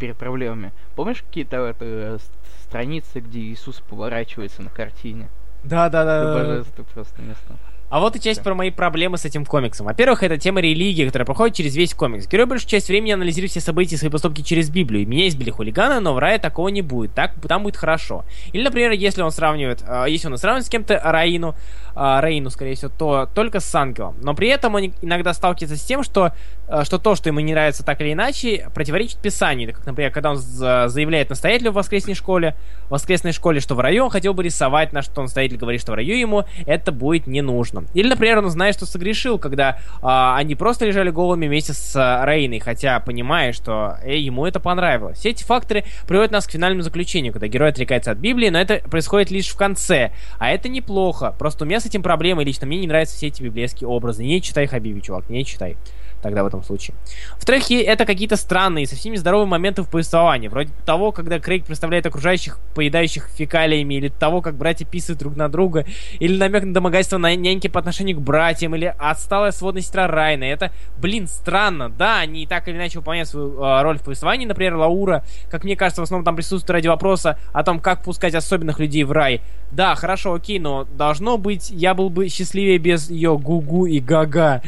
[0.00, 0.72] перед проблемами.
[0.96, 2.18] Помнишь какие-то э,
[2.64, 5.28] страницы, где Иисус поворачивается на картине?
[5.62, 6.60] Да, да, да.
[6.60, 7.56] Это просто место.
[7.90, 9.86] А вот и часть про мои проблемы с этим комиксом.
[9.86, 12.28] Во-первых, это тема религии, которая проходит через весь комикс.
[12.28, 15.08] Герой большую часть времени анализирует все события и свои поступки через Библию.
[15.08, 17.14] Меня избили хулиганы, но в рае такого не будет.
[17.14, 18.26] Так, там будет хорошо.
[18.52, 21.54] Или, например, если он сравнивает, э, если он сравнивает с кем-то Раину,
[21.98, 24.16] э, Раину, скорее всего, то только с ангелом.
[24.22, 26.32] Но при этом он иногда сталкивается с тем, что,
[26.68, 29.72] э, что то, что ему не нравится так или иначе, противоречит Писанию.
[29.74, 32.56] Как, например, когда он заявляет настоятелю в воскресной школе,
[32.86, 35.92] в воскресной школе, что в раю он хотел бы рисовать, на что настоятель говорит, что
[35.92, 37.84] в раю ему это будет не нужно.
[37.94, 42.24] Или, например, он знает, что согрешил, когда а, они просто лежали голыми вместе с а,
[42.24, 45.18] Рейной, хотя понимая, что эй, ему это понравилось.
[45.18, 48.78] Все эти факторы приводят нас к финальному заключению, когда герой отрекается от Библии, но это
[48.88, 50.12] происходит лишь в конце.
[50.38, 51.34] А это неплохо.
[51.38, 54.24] Просто у меня с этим проблемы, лично мне не нравятся все эти библейские образы.
[54.24, 55.76] Не читай Хабиби, чувак, не читай
[56.22, 56.96] тогда в этом случае.
[57.34, 62.58] Во-вторых, это какие-то странные, совсем нездоровые моменты в повествовании, вроде того, когда Крейг представляет окружающих,
[62.74, 65.84] поедающих фекалиями, или того, как братья писают друг на друга,
[66.18, 70.44] или намек на домогательство на няньки по отношению к братьям, или отсталая сводная сестра Райна.
[70.44, 71.88] Это, блин, странно.
[71.88, 74.46] Да, они так или иначе выполняют свою э, роль в повествовании.
[74.46, 78.34] Например, Лаура, как мне кажется, в основном там присутствует ради вопроса о том, как пускать
[78.34, 79.40] особенных людей в рай.
[79.70, 84.62] Да, хорошо, окей, но должно быть, я был бы счастливее без ее гугу и гага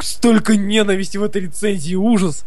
[0.00, 2.44] столько ненависти в этой рецензии, ужас.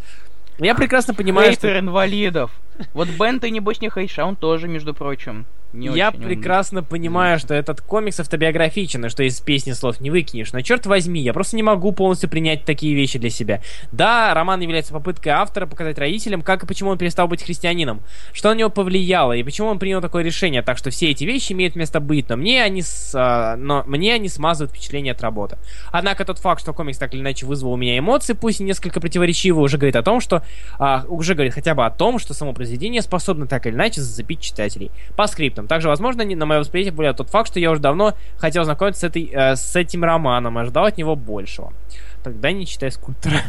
[0.59, 1.79] Я прекрасно понимаю, Хейтер что...
[1.79, 2.51] инвалидов.
[2.93, 5.45] Вот Бен ты, небось, не хейша, он тоже, между прочим.
[5.73, 6.89] Не я прекрасно умный.
[6.89, 10.53] понимаю, что этот комикс автобиографичен, и что из песни слов не выкинешь.
[10.53, 13.61] Но черт возьми, я просто не могу полностью принять такие вещи для себя.
[13.91, 18.01] Да, роман является попыткой автора показать родителям, как и почему он перестал быть христианином,
[18.31, 20.61] что на него повлияло и почему он принял такое решение.
[20.61, 24.13] Так что все эти вещи имеют место быть, но мне они, с, а, но мне
[24.13, 25.57] они смазывают впечатление от работы.
[25.91, 29.01] Однако тот факт, что комикс так или иначе вызвал у меня эмоции, пусть и несколько
[29.01, 30.43] противоречивые, уже говорит о том, что
[30.79, 32.66] а, уже говорит хотя бы о том, что само произведение
[33.02, 34.91] способно так или иначе зацепить читателей.
[35.15, 35.68] По скриптам.
[35.68, 39.03] Также, возможно, на мое восприятие влияет тот факт, что я уже давно хотел знакомиться с,
[39.06, 41.73] этой, э, с этим романом, ожидал от него большего.
[42.23, 43.41] Тогда не читай скульптора.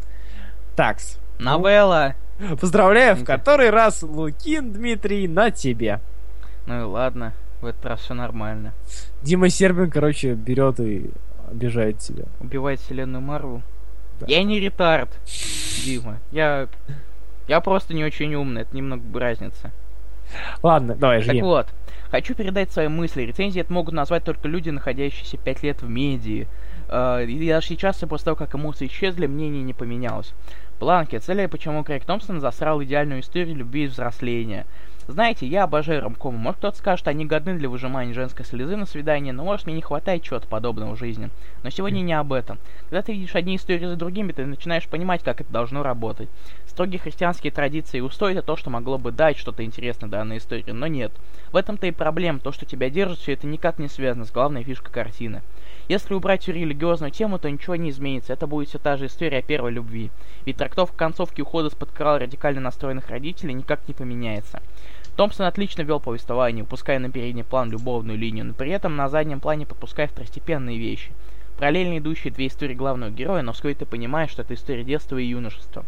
[0.76, 1.18] Такс.
[1.38, 2.14] Новелла.
[2.60, 6.00] Поздравляю, в который раз, Лукин Дмитрий, на тебе.
[6.66, 8.72] Ну и ладно, в этот раз все нормально.
[9.22, 11.10] Дима Сербин, короче, берет и
[11.50, 12.26] обижает тебя.
[12.40, 13.62] Убивает вселенную Марвел.
[14.20, 14.26] Да.
[14.28, 15.10] Я не ретард,
[15.84, 16.18] Дима.
[16.30, 16.68] Я...
[17.48, 19.72] Я просто не очень умный, это немного разница.
[20.62, 21.38] Ладно, давай, жги.
[21.38, 21.66] Так вот,
[22.10, 23.22] хочу передать свои мысли.
[23.22, 26.46] Рецензии это могут назвать только люди, находящиеся 5 лет в медии.
[26.88, 30.32] Uh, и даже сейчас, после того, как эмоции исчезли, мнение не поменялось.
[30.78, 34.64] Планки, цели, почему Крейг Томпсон засрал идеальную историю любви и взросления.
[35.08, 36.36] Знаете, я обожаю ромкомы.
[36.36, 39.80] Может кто-то скажет, они годны для выжимания женской слезы на свидание, но может мне не
[39.80, 41.30] хватает чего-то подобного в жизни.
[41.62, 42.58] Но сегодня не об этом.
[42.90, 46.28] Когда ты видишь одни истории за другими, ты начинаешь понимать, как это должно работать.
[46.66, 50.70] Строгие христианские традиции и устои это то, что могло бы дать что-то интересное данной истории,
[50.72, 51.10] но нет.
[51.52, 54.62] В этом-то и проблема, то, что тебя держит, все это никак не связано с главной
[54.62, 55.40] фишкой картины.
[55.88, 58.34] Если убрать всю религиозную тему, то ничего не изменится.
[58.34, 60.10] Это будет все та же история о первой любви.
[60.44, 64.60] Ведь трактовка концовки ухода крала радикально настроенных родителей никак не поменяется.
[65.18, 69.40] Томпсон отлично вел повествование, упуская на передний план любовную линию, но при этом на заднем
[69.40, 71.10] плане подпуская второстепенные вещи.
[71.58, 75.24] Параллельно идущие две истории главного героя, но вскоре ты понимаешь, что это история детства и
[75.24, 75.84] юношества.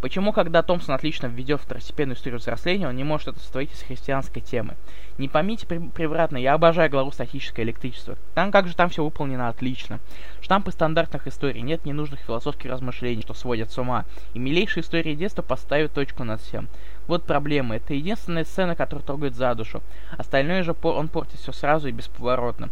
[0.00, 4.40] Почему, когда Томпсон отлично введет второстепенную историю взросления, он не может это сотворить из христианской
[4.40, 4.76] темы?
[5.18, 8.16] Не поймите превратно, я обожаю главу «Статическое электричество».
[8.34, 10.00] Там как же там все выполнено отлично.
[10.40, 14.06] Штампы стандартных историй, нет ненужных философских размышлений, что сводят с ума.
[14.32, 16.68] И милейшие истории детства поставят точку над всем.
[17.06, 17.76] Вот проблема.
[17.76, 19.82] Это единственная сцена, которая трогает за душу.
[20.16, 22.70] Остальное же он портит все сразу и бесповоротно.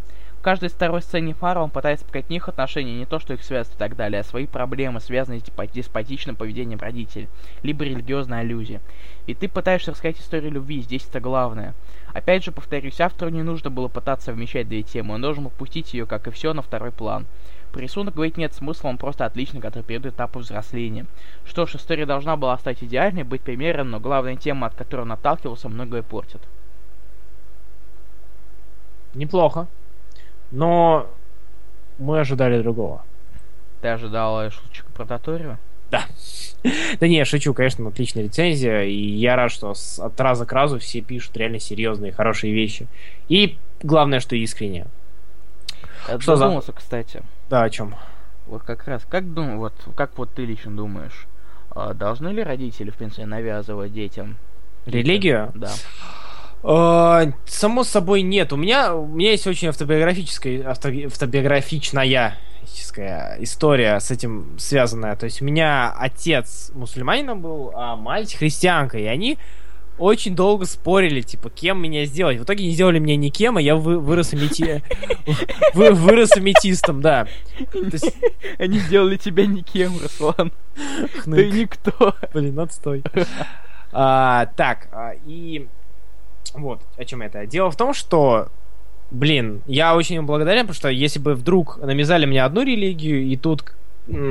[0.49, 3.75] Каждой второй сцене Фара он пытается показать не их отношения, не то, что их связывает
[3.75, 7.29] и так далее, а свои проблемы, связанные с деспотичным поведением родителей,
[7.61, 8.81] либо религиозной аллюзии.
[9.27, 11.75] И ты пытаешься рассказать историю любви, здесь это главное.
[12.13, 15.93] Опять же, повторюсь, автору не нужно было пытаться вмещать две темы, он должен был пустить
[15.93, 17.27] ее, как и все, на второй план.
[17.71, 21.05] По рисунку говорить нет смысла, он просто отличный, который передает этапы взросления.
[21.45, 25.11] Что ж, история должна была стать идеальной, быть примером, но главная тема, от которой он
[25.11, 26.41] отталкивался, многое портит.
[29.13, 29.67] Неплохо.
[30.51, 31.07] Но
[31.97, 33.03] мы ожидали другого.
[33.81, 35.57] Ты ожидал шуточку про Таторию?
[35.91, 36.05] Да.
[36.99, 40.77] Да не, шучу, конечно, отличная рецензия, и я рад, что с, от раза к разу
[40.77, 42.87] все пишут реально серьезные, хорошие вещи.
[43.27, 44.87] И главное, что искренне.
[46.07, 46.73] Я что задумался, за...
[46.73, 47.23] кстати.
[47.49, 47.95] Да, о чем?
[48.45, 51.27] Вот как раз, как дум, вот как вот ты лично думаешь,
[51.71, 54.37] а должны ли родители, в принципе, навязывать детям
[54.85, 55.51] религию?
[55.55, 55.71] Да.
[56.61, 58.51] Uh, само собой нет.
[58.51, 62.37] У меня, у меня есть очень автобиографическая, автобиографичная
[63.39, 65.15] история с этим связанная.
[65.15, 69.37] То есть у меня отец мусульманином был, а мать христианка, и они
[69.97, 72.39] очень долго спорили, типа, кем меня сделать.
[72.39, 74.81] В итоге не сделали меня никем, а я вы, вырос, амети...
[75.73, 77.27] вы, вырос аметистом, да.
[77.73, 78.15] Есть...
[78.57, 80.53] Они сделали тебя никем, Руслан.
[81.25, 82.15] Ты никто.
[82.33, 83.03] Блин, отстой.
[83.91, 85.67] а, так, а, и
[86.53, 87.45] вот, о чем это.
[87.45, 88.49] Дело в том, что
[89.11, 93.35] блин, я очень им благодарен, потому что если бы вдруг намязали мне одну религию, и
[93.37, 93.63] тут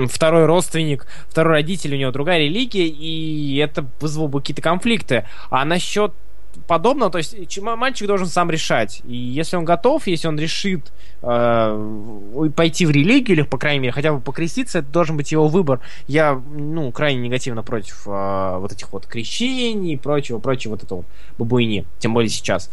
[0.08, 5.24] второй родственник, второй родитель, у него другая религия, и это вызвало бы какие-то конфликты.
[5.50, 6.12] А насчет
[6.66, 9.02] подобного, то есть мальчик должен сам решать.
[9.06, 13.93] И если он готов, если он решит э, пойти в религию, или, по крайней мере,
[13.93, 15.80] хотя бы покреститься, это должен быть его выбор.
[16.06, 21.05] Я, ну, крайне негативно против э, вот этих вот крещений и прочего, прочего вот этого
[21.39, 22.70] бабуини, тем более сейчас.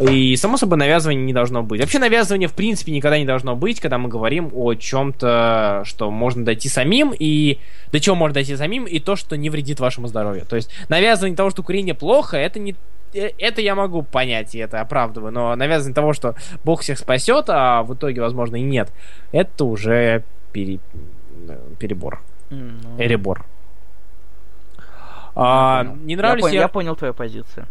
[0.00, 1.80] И, само собой, навязывания не должно быть.
[1.80, 6.44] Вообще, навязывания, в принципе, никогда не должно быть, когда мы говорим о чем-то, что можно
[6.44, 7.58] дойти самим, и
[7.90, 10.46] до чего можно дойти самим, и то, что не вредит вашему здоровью.
[10.46, 12.76] То есть, навязывание того, что курение плохо, это не
[13.12, 17.82] это я могу понять, и это оправдываю, но навязывание того, что Бог всех спасет, а
[17.82, 18.92] в итоге, возможно, и нет,
[19.32, 20.80] это уже пере...
[21.78, 22.20] перебор.
[22.50, 23.02] Mm-hmm.
[23.02, 23.44] Эребор.
[25.34, 26.60] А, не нравлюсь я, я...
[26.62, 27.66] я понял твою позицию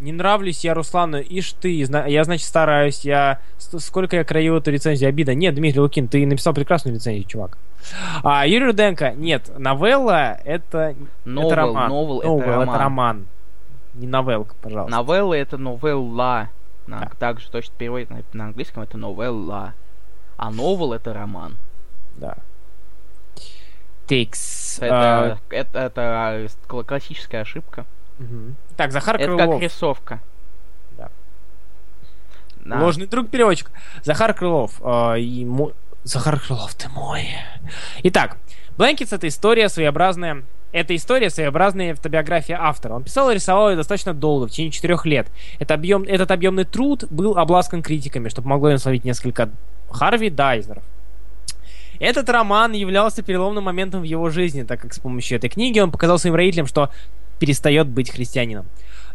[0.00, 3.40] не нравлюсь я Руслану, ишь ты, я, значит, стараюсь, я...
[3.58, 5.34] Сколько я краю эту рецензию, обида.
[5.34, 7.58] Нет, Дмитрий Лукин, ты написал прекрасную рецензию, чувак.
[8.22, 10.94] А, Юрий Руденко, нет, новелла это,
[11.24, 11.88] новел, это роман.
[11.88, 12.68] Новел, новел это, роман.
[12.68, 13.26] это роман.
[13.98, 14.96] Не новелка, пожалуйста.
[14.96, 16.50] Новелла это новелла.
[16.86, 17.10] На, да.
[17.18, 19.74] Также точно переводит на, на английском это новелла.
[20.36, 21.56] А новел это роман.
[22.16, 22.36] Да.
[24.06, 24.78] Текс.
[24.78, 25.54] Это, uh...
[25.54, 27.86] это, это, это классическая ошибка.
[28.20, 28.54] Угу.
[28.76, 29.54] Так, Захар Это Крылов.
[29.54, 30.20] как рисовка.
[30.96, 31.10] Да.
[32.64, 32.80] да.
[32.80, 33.70] Ложный друг переводчик.
[34.04, 34.80] Захар Крылов.
[34.80, 35.46] Э, и
[36.04, 37.28] Захар Крылов, ты мой.
[38.04, 38.38] Итак,
[38.76, 42.94] Blankets это история своеобразная эта история своеобразная автобиография автора.
[42.94, 45.28] Он писал и рисовал ее достаточно долго, в течение четырех лет.
[45.58, 49.50] Это объем, этот объемный труд был обласкан критиками, чтобы могло им словить несколько
[49.90, 50.82] Харви Дайзеров.
[52.00, 55.90] Этот роман являлся переломным моментом в его жизни, так как с помощью этой книги он
[55.90, 56.90] показал своим родителям, что
[57.40, 58.66] перестает быть христианином.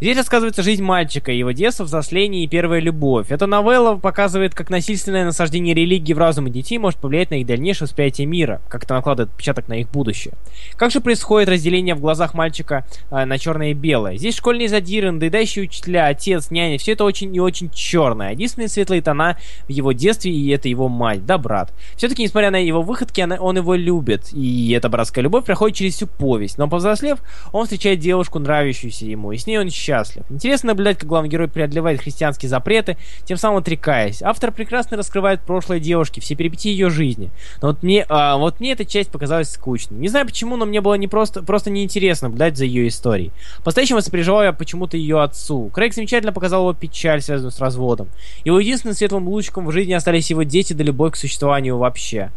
[0.04, 3.28] Здесь рассказывается жизнь мальчика, его детство, взросление и первая любовь.
[3.30, 7.86] Эта новелла показывает, как насильственное насаждение религии в разумы детей может повлиять на их дальнейшее
[7.86, 10.34] восприятие мира, как это накладывает отпечаток на их будущее.
[10.76, 14.18] Как же происходит разделение в глазах мальчика э, на черное и белое?
[14.18, 18.34] Здесь школьные задиры, надоедающие учителя, отец, няня, все это очень и очень черное.
[18.34, 19.38] Единственные светлые тона
[19.70, 21.72] в его детстве, и это его мать, да брат.
[21.96, 25.96] Все-таки, несмотря на его выходки, она, он его любит, и эта братская любовь проходит через
[25.96, 26.58] всю повесть.
[26.58, 27.20] Но повзрослев,
[27.54, 30.24] он встречает девушку, нравящуюся ему, и с ней он счастлив счастлив.
[30.30, 34.22] Интересно наблюдать, как главный герой преодолевает христианские запреты, тем самым отрекаясь.
[34.22, 37.32] Автор прекрасно раскрывает прошлое девушки, все перипетии ее жизни.
[37.62, 40.00] Но вот мне, а, вот мне эта часть показалась скучной.
[40.00, 43.32] Не знаю почему, но мне было не просто, просто неинтересно наблюдать за ее историей.
[43.60, 45.70] По-настоящему сопереживаю я почему-то ее отцу.
[45.74, 48.08] Крейг замечательно показал его печаль, связанную с разводом.
[48.46, 52.32] Его единственным светлым лучиком в жизни остались его дети да любовь к существованию вообще.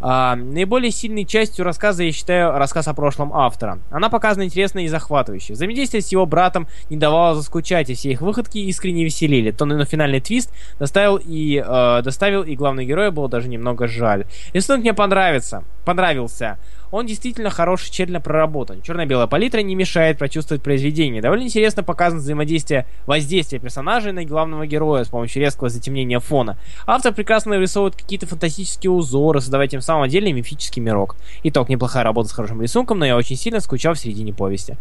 [0.00, 3.80] А, наиболее сильной частью рассказа я считаю рассказ о прошлом автора.
[3.90, 5.54] Она показана интересной и захватывающей.
[5.54, 9.50] Взаимодействие с его братом не давало заскучать, и все их выходки искренне веселили.
[9.50, 14.24] То на финальный твист доставил и, э, доставил, и главный герой было даже немного жаль.
[14.54, 16.58] Рисунок мне понравится, понравился.
[16.90, 18.82] Он действительно хорош и тщательно проработан.
[18.82, 21.22] Черно-белая палитра не мешает прочувствовать произведение.
[21.22, 26.58] Довольно интересно показано взаимодействие, воздействие персонажей на главного героя с помощью резкого затемнения фона.
[26.86, 31.16] Автор прекрасно нарисовывает какие-то фантастические узоры, создавая тем самым деле мифический мирок.
[31.44, 34.76] Итог, неплохая работа с хорошим рисунком, но я очень сильно скучал в середине повести.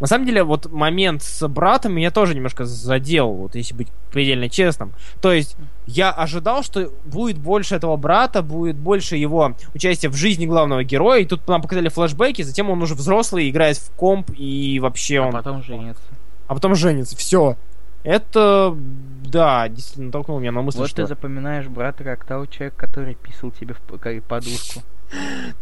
[0.00, 4.48] На самом деле, вот момент с братом меня тоже немножко задел, вот если быть предельно
[4.48, 4.92] честным.
[5.20, 5.56] То есть,
[5.86, 11.20] я ожидал, что будет больше этого брата, будет больше его участия в жизни главного героя,
[11.20, 15.26] и тут нам показали флешбеки, затем он уже взрослый, играет в комп, и вообще А
[15.26, 15.32] он...
[15.32, 16.02] потом женится.
[16.48, 17.56] А потом женится, все.
[18.02, 22.76] Это, да, действительно натолкнуло меня на мысль, Вот что ты запоминаешь брата как того человека,
[22.78, 24.80] который писал тебе в подушку.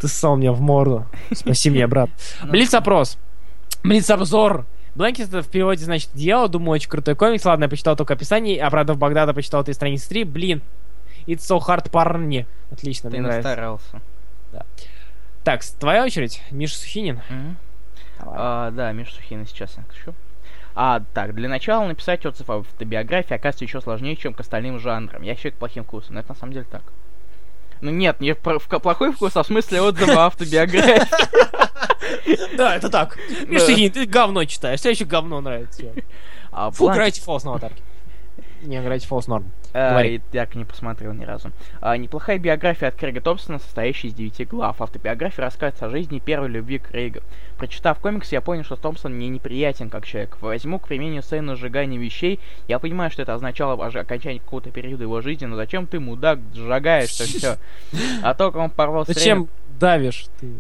[0.01, 1.07] ты ссал мне в морду.
[1.35, 2.11] Спаси меня, брат.
[2.45, 3.19] Блиц-опрос.
[3.85, 4.67] Блиц-обзор.
[4.95, 6.49] Бланкет это в переводе значит дьявол.
[6.49, 7.45] Думаю, очень крутой комикс.
[7.45, 10.25] Ладно, я почитал только описание, а правда в Багдада почитал три страницы три.
[10.25, 10.63] Блин.
[11.27, 12.47] It's so hard, парни.
[12.71, 13.49] Отлично, Ты мне нравится.
[13.49, 14.01] настарался.
[15.45, 16.43] Так, с- твоя очередь.
[16.51, 17.21] Миша Сухинин.
[17.31, 17.57] Мгм.
[18.21, 20.15] А, да, Миша Сухина сейчас я хочу.
[20.75, 25.23] А, так, для начала написать отзыв об автобиографии оказывается еще сложнее, чем к остальным жанрам.
[25.23, 26.83] Я человек плохим вкусом, но это на самом деле так.
[27.81, 28.39] Ну нет, не в-
[28.81, 31.07] плохой вкус, а в смысле отзыва автобиографии.
[32.57, 33.17] Да, это так.
[33.59, 34.81] Сухинин, ты говно читаешь.
[34.81, 35.83] Тебе еще говно нравится.
[36.51, 37.83] А Фу, Gravity Falls на аватарке.
[38.63, 39.51] Не, Gravity Falls норм.
[39.73, 40.17] А, Говори.
[40.17, 41.53] и так не посмотрел ни разу.
[41.81, 44.81] А, неплохая биография от Крейга Томпсона, состоящая из девяти глав.
[44.81, 47.23] Автобиография рассказывает о жизни первой любви Крейга.
[47.57, 50.39] Прочитав комикс, я понял, что Томпсон мне неприятен как человек.
[50.41, 52.41] Возьму, к применению сцену сжигания вещей.
[52.67, 57.11] Я понимаю, что это означало окончание какого-то периода его жизни, но зачем ты, мудак, сжигаешь
[57.11, 57.57] все?
[58.23, 59.49] А то, как он порвал Зачем
[59.79, 60.55] давишь ты?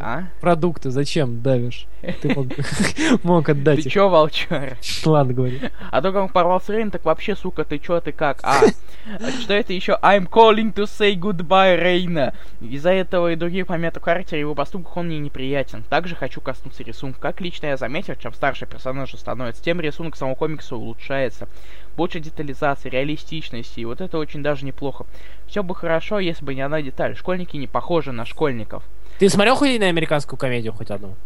[0.00, 0.24] А?
[0.40, 1.86] Продукты зачем давишь?
[2.22, 2.46] Ты мог,
[3.24, 3.92] мог отдать Ты их.
[3.92, 4.76] чё, волчара?
[5.04, 5.60] Ладно, говори.
[5.90, 8.38] А то, как он порвал Рейн, так вообще, сука, ты чё, ты как?
[8.42, 8.60] А,
[9.40, 9.98] что это еще?
[10.02, 12.34] I'm calling to say goodbye, Рейна.
[12.60, 15.82] Из-за этого и других моментов характера его поступках он мне неприятен.
[15.88, 17.20] Также хочу коснуться рисунка.
[17.20, 21.48] Как лично я заметил, чем старше персонаж становится, тем рисунок самого комикса улучшается.
[21.96, 25.06] Больше детализации, реалистичности, и вот это очень даже неплохо.
[25.48, 27.16] Все бы хорошо, если бы не одна деталь.
[27.16, 28.84] Школьники не похожи на школьников.
[29.18, 31.16] Ты смотрел хоть на американскую комедию хоть одну?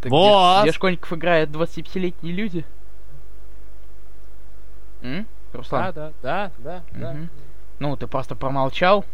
[0.00, 0.60] Так Вот.
[0.62, 2.64] Где, где школьников играют 25-летние люди?
[5.02, 5.26] М?
[5.52, 5.92] Руслан?
[5.92, 7.30] да, да, да, Мгм.
[7.80, 9.04] Ну, ты просто промолчал.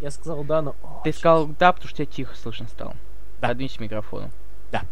[0.00, 0.76] Я сказал да, но...
[0.82, 2.94] О, Ты сказал да, потому что тебя тихо слышно стало.
[3.40, 3.48] Да.
[3.48, 4.30] Подвинься к микрофону.
[4.70, 4.82] Да.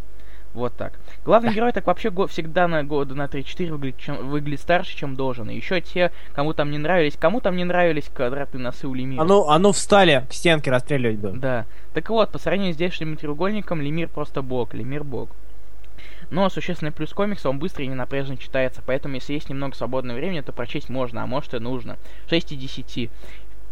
[0.53, 0.95] Вот так.
[1.25, 5.15] Главный герой так вообще го- всегда на года на 3-4 выглядит, чем- выглядит старше, чем
[5.15, 5.49] должен.
[5.49, 9.23] И еще те, кому там не нравились, кому там не нравились квадратные носы у Лемира.
[9.23, 11.39] А ну, а ну встали, к стенке расстреливать будем.
[11.39, 11.67] Да.
[11.95, 15.29] Так вот, по сравнению с здешним треугольником, Лемир просто бог, Лемир бог.
[16.31, 20.41] Но существенный плюс комикса, он быстро и ненапряжно читается, поэтому если есть немного свободного времени,
[20.41, 21.97] то прочесть можно, а может и нужно.
[22.29, 23.11] 6 из 10.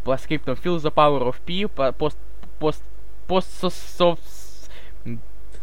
[0.04, 2.18] По скриптам Feel the Power of P, по пост...
[2.58, 2.82] пост...
[3.26, 3.48] пост...
[3.64, 4.37] с-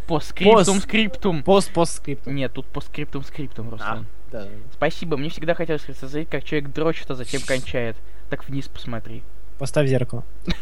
[0.07, 1.44] по скриптум скриптум.
[1.44, 2.26] Пост, пост скрипт.
[2.27, 4.06] Нет, тут по скриптум скриптум, Руслан.
[4.32, 4.49] Да, да.
[4.73, 7.95] Спасибо, мне всегда хотелось лицезреть, как человек дрочит, а затем кончает.
[8.30, 9.23] Так вниз посмотри.
[9.57, 10.23] Поставь зеркало.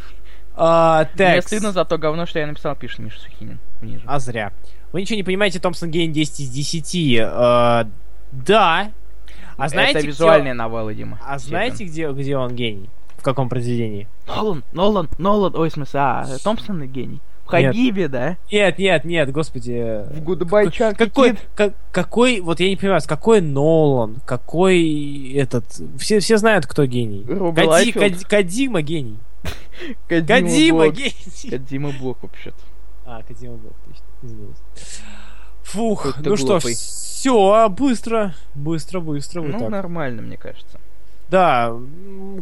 [0.56, 3.58] А, Мне стыдно за то говно, что я написал, пишет Миша Сухинин.
[3.82, 4.04] Ниже.
[4.06, 4.52] А зря.
[4.92, 7.18] Вы ничего не понимаете, Томпсон гений 10 из 10.
[7.24, 7.88] А,
[8.32, 8.92] да.
[9.58, 11.20] А знаете, Это где- визуальная новелла, Дима.
[11.26, 12.90] А знаете, где, где он гений?
[13.18, 14.08] В каком произведении?
[14.28, 17.20] Нолан, Нолан, Нолан, ой, в смысле, а, Томпсон и гений.
[17.46, 18.38] В Хабибе, да?
[18.52, 19.72] Нет, нет, нет, господи.
[19.72, 25.66] В Goodbye, Chunky какой, как- какой, вот я не понимаю, какой Нолан, какой этот,
[26.00, 27.26] все, все знают, кто гений.
[27.28, 27.96] Лайфилд.
[27.98, 29.18] Коди- Кодима гений.
[30.86, 30.96] Блок.
[30.96, 31.50] гений.
[31.50, 32.58] Кодима Блок, вообще-то.
[33.06, 34.60] А, Кодима был, точно, извините.
[35.64, 40.80] Фух, ну что, все, быстро, быстро, быстро, вот Ну, нормально, мне кажется.
[41.34, 41.74] Да,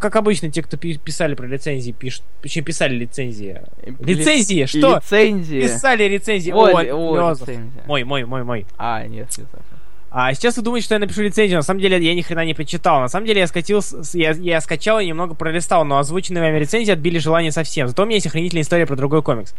[0.01, 3.61] как обычно, те, кто пи- писали про лицензии, пишут, точнее, писали лицензии.
[3.85, 4.97] Ли- Лицензии, что?
[4.97, 5.61] Лицензия.
[5.61, 6.51] Писали рецензии.
[6.51, 7.47] О, ой, Лёзов.
[7.47, 7.83] лицензия.
[7.87, 8.65] Мой, мой, мой, мой.
[8.77, 9.61] А, нет, не так.
[10.09, 11.57] А сейчас вы думаете, что я напишу лицензию.
[11.59, 12.99] На самом деле я ни хрена не прочитал.
[12.99, 16.43] На самом деле я скатил, с- с- я, я скачал и немного пролистал, но озвученные
[16.43, 17.87] вами рецензии отбили желание совсем.
[17.87, 19.55] Зато у меня есть охренительная история про другой комикс.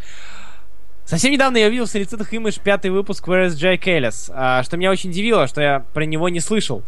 [1.07, 4.77] Совсем недавно я увидел в Solicitах Image пятый выпуск Where is Jack Ellis, а, что
[4.77, 6.83] меня очень удивило, что я про него не слышал.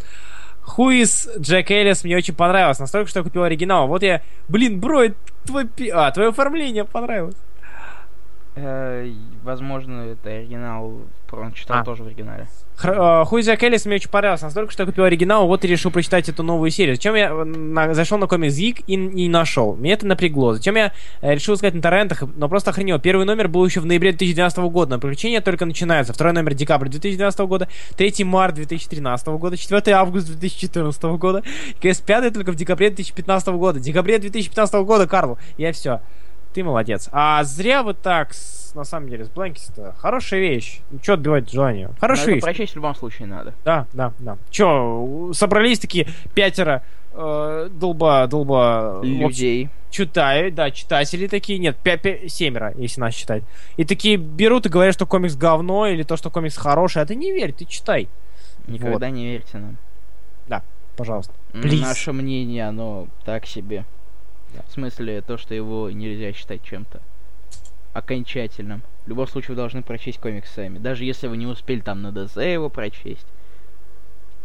[0.67, 3.87] Is Jack Ellis мне очень понравилось, настолько, что я купил оригинал.
[3.87, 5.05] Вот я, блин, бро,
[5.45, 7.37] твой, а, твое оформление понравилось.
[8.57, 9.11] Э,
[9.43, 10.93] Возможно, это оригинал.
[11.33, 11.85] Он читал А.
[11.85, 12.47] тоже в оригинале.
[12.85, 15.91] Э, Хуй Джек Эллис мне очень понравился, настолько, что я купил оригинал, вот и решил
[15.91, 16.95] прочитать эту новую серию.
[16.95, 19.75] Зачем я э, на- зашел на комикс Зик и не нашел?
[19.75, 20.55] Меня это напрягло.
[20.55, 23.01] Зачем я э, решил искать на торрентах, но просто охренел.
[23.01, 26.13] Первый номер был еще в ноябре 2012 года, но приключения только начинаются.
[26.13, 32.31] Второй номер декабрь 2012 года, третий март 2013 года, четвертый август 2014 года, и, конечно,
[32.31, 33.81] только в декабре 2015 года.
[33.81, 36.01] Декабре 2015 года, Карл, я все.
[36.55, 37.09] Ты молодец.
[37.13, 39.95] А зря вы так, с- на самом деле, с Бланкиста.
[39.99, 40.81] Хорошая вещь.
[40.91, 41.91] Ну, что отбивать желание?
[42.01, 42.43] Хорошая это вещь.
[42.43, 43.53] прочесть в любом случае надо.
[43.65, 44.39] Да, да, да.
[44.51, 46.83] Че, собрались такие пятеро
[47.13, 49.01] э, долба, долба...
[49.03, 49.69] Людей.
[49.91, 53.43] читают, да, читатели такие, нет, пя- пя- семеро, если нас считать.
[53.77, 57.15] И такие берут и говорят, что комикс говно, или то, что комикс хороший, а ты
[57.17, 58.09] не верь, ты читай.
[58.67, 59.77] Никогда не верьте нам.
[60.97, 61.33] Пожалуйста.
[61.53, 61.81] М, Please.
[61.81, 63.85] Наше мнение, оно так себе.
[64.69, 67.01] В смысле, то, что его нельзя считать чем-то
[67.93, 68.83] окончательным.
[69.05, 70.79] В любом случае, вы должны прочесть комикс сами.
[70.79, 73.27] Даже если вы не успели там на ДЗ его прочесть.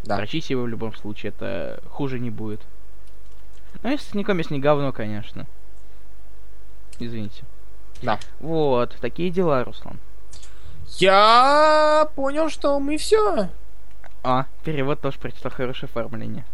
[0.04, 0.18] Да.
[0.18, 2.62] Прочесть его в любом случае, это хуже не будет.
[3.84, 5.46] Ну, если не комикс, не говно, конечно.
[7.00, 7.44] Извините.
[8.02, 8.20] Да.
[8.40, 10.00] Вот, такие дела, Руслан.
[10.98, 13.50] Я понял, что мы все.
[14.24, 16.46] А, перевод тоже прочитал хорошее оформление.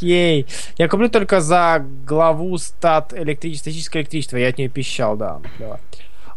[0.00, 0.46] Ей.
[0.76, 4.36] Я куплю только за главу стат электричества, статическое электричество.
[4.36, 5.40] Я от нее пищал, да.
[5.58, 5.78] да.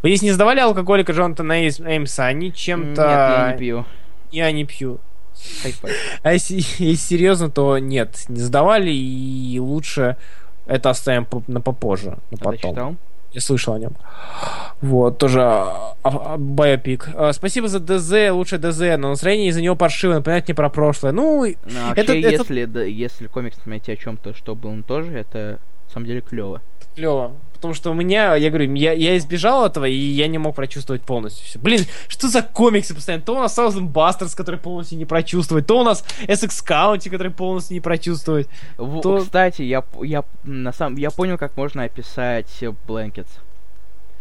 [0.01, 2.25] Вы здесь не сдавали алкоголика Джонатана Эймса?
[2.25, 3.01] Они чем-то...
[3.01, 3.85] Нет, я не пью.
[4.31, 4.99] Я не пью.
[6.21, 10.17] А если, если серьезно, то нет, не сдавали, и лучше
[10.65, 12.71] это оставим на попозже, на А ты потом.
[12.71, 12.95] читал?
[13.33, 13.93] Я слышал о нем.
[14.81, 17.09] Вот, тоже а, а, биопик.
[17.15, 21.11] А, Спасибо за ДЗ, лучше ДЗ, но настроение из-за него паршивое, напоминает мне про прошлое.
[21.13, 24.69] Ну, и- Ну, вообще, Это- это- если, да, если комикс тебе о чем-то, что был
[24.71, 26.61] он тоже, это на самом деле клево.
[26.95, 27.31] клево.
[27.63, 31.01] Потому что у меня, я говорю, я, я избежал этого, и я не мог прочувствовать
[31.01, 31.59] полностью все.
[31.59, 33.23] Блин, что за комиксы постоянно?
[33.23, 37.31] То у нас Thousand Bastards, который полностью не прочувствовать, то у нас SX County, который
[37.31, 38.49] полностью не прочувствовать.
[38.77, 43.29] В- То- Кстати, я, я, на самом, я понял, как можно описать э, Blankets.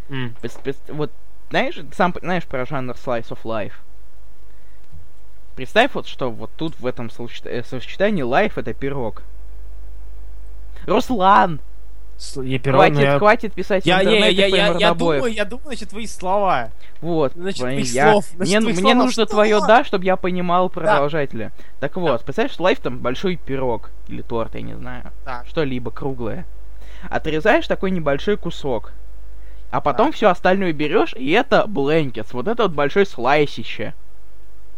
[0.09, 0.33] М.
[0.41, 1.11] Пос- пос- Вот,
[1.49, 3.73] знаешь, сам знаешь про жанр Slice of Life?
[5.57, 7.11] Представь вот, что вот тут в этом
[7.43, 9.21] э, сочетании life это пирог.
[10.87, 11.59] Руслан!
[12.35, 13.19] Я перо, хватит, я...
[13.19, 16.71] хватит писать Я, я, я, я, я, думаю, я думаю, значит, твои слова.
[17.01, 19.05] Вот, Значит, блин, твоих я- слов, значит, мне, твоих мне слов.
[19.05, 19.31] нужно Что?
[19.33, 21.51] твое да, чтобы я понимал продолжателя.
[21.79, 25.45] Так вот, представляешь, life там большой пирог или торт, я не знаю, Так.
[25.47, 26.45] что-либо круглое.
[27.09, 28.93] Отрезаешь такой небольшой кусок,
[29.71, 32.31] а потом все остальное берешь, и это Blankets.
[32.33, 33.93] Вот это вот большой слайсище.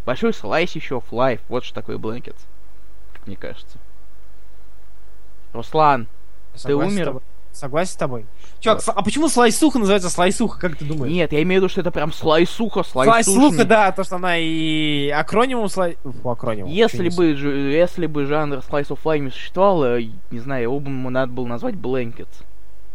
[0.05, 1.41] Большой слайсище of life.
[1.49, 2.41] Вот что такое Blankets.
[3.25, 3.77] Мне кажется.
[5.53, 6.07] Руслан,
[6.55, 7.21] Согласен умер?
[7.55, 8.25] Согласен с тобой.
[8.59, 11.11] Чувак, а почему слайсуха называется слайсуха, как ты думаешь?
[11.13, 13.33] нет, я имею в виду, что это прям слайсуха, слайсушный.
[13.33, 15.97] Слайсуха, да, то, что она и акронимом слай...
[16.03, 16.69] Фу, акронимом.
[16.69, 20.79] Если бы, ж- если бы жанр Slice of Life не существовал, э, не знаю, его
[20.81, 22.43] бы ему надо было назвать Blankets.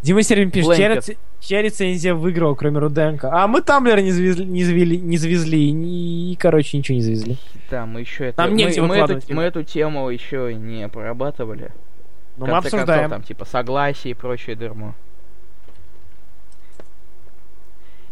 [0.02, 3.30] Дима Сервин пишет, чья, рец- чья рецензия выиграла, кроме Руденко?
[3.32, 7.36] А мы Тамблер не завезли, не завели, не завезли, и, короче, ничего не завезли.
[7.70, 8.42] Да, мы еще это...
[8.42, 11.70] Нам мы, мы, эту, мы эту тему еще не прорабатывали.
[12.40, 13.10] В мы конце концов, обсуждаем.
[13.10, 14.94] там, типа, согласие и прочее дерьмо.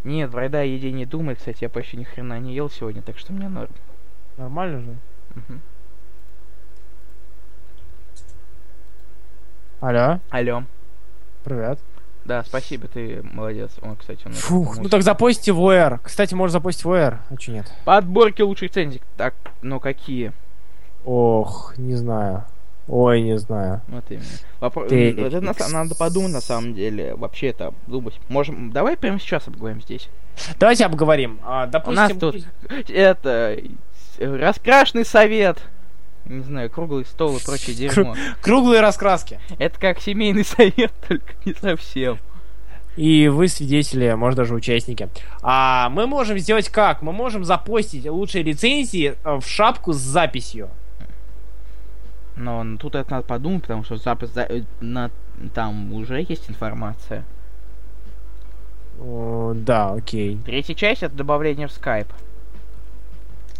[0.04, 3.32] Нет, вреда еде не думай, кстати, я почти ни хрена не ел сегодня, так что
[3.32, 3.70] мне норм.
[4.36, 4.96] Нормально же.
[5.34, 5.60] Мгм.
[9.80, 10.64] Алло, Алло.
[11.44, 11.78] привет.
[12.26, 13.70] Да, спасибо, ты молодец.
[13.80, 14.32] Он, кстати, он...
[14.34, 16.00] Фух, ну так запостите в OR.
[16.02, 17.16] Кстати, можно запостить в OR.
[17.30, 17.72] А че нет?
[17.86, 19.00] Подборки лучших рецензий.
[19.16, 20.32] Так, ну какие?
[21.06, 22.44] Ох, не знаю.
[22.88, 23.82] Ой, не знаю.
[23.88, 24.24] Вот именно.
[24.60, 27.14] Вопро- Ты- м, это на надо подумать на самом деле.
[27.14, 28.14] Вообще это думать.
[28.28, 28.72] Можем.
[28.72, 30.08] Давай прямо сейчас обговорим здесь.
[30.58, 31.38] Давайте обговорим.
[31.44, 32.36] А, У допустим, нас тут
[32.88, 33.56] это
[34.18, 35.58] э, раскрашенный совет.
[36.24, 38.14] Не знаю, круглый стол и прочее дерьмо.
[38.42, 39.38] круглые раскраски.
[39.58, 42.18] Это как семейный совет, только не совсем.
[42.96, 45.08] И вы свидетели, может даже участники.
[45.42, 47.00] А мы можем сделать как?
[47.02, 50.68] Мы можем запостить лучшие рецензии э, в шапку с записью.
[52.38, 55.10] Но тут это надо подумать, потому что запись за- э, на
[55.54, 57.24] там уже есть информация.
[59.00, 60.38] О, да, окей.
[60.44, 62.08] Третья часть это добавление в скайп.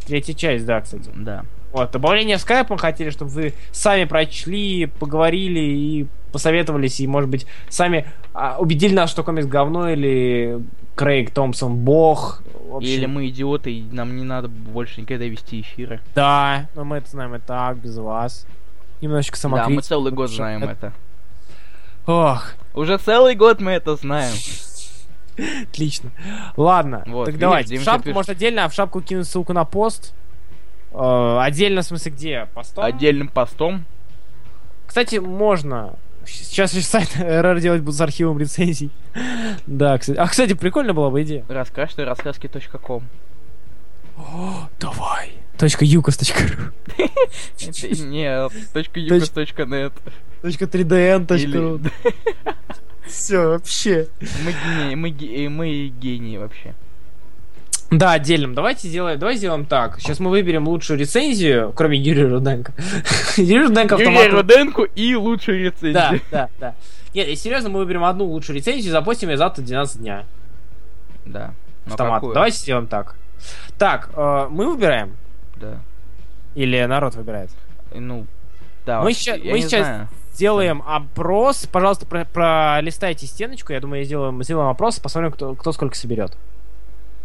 [0.06, 1.10] Третья часть, да, кстати.
[1.14, 1.44] Да.
[1.72, 7.28] Вот, добавление в скайп мы хотели, чтобы вы сами прочли, поговорили и посоветовались, и, может
[7.28, 10.62] быть, сами а, убедили нас, что комикс говно, или
[10.94, 12.42] Крейг Томпсон бог.
[12.70, 16.00] Общем, Или мы идиоты, и нам не надо больше никогда вести эфиры.
[16.14, 18.46] Да, но мы это знаем и так, без вас.
[19.00, 19.72] Немножечко Да, самокритики.
[19.76, 20.92] мы целый год знаем это- это.
[22.06, 24.34] Ох, Уже целый год мы это знаем.
[25.68, 26.10] отлично.
[26.56, 27.68] Ладно, Вот, так видишь, давайте.
[27.70, 28.14] Дима В шапку пишет.
[28.14, 30.14] может отдельно, а в шапку кину ссылку на пост.
[30.92, 32.48] Э, отдельно, в смысле, где?
[32.54, 32.84] Постом?
[32.84, 33.84] Отдельным постом.
[34.86, 35.94] Кстати, можно.
[36.26, 38.90] Сейчас же сайт РР делать будут с архивом рецензий.
[39.66, 40.16] Да, кстати.
[40.18, 41.44] А, кстати, прикольно была бы идея.
[41.48, 43.04] Расскажешь рассказки.ком.
[44.80, 45.37] Давай.
[45.58, 46.72] Точка юкос.ру
[47.60, 49.92] Это не точка юкос, точка нет.
[50.42, 51.80] Точка 3dn.ру Или-
[53.06, 54.08] Все, вообще.
[54.20, 56.74] Мы гении, мы ге- мы гении вообще.
[57.90, 58.54] Да, отдельным.
[58.54, 59.98] Давайте сделаем, давай сделаем так.
[59.98, 62.74] Сейчас мы выберем лучшую рецензию, кроме Юрия Руденко.
[63.38, 65.92] Юрий Руденко Юрия Руденко и лучшую рецензию.
[65.92, 66.74] Да, да, да.
[67.14, 70.24] Нет, и серьезно, мы выберем одну лучшую рецензию и запустим ее завтра в 12 дня.
[71.24, 71.54] Да.
[71.86, 72.22] Автомат.
[72.22, 73.16] Давайте сделаем так.
[73.78, 75.16] Так, э, мы выбираем?
[75.60, 75.78] Да.
[76.54, 77.50] Или народ выбирает?
[77.92, 78.26] Ну,
[78.86, 79.02] да.
[79.02, 80.08] Мы ща- я мы сейчас- знаю.
[80.32, 81.66] Сделаем опрос.
[81.66, 83.72] Пожалуйста, про- пролистайте стеночку.
[83.72, 86.36] Я думаю, сделаем, сделаем опрос, посмотрим, кто, кто сколько соберет.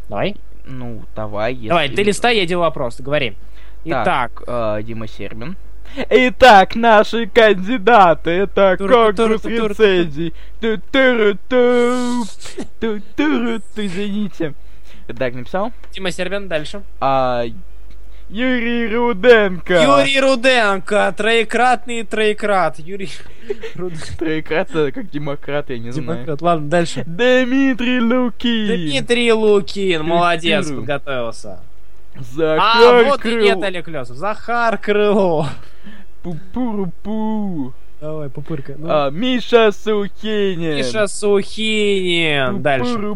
[0.10, 0.36] Давай.
[0.66, 1.54] Ну, давай.
[1.54, 1.68] Если...
[1.68, 3.00] Давай, ты листай, я делаю опрос.
[3.00, 3.36] Говори.
[3.86, 5.58] Итак, Так, э, Дима Сербин.
[6.10, 9.42] Итак, наши кандидаты, это конкурс.
[12.80, 14.54] Ту-туру-ту, Извините.
[15.18, 15.72] Так, написал?
[15.92, 16.82] Дима Сербин, дальше.
[17.00, 17.44] А,
[18.34, 19.74] Юрий Руденко.
[19.76, 22.80] Юрий Руденко, троекратный троекрат.
[22.80, 23.12] Юрий
[23.76, 24.18] Руденко.
[24.18, 26.18] Троекратно, как демократ, я не знаю.
[26.18, 26.42] Демократ.
[26.42, 27.04] Ладно, дальше.
[27.06, 28.90] Дмитрий Лукин.
[28.90, 31.60] Дмитрий Лукин, молодец, подготовился.
[32.16, 34.18] А, Захар вот и нет, Олег Лесов.
[34.18, 35.48] Захар Крылов.
[36.24, 37.72] Пу-пу-ру-пу.
[38.02, 38.74] Давай, пупырка.
[38.80, 38.88] Ну.
[38.90, 40.78] А, Миша Сухинин.
[40.78, 42.64] Миша Сухинин.
[42.64, 43.16] Дальше.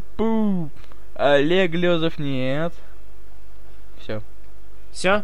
[1.16, 2.72] Олег Лезов нет.
[4.98, 5.24] Все.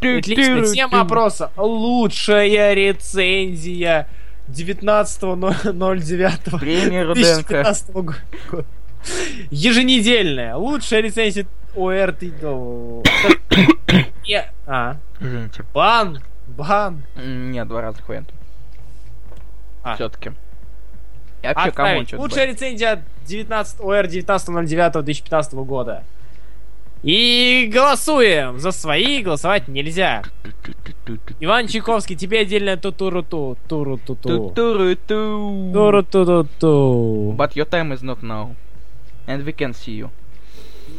[0.00, 0.66] Отлично.
[0.74, 1.50] Тема опроса.
[1.56, 4.06] Лучшая рецензия
[4.50, 6.58] 19.09.
[6.60, 7.62] Премия Руденко.
[7.62, 8.18] 2015 года.
[9.50, 10.56] Еженедельная.
[10.56, 12.22] Лучшая рецензия ОРТ.
[14.26, 14.96] Не- А.
[15.20, 15.64] Извините.
[15.72, 16.20] Бан.
[16.46, 17.02] Бан.
[17.16, 18.34] М, Нет, два разных варианта.
[19.82, 19.94] А.
[19.94, 20.32] Все-таки.
[21.42, 21.88] Вообще кому
[22.18, 26.04] Лучшая рецензия 19, ОР 19.09.2015 года.
[27.04, 28.58] И голосуем.
[28.58, 30.22] За свои голосовать нельзя.
[31.38, 33.58] Иван Чайковский, тебе отдельно ту-туру-ту.
[33.68, 34.28] Туру-ту-ту.
[34.48, 35.70] Ту-туру-ту.
[35.74, 37.34] Туру-ту-ту-ту.
[37.36, 38.54] But your time is not now.
[39.26, 40.10] And we can see you.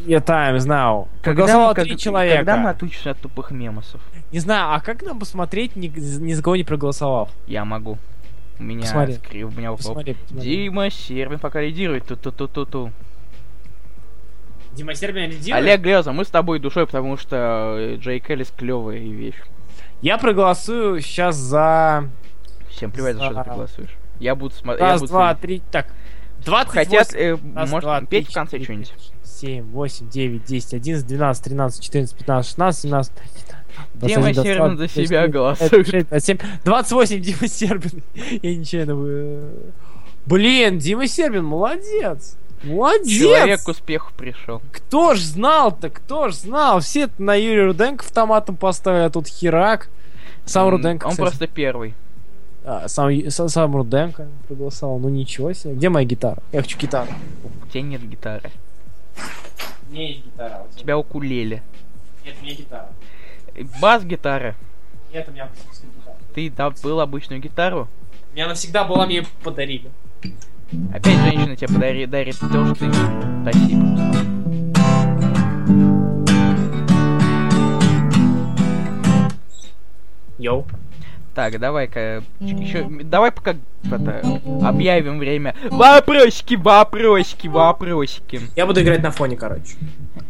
[0.06, 1.08] Your time is now.
[1.24, 2.38] Когда мы- как- человека.
[2.38, 4.00] Когда мы отучимся от тупых мемосов?
[4.32, 7.30] Не знаю, а как нам посмотреть, ни, ни за кого не проголосовав?
[7.48, 7.98] Я могу.
[8.60, 9.16] У меня Посмотри.
[9.16, 10.50] скри- у меня Посмотри, посмотри.
[10.50, 12.06] Дима Сербин пока лидирует.
[12.06, 12.92] Ту-ту-ту-ту-ту.
[14.76, 15.64] Дима Сербин лидирует?
[15.64, 19.36] Олег Глеза, мы с тобой душой, потому что э, Джей Келлис клевая вещь.
[20.02, 22.10] Я проголосую сейчас за...
[22.70, 23.96] Всем плевать, за что За- ты голосуешь.
[24.20, 24.82] Я буду смотреть.
[24.82, 25.62] Раз, два, три...
[25.72, 25.88] Так,
[26.44, 26.72] 28...
[26.72, 28.90] Хотят, э, Раз, может, два, петь три, в конце четыре, что-нибудь?
[28.90, 33.14] пять, шесть, семь, восемь, девять, десять, одиннадцать, двенадцать, тринадцать, четырнадцать, пятнадцать, шестнадцать, семнадцать,
[33.96, 36.08] Дима Сербин за себя голосует.
[36.64, 38.04] 28 Дима Сербин.
[38.42, 38.96] Я нечаянно...
[38.96, 39.52] вы-
[40.26, 42.38] Блин, Дима Сербин, молодец.
[42.66, 43.08] Молодец.
[43.08, 44.62] Человек к успеху пришел.
[44.72, 46.80] Кто ж знал-то, кто ж знал?
[46.80, 49.90] Все на Юрия Руденко автоматом поставили, а тут херак.
[50.46, 51.28] Сам М, Руденко, Он кстати.
[51.28, 51.94] просто первый.
[52.64, 54.98] А, сам, сам, сам Руденко проголосовал.
[55.00, 55.76] Ну ничего себе.
[55.76, 56.42] Где моя гитара?
[56.52, 57.12] Я хочу гитару.
[57.64, 58.52] У тебя нет гитары.
[59.88, 60.64] У меня есть гитара.
[60.74, 61.62] У тебя укулеле.
[62.26, 62.90] Нет, у меня гитара.
[63.80, 64.56] Бас-гитара.
[65.14, 66.18] Нет, у меня гитара.
[66.34, 67.88] Ты добыл обычную гитару.
[68.32, 69.92] У меня навсегда была, мне её подарили.
[70.94, 72.92] Опять женщина тебе подари, дарит то, что ты...
[73.42, 73.86] Спасибо.
[80.38, 80.66] Йоу.
[81.34, 84.22] Так, давай-ка еще, давай пока это,
[84.64, 85.54] объявим время.
[85.70, 88.40] Вопросики, вопросики, вопросики.
[88.56, 89.76] Я буду играть на фоне, короче.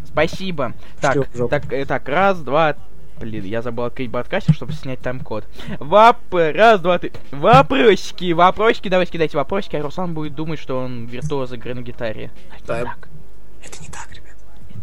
[0.08, 0.74] Спасибо.
[1.00, 2.76] Так, так, э, так, раз, два,
[3.20, 5.46] блин, я забыл открыть подкастер, чтобы снять тайм-код.
[5.80, 7.12] Вап, раз, два, три.
[7.32, 12.32] Вопросики, вопросики, давай кидайте вопросики, а Руслан будет думать, что он виртуоз игры на гитаре.
[12.52, 13.08] А это не так,
[13.64, 14.36] Это не так, ребят.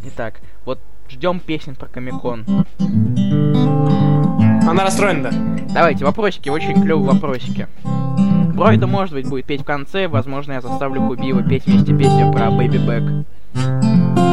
[0.02, 0.40] не так.
[0.64, 2.44] Вот ждем песен про Комикон.
[4.66, 5.64] Она расстроена, да?
[5.74, 7.68] Давайте, вопросики, очень клевые вопросики.
[8.54, 12.50] Бройда, может быть, будет петь в конце, возможно, я заставлю Кубива петь вместе песню про
[12.50, 14.31] Бэйби Бэк.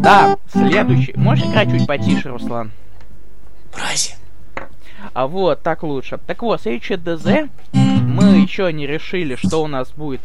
[0.00, 1.12] Да, следующий.
[1.14, 2.70] Можешь играть чуть потише, Руслан?
[3.74, 4.14] Брази.
[5.12, 6.18] А вот, так лучше.
[6.26, 10.20] Так вот, следующее ДЗ мы еще не решили, что у нас будет.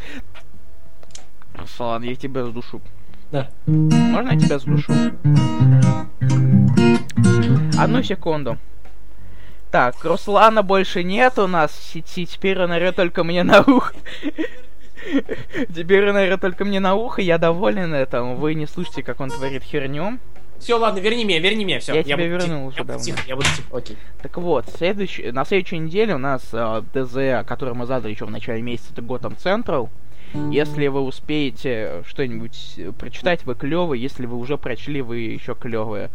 [1.54, 2.80] Руслан, я тебя задушу.
[3.30, 3.48] Да.
[3.66, 4.92] Можно я тебя задушу?
[7.78, 8.56] Одну секунду.
[9.70, 13.92] Так, Руслана больше нет у нас в сети, теперь он орёт только мне на ухо.
[15.74, 18.36] Теперь орёт только мне на ухо, я доволен этим.
[18.36, 20.18] Вы не слышите, как он творит херню.
[20.58, 21.94] Все, ладно, верни меня, верни меня, все.
[21.94, 23.02] Я тебя буду вернул уже я давно.
[23.02, 23.96] тихо, я буду тихо, окей.
[24.22, 28.30] Так вот, следующий, на следующей неделе у нас э, ДЗ, который мы задали еще в
[28.30, 29.90] начале месяца, это Gotham Central.
[30.50, 34.02] Если вы успеете что-нибудь э, прочитать, вы клевые.
[34.02, 36.10] Если вы уже прочли, вы еще клевые.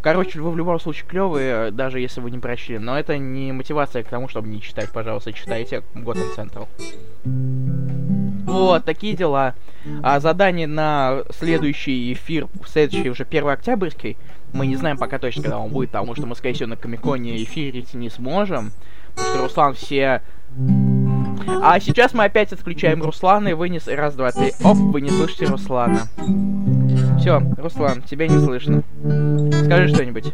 [0.00, 2.78] Короче, вы в любом случае клевые, даже если вы не прочли.
[2.78, 4.90] Но это не мотивация к тому, чтобы не читать.
[4.92, 8.17] Пожалуйста, читайте Gotham Central.
[8.48, 9.54] Вот, такие дела.
[10.02, 14.16] А задание на следующий эфир, следующий уже 1 октябрьский,
[14.52, 17.42] мы не знаем пока точно, когда он будет, потому что мы, скорее всего, на Комиконе
[17.42, 18.72] эфирить не сможем.
[19.14, 20.22] Потому что Руслан все...
[21.62, 23.86] А сейчас мы опять отключаем Руслана и вынес...
[23.88, 24.52] Раз, два, три.
[24.62, 26.08] Оп, вы не слышите Руслана.
[27.18, 28.82] Все, Руслан, тебя не слышно.
[29.64, 30.32] Скажи что-нибудь.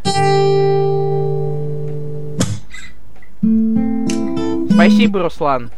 [4.71, 5.71] Спасибо, Руслан.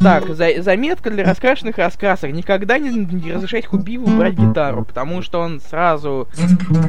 [0.00, 2.32] Так, за заметка для раскрашенных раскрасок.
[2.32, 6.26] Никогда не, не разрешать Хубиву брать гитару, потому что он сразу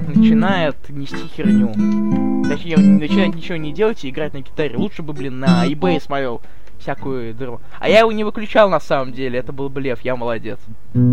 [0.08, 1.74] начинает нести херню.
[2.48, 4.78] Точнее, он начинает ничего не делать и играть на гитаре.
[4.78, 6.42] Лучше бы, блин, на eBay смотрел
[6.80, 7.60] всякую дыру.
[7.80, 10.60] А я его не выключал на самом деле, это был блеф, я молодец.
[10.94, 11.06] Вот.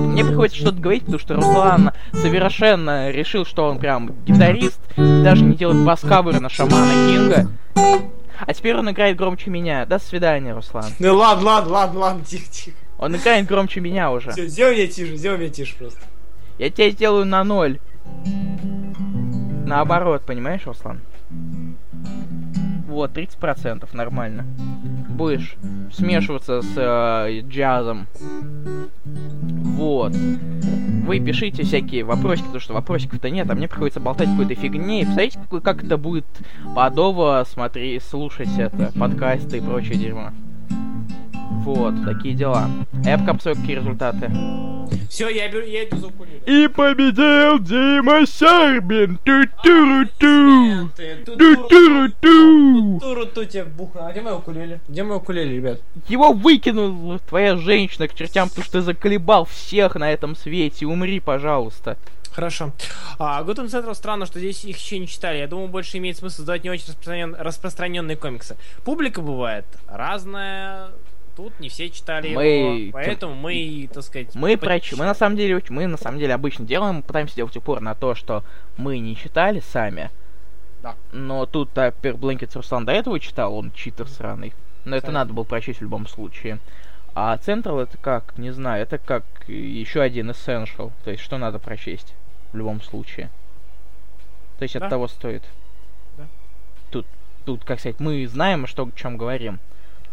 [0.00, 5.56] Мне приходится что-то говорить, потому что Руслан совершенно решил, что он прям гитарист, даже не
[5.56, 7.48] делает бас-каверы на Шамана Кинга.
[8.40, 9.86] А теперь он играет громче меня.
[9.86, 10.92] До свидания, Руслан.
[10.98, 12.76] Ну ладно, ладно, ладно, ладно, тихо, тихо.
[12.98, 14.32] Он играет громче меня уже.
[14.32, 16.00] Все, сделай меня тише, сделай меня тише просто.
[16.58, 17.78] Я тебя сделаю на ноль.
[19.66, 21.00] Наоборот, понимаешь, Руслан?
[22.96, 24.46] Вот, 30% нормально.
[25.10, 25.56] Будешь
[25.92, 28.06] смешиваться с э, джазом.
[29.04, 30.14] Вот.
[30.14, 35.02] Вы пишите всякие вопросики, потому что вопросиков-то нет, а мне приходится болтать какой-то фигне.
[35.02, 36.24] И представляете, как это будет
[36.74, 40.30] подово смотри, слушать это, подкасты и прочее дерьмо.
[41.66, 42.70] Вот, такие дела.
[43.04, 44.30] А посмотрю, какие результаты.
[45.10, 46.40] Все, я, беру, я иду за укулеле.
[46.46, 49.18] И победил Дима Сербин!
[49.24, 50.90] Ту-ту-ру-ту!
[51.24, 53.00] Ту-ту-ру-ту!
[53.00, 54.04] Туру-ту тебе бухну.
[54.04, 54.78] А где моя укулеле?
[54.86, 55.80] Где моя укулеле, ребят?
[56.06, 60.86] Его выкинула твоя женщина к чертям, потому что ты заколебал всех на этом свете.
[60.86, 61.96] Умри, пожалуйста.
[62.32, 62.70] Хорошо.
[63.18, 65.38] А, Gotham Central странно, что здесь их еще не читали.
[65.38, 67.34] Я думаю, больше имеет смысл создавать не очень распространен...
[67.34, 68.56] распространенные комиксы.
[68.84, 70.90] Публика бывает разная.
[71.36, 74.34] Тут не все читали Мы- его, поэтому мы, так сказать...
[74.34, 74.92] Мы по- проч...
[74.94, 78.14] мы на самом деле, мы на самом деле обычно делаем, пытаемся делать упор на то,
[78.14, 78.42] что
[78.78, 80.10] мы не читали сами.
[80.82, 80.94] Да.
[81.12, 84.54] Но тут а, Пер Блэнкет Руслан до этого читал, он читер сраный.
[84.86, 85.14] Но это Сами.
[85.16, 86.58] надо было прочесть в любом случае.
[87.14, 90.92] А Централ это как, не знаю, это как еще один Essential.
[91.04, 92.14] То есть что надо прочесть
[92.52, 93.30] в любом случае.
[94.58, 94.84] То есть Да.
[94.86, 95.42] от того стоит.
[96.16, 96.24] Да.
[96.90, 97.06] Тут,
[97.44, 99.58] тут, как сказать, мы знаем, что, о чем говорим.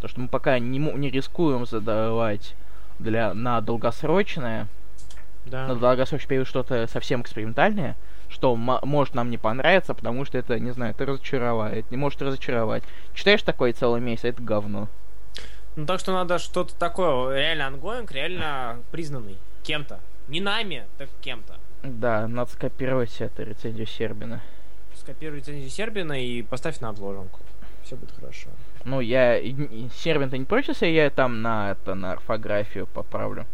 [0.04, 2.56] Потому что мы пока не, не рискуем задавать
[3.00, 4.68] для, на долгосрочное,
[5.46, 5.66] Да.
[5.66, 7.96] на долгосрочный период что-то совсем экспериментальное,
[8.28, 12.84] что может нам не понравиться, потому что это, не знаю, это разочаровает, не может разочаровать.
[13.14, 14.90] Читаешь такое целый месяц, а это говно.
[15.78, 20.02] Ну так что надо что-то такое, реально ongoing, реально признанный кем-то.
[20.28, 21.56] Не нами, так кем-то.
[21.82, 24.42] Да, надо скопировать это, рецензию Сербина.
[24.98, 27.40] Скопируй рецензию Сербина и поставь на обложенку.
[27.86, 28.50] Все будет хорошо.
[28.86, 29.38] Ну, я...
[29.38, 33.46] и- и- Сербин-то не против, если я там на это, на орфографию поправлю?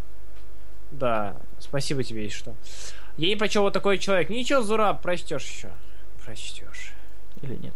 [0.92, 2.56] Да, спасибо тебе, если что.
[3.18, 4.30] Не прочел вот такой человек.
[4.30, 5.70] Ничего, Зура, прочтешь еще.
[6.26, 6.94] Прочтешь.
[7.42, 7.74] Или нет?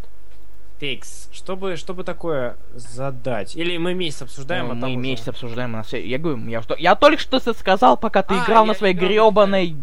[0.80, 3.56] Текс, чтобы, чтобы такое задать?
[3.56, 6.76] Или мы месяц обсуждаем, Ну, а мы уже- месяц обсуждаем на Я говорю, я, что...
[6.76, 9.76] я только что сказал, пока ты А, играл на своей гребаной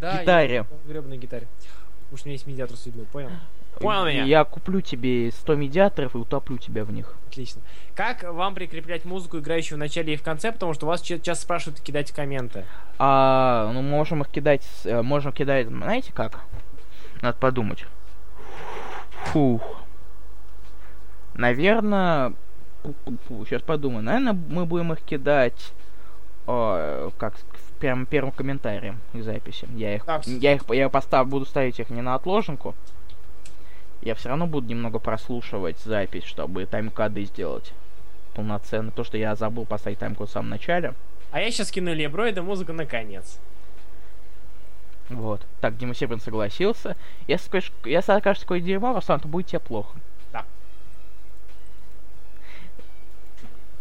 [0.00, 0.62] Да, гитаре.
[0.86, 1.48] на гребаной гитаре.
[2.04, 3.30] Потому что у меня есть медиатор судьбы, понял?
[3.82, 4.24] Понял меня?
[4.24, 7.14] Я куплю тебе 100 медиаторов и утоплю тебя в них.
[7.28, 7.62] Отлично.
[7.94, 11.44] Как вам прикреплять музыку, играющую в начале и в конце, потому что вас ча- часто
[11.44, 12.64] спрашивают кидать комменты.
[12.98, 16.40] А, ну, можем их кидать, э, можем кидать, знаете как?
[17.20, 17.84] Надо подумать.
[19.26, 19.62] Фух.
[21.34, 22.34] Наверное,
[23.48, 24.02] сейчас подумаю.
[24.02, 25.72] Наверное, мы будем их кидать,
[26.46, 27.34] э, как,
[27.80, 29.66] прям первым комментарием к записи.
[29.74, 32.74] Я их, Так, я их, я постав, буду ставить их не на отложенку.
[34.02, 37.72] Я все равно буду немного прослушивать запись, чтобы тайм-коды сделать
[38.34, 38.90] полноценно.
[38.90, 40.94] То, что я забыл поставить тайм-код в самом начале.
[41.30, 43.38] А я сейчас кину Леброида музыку наконец.
[45.08, 45.42] Вот.
[45.60, 46.96] Так, Дима Сербин согласился.
[47.28, 49.96] Если, скажешь, если окажется такое дерьмо, Руслан, то будет тебе плохо.
[50.32, 50.44] Да.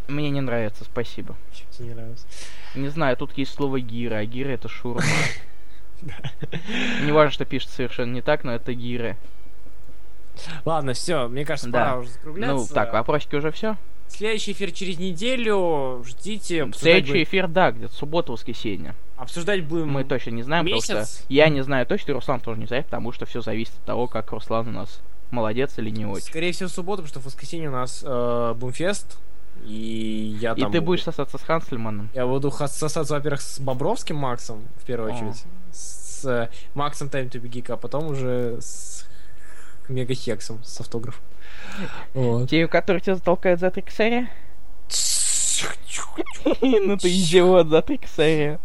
[0.08, 1.36] Мне не нравится, спасибо.
[1.54, 2.28] Чё тебе не нравится?
[2.76, 5.02] Не знаю, тут есть слово гира, а гира это шурма.
[7.04, 9.18] Не важно, что пишет совершенно не так, но это гиры.
[10.66, 11.80] Ладно, все, мне кажется, Да.
[11.86, 12.56] пора уже закругляться.
[12.56, 13.78] Ну, так, вопросики уже все.
[14.08, 16.04] Следующий эфир через неделю.
[16.06, 16.70] Ждите.
[16.76, 18.94] Следующий будем- эфир, да, где-то суббота-воскресенье.
[19.16, 19.90] Обсуждать будем...
[19.90, 21.20] Мы точно не знаем, потому месяц.
[21.24, 23.84] что я не знаю точно, и Руслан тоже не знает, потому что все зависит от
[23.86, 25.00] того, как Руслан у нас
[25.30, 26.26] молодец или не очень.
[26.26, 29.18] Скорее всего, в субботу, потому что в воскресенье у нас э, Бумфест.
[29.64, 30.72] И я И там...
[30.72, 30.88] ты буду.
[30.88, 32.10] будешь сосаться с Ханслиманом.
[32.14, 35.16] Я буду сосаться, во-первых, с Бобровским Максом, в первую О.
[35.16, 35.44] очередь.
[35.72, 39.06] С э, Максом Time to Be Geek, а потом уже с
[39.90, 41.24] Мегахексом с автографом.
[42.14, 42.50] Вот.
[42.50, 44.30] Те, которые тебя затолкают за три косаря?
[46.62, 48.60] Ну ты идиот, затриксаря.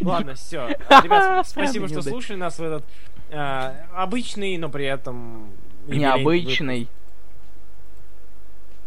[0.00, 0.68] Ладно, все.
[1.02, 2.84] Ребят, спасибо, что слушали нас в этот
[3.30, 5.50] э, обычный, но при этом...
[5.86, 6.88] Необычный.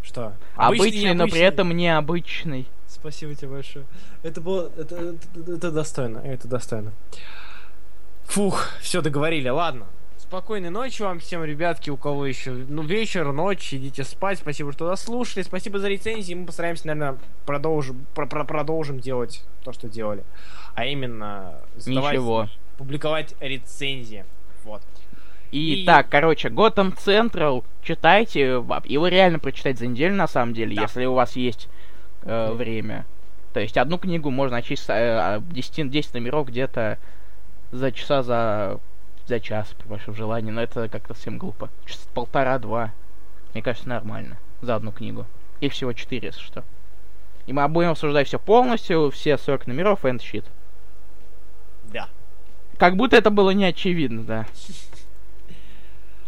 [0.01, 0.33] Что?
[0.55, 2.67] Обычный, но при этом необычный.
[2.87, 3.85] Спасибо тебе большое.
[4.23, 4.71] Это было...
[4.77, 6.19] Это, это, это достойно.
[6.19, 6.93] Это достойно.
[8.25, 9.85] Фух, все договорили, ладно.
[10.35, 14.37] Спокойной ночи вам всем, ребятки, у кого еще, ну, вечер, ночь, идите спать.
[14.37, 15.43] Спасибо, что дослушали.
[15.43, 16.33] Спасибо за рецензии.
[16.33, 20.25] Мы постараемся, наверное, продолжим, про- про- продолжим делать то, что делали.
[20.73, 22.49] А именно, задавать- Ничего.
[22.77, 24.25] публиковать рецензии.
[24.65, 24.81] Вот.
[25.51, 30.75] И, И- так, короче, Gotham Central читайте, его реально прочитать за неделю, на самом деле,
[30.75, 30.81] Да.
[30.81, 31.69] если у вас есть
[32.23, 33.05] э, время.
[33.53, 36.97] То есть одну книгу можно чисто э, 10, 10 номеров где-то
[37.71, 38.81] за часа, за,
[39.27, 41.69] за час, при вашем желании, но это как-то совсем глупо.
[41.85, 42.93] Часа полтора-два.
[43.53, 44.37] Мне кажется, нормально.
[44.61, 45.25] За одну книгу.
[45.61, 46.63] И всего четыре, если что.
[47.45, 50.45] И мы будем обсуждать все полностью, все 40 номеров and shit.
[51.85, 52.09] Да.
[52.77, 54.45] Как будто это было не очевидно, да.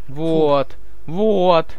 [0.07, 1.75] Вот, вот.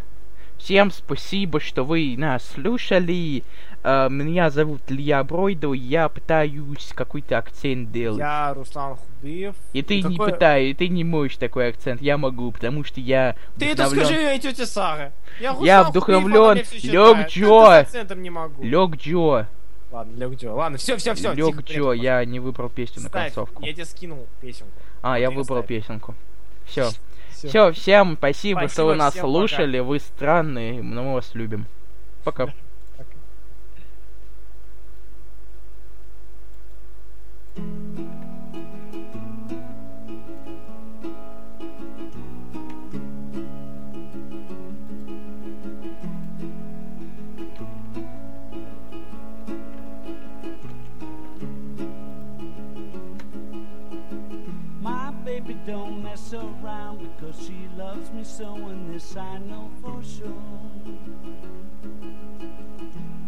[0.58, 3.42] Всем спасибо, что вы нас слушали.
[3.84, 8.18] Э, меня зовут Илья Бройдо, я пытаюсь какой-то акцент делать.
[8.18, 9.54] Я Руслан Хубиев.
[9.72, 13.36] И ты не Какой- пытаешь, ты не можешь такой акцент, я могу, потому что я
[13.56, 15.12] Ты это вдохновлен- скажи ей, тетя Сара.
[15.40, 16.64] Я, Я Руслан Хубиев, вдохновлен.
[16.92, 17.86] Лёг Джо.
[18.58, 18.68] не.
[18.68, 19.46] Лёг Джо.
[19.92, 20.52] Ладно, Лёг Джо.
[20.52, 21.32] Ладно, все, все, все.
[21.34, 23.64] Лёг Джо, я не выбрал песню на Ставь, концовку.
[23.64, 24.72] я тебе скинул песенку.
[25.02, 25.66] А, Вот я выбрал ставь.
[25.68, 26.14] песенку.
[26.66, 26.90] Все.
[27.38, 27.48] Всё.
[27.48, 29.32] Все, всем спасибо, что Спасибо, вы нас всем пока.
[29.32, 29.78] слушали.
[29.78, 31.66] Вы странные, но мы вас любим.
[32.24, 32.48] Пока.
[37.56, 38.17] My
[57.88, 60.30] loves me so, and this I know for sure.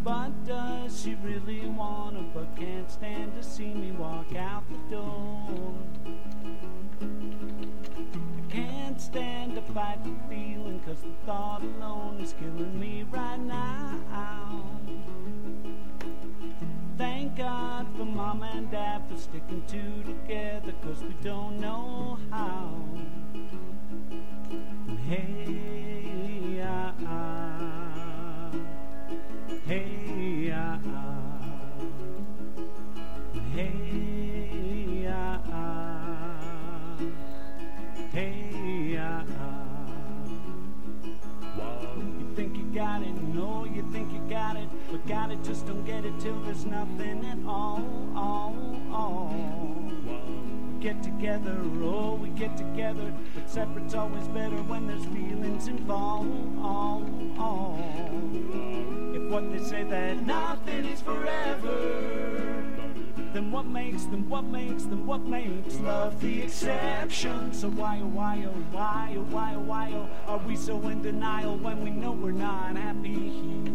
[0.03, 5.73] But does she really wanna, but can't stand to see me walk out the door?
[7.01, 13.39] I can't stand to fight the feeling, cause the thought alone is killing me right
[13.39, 14.59] now.
[16.99, 22.75] Thank God for mom and dad for sticking two together, cause we don't know how.
[25.11, 26.93] Hey, ah.
[29.67, 30.79] Hey, ah.
[33.53, 35.37] Hey, ah.
[38.13, 39.83] Hey, ah, ah.
[41.97, 45.67] You think you got it, no, you think you got it, but got it, just
[45.67, 47.83] don't get it till there's nothing at all,
[48.15, 48.55] all,
[48.93, 49.35] all.
[50.05, 56.57] We get together, oh, we get together, but separate's always better when there's feelings involved,
[56.59, 57.05] all,
[57.37, 57.77] all.
[59.13, 62.65] If what they say that nothing is forever,
[63.31, 67.53] then what makes them, what makes them, what makes love the exception?
[67.53, 71.03] So why, oh, why, oh, why, oh, why, oh, why, oh, are we so in
[71.03, 73.71] denial when we know we're not happy here?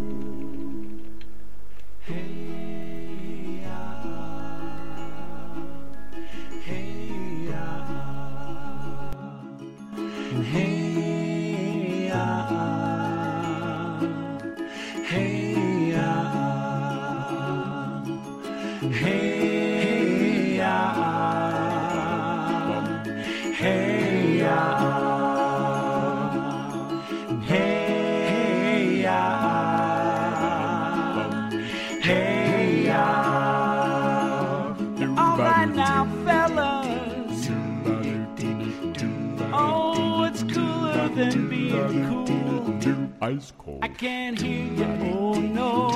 [2.01, 2.46] Hey,
[43.27, 43.81] Ice cold.
[43.83, 44.85] I can't hear you.
[45.13, 45.91] Oh no.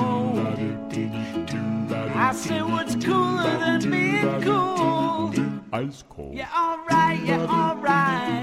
[2.13, 5.33] I say what's cooler than being cool.
[5.71, 6.33] Ice cold.
[6.33, 8.40] Yeah, alright, yeah, alright.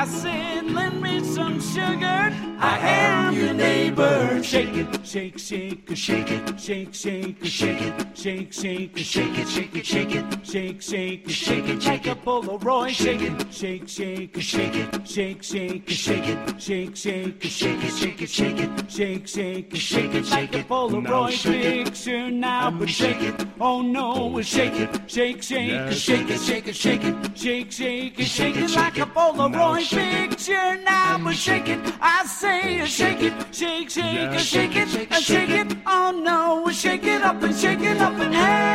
[0.00, 2.34] I said lend me some sugar?
[2.58, 4.42] I am your neighbor.
[4.42, 9.74] Shake it, shake, shake, shake it, shake, shake, shake it, shake, shake, shake it, shake
[9.74, 12.90] it, shake it, shake, shake, shake it, like a Polaroid.
[12.90, 18.20] Shake it, shake, shake, shake it, shake, shake, shake it, shake, shake, shake it, shake
[18.22, 22.30] it, shake it, shake, shake, shake it, like a Polaroid picture.
[22.30, 27.02] Now, but shake it, oh no, shake it, shake, shake, shake it, shake it, shake
[27.02, 30.76] it, shake, shake, shake it, like a Polaroid picture.
[30.84, 35.76] Now, but shake it, I say, shake it, shake, shake, shake it, and shake it,
[35.86, 38.70] oh no, shake it up and shake it up and hey.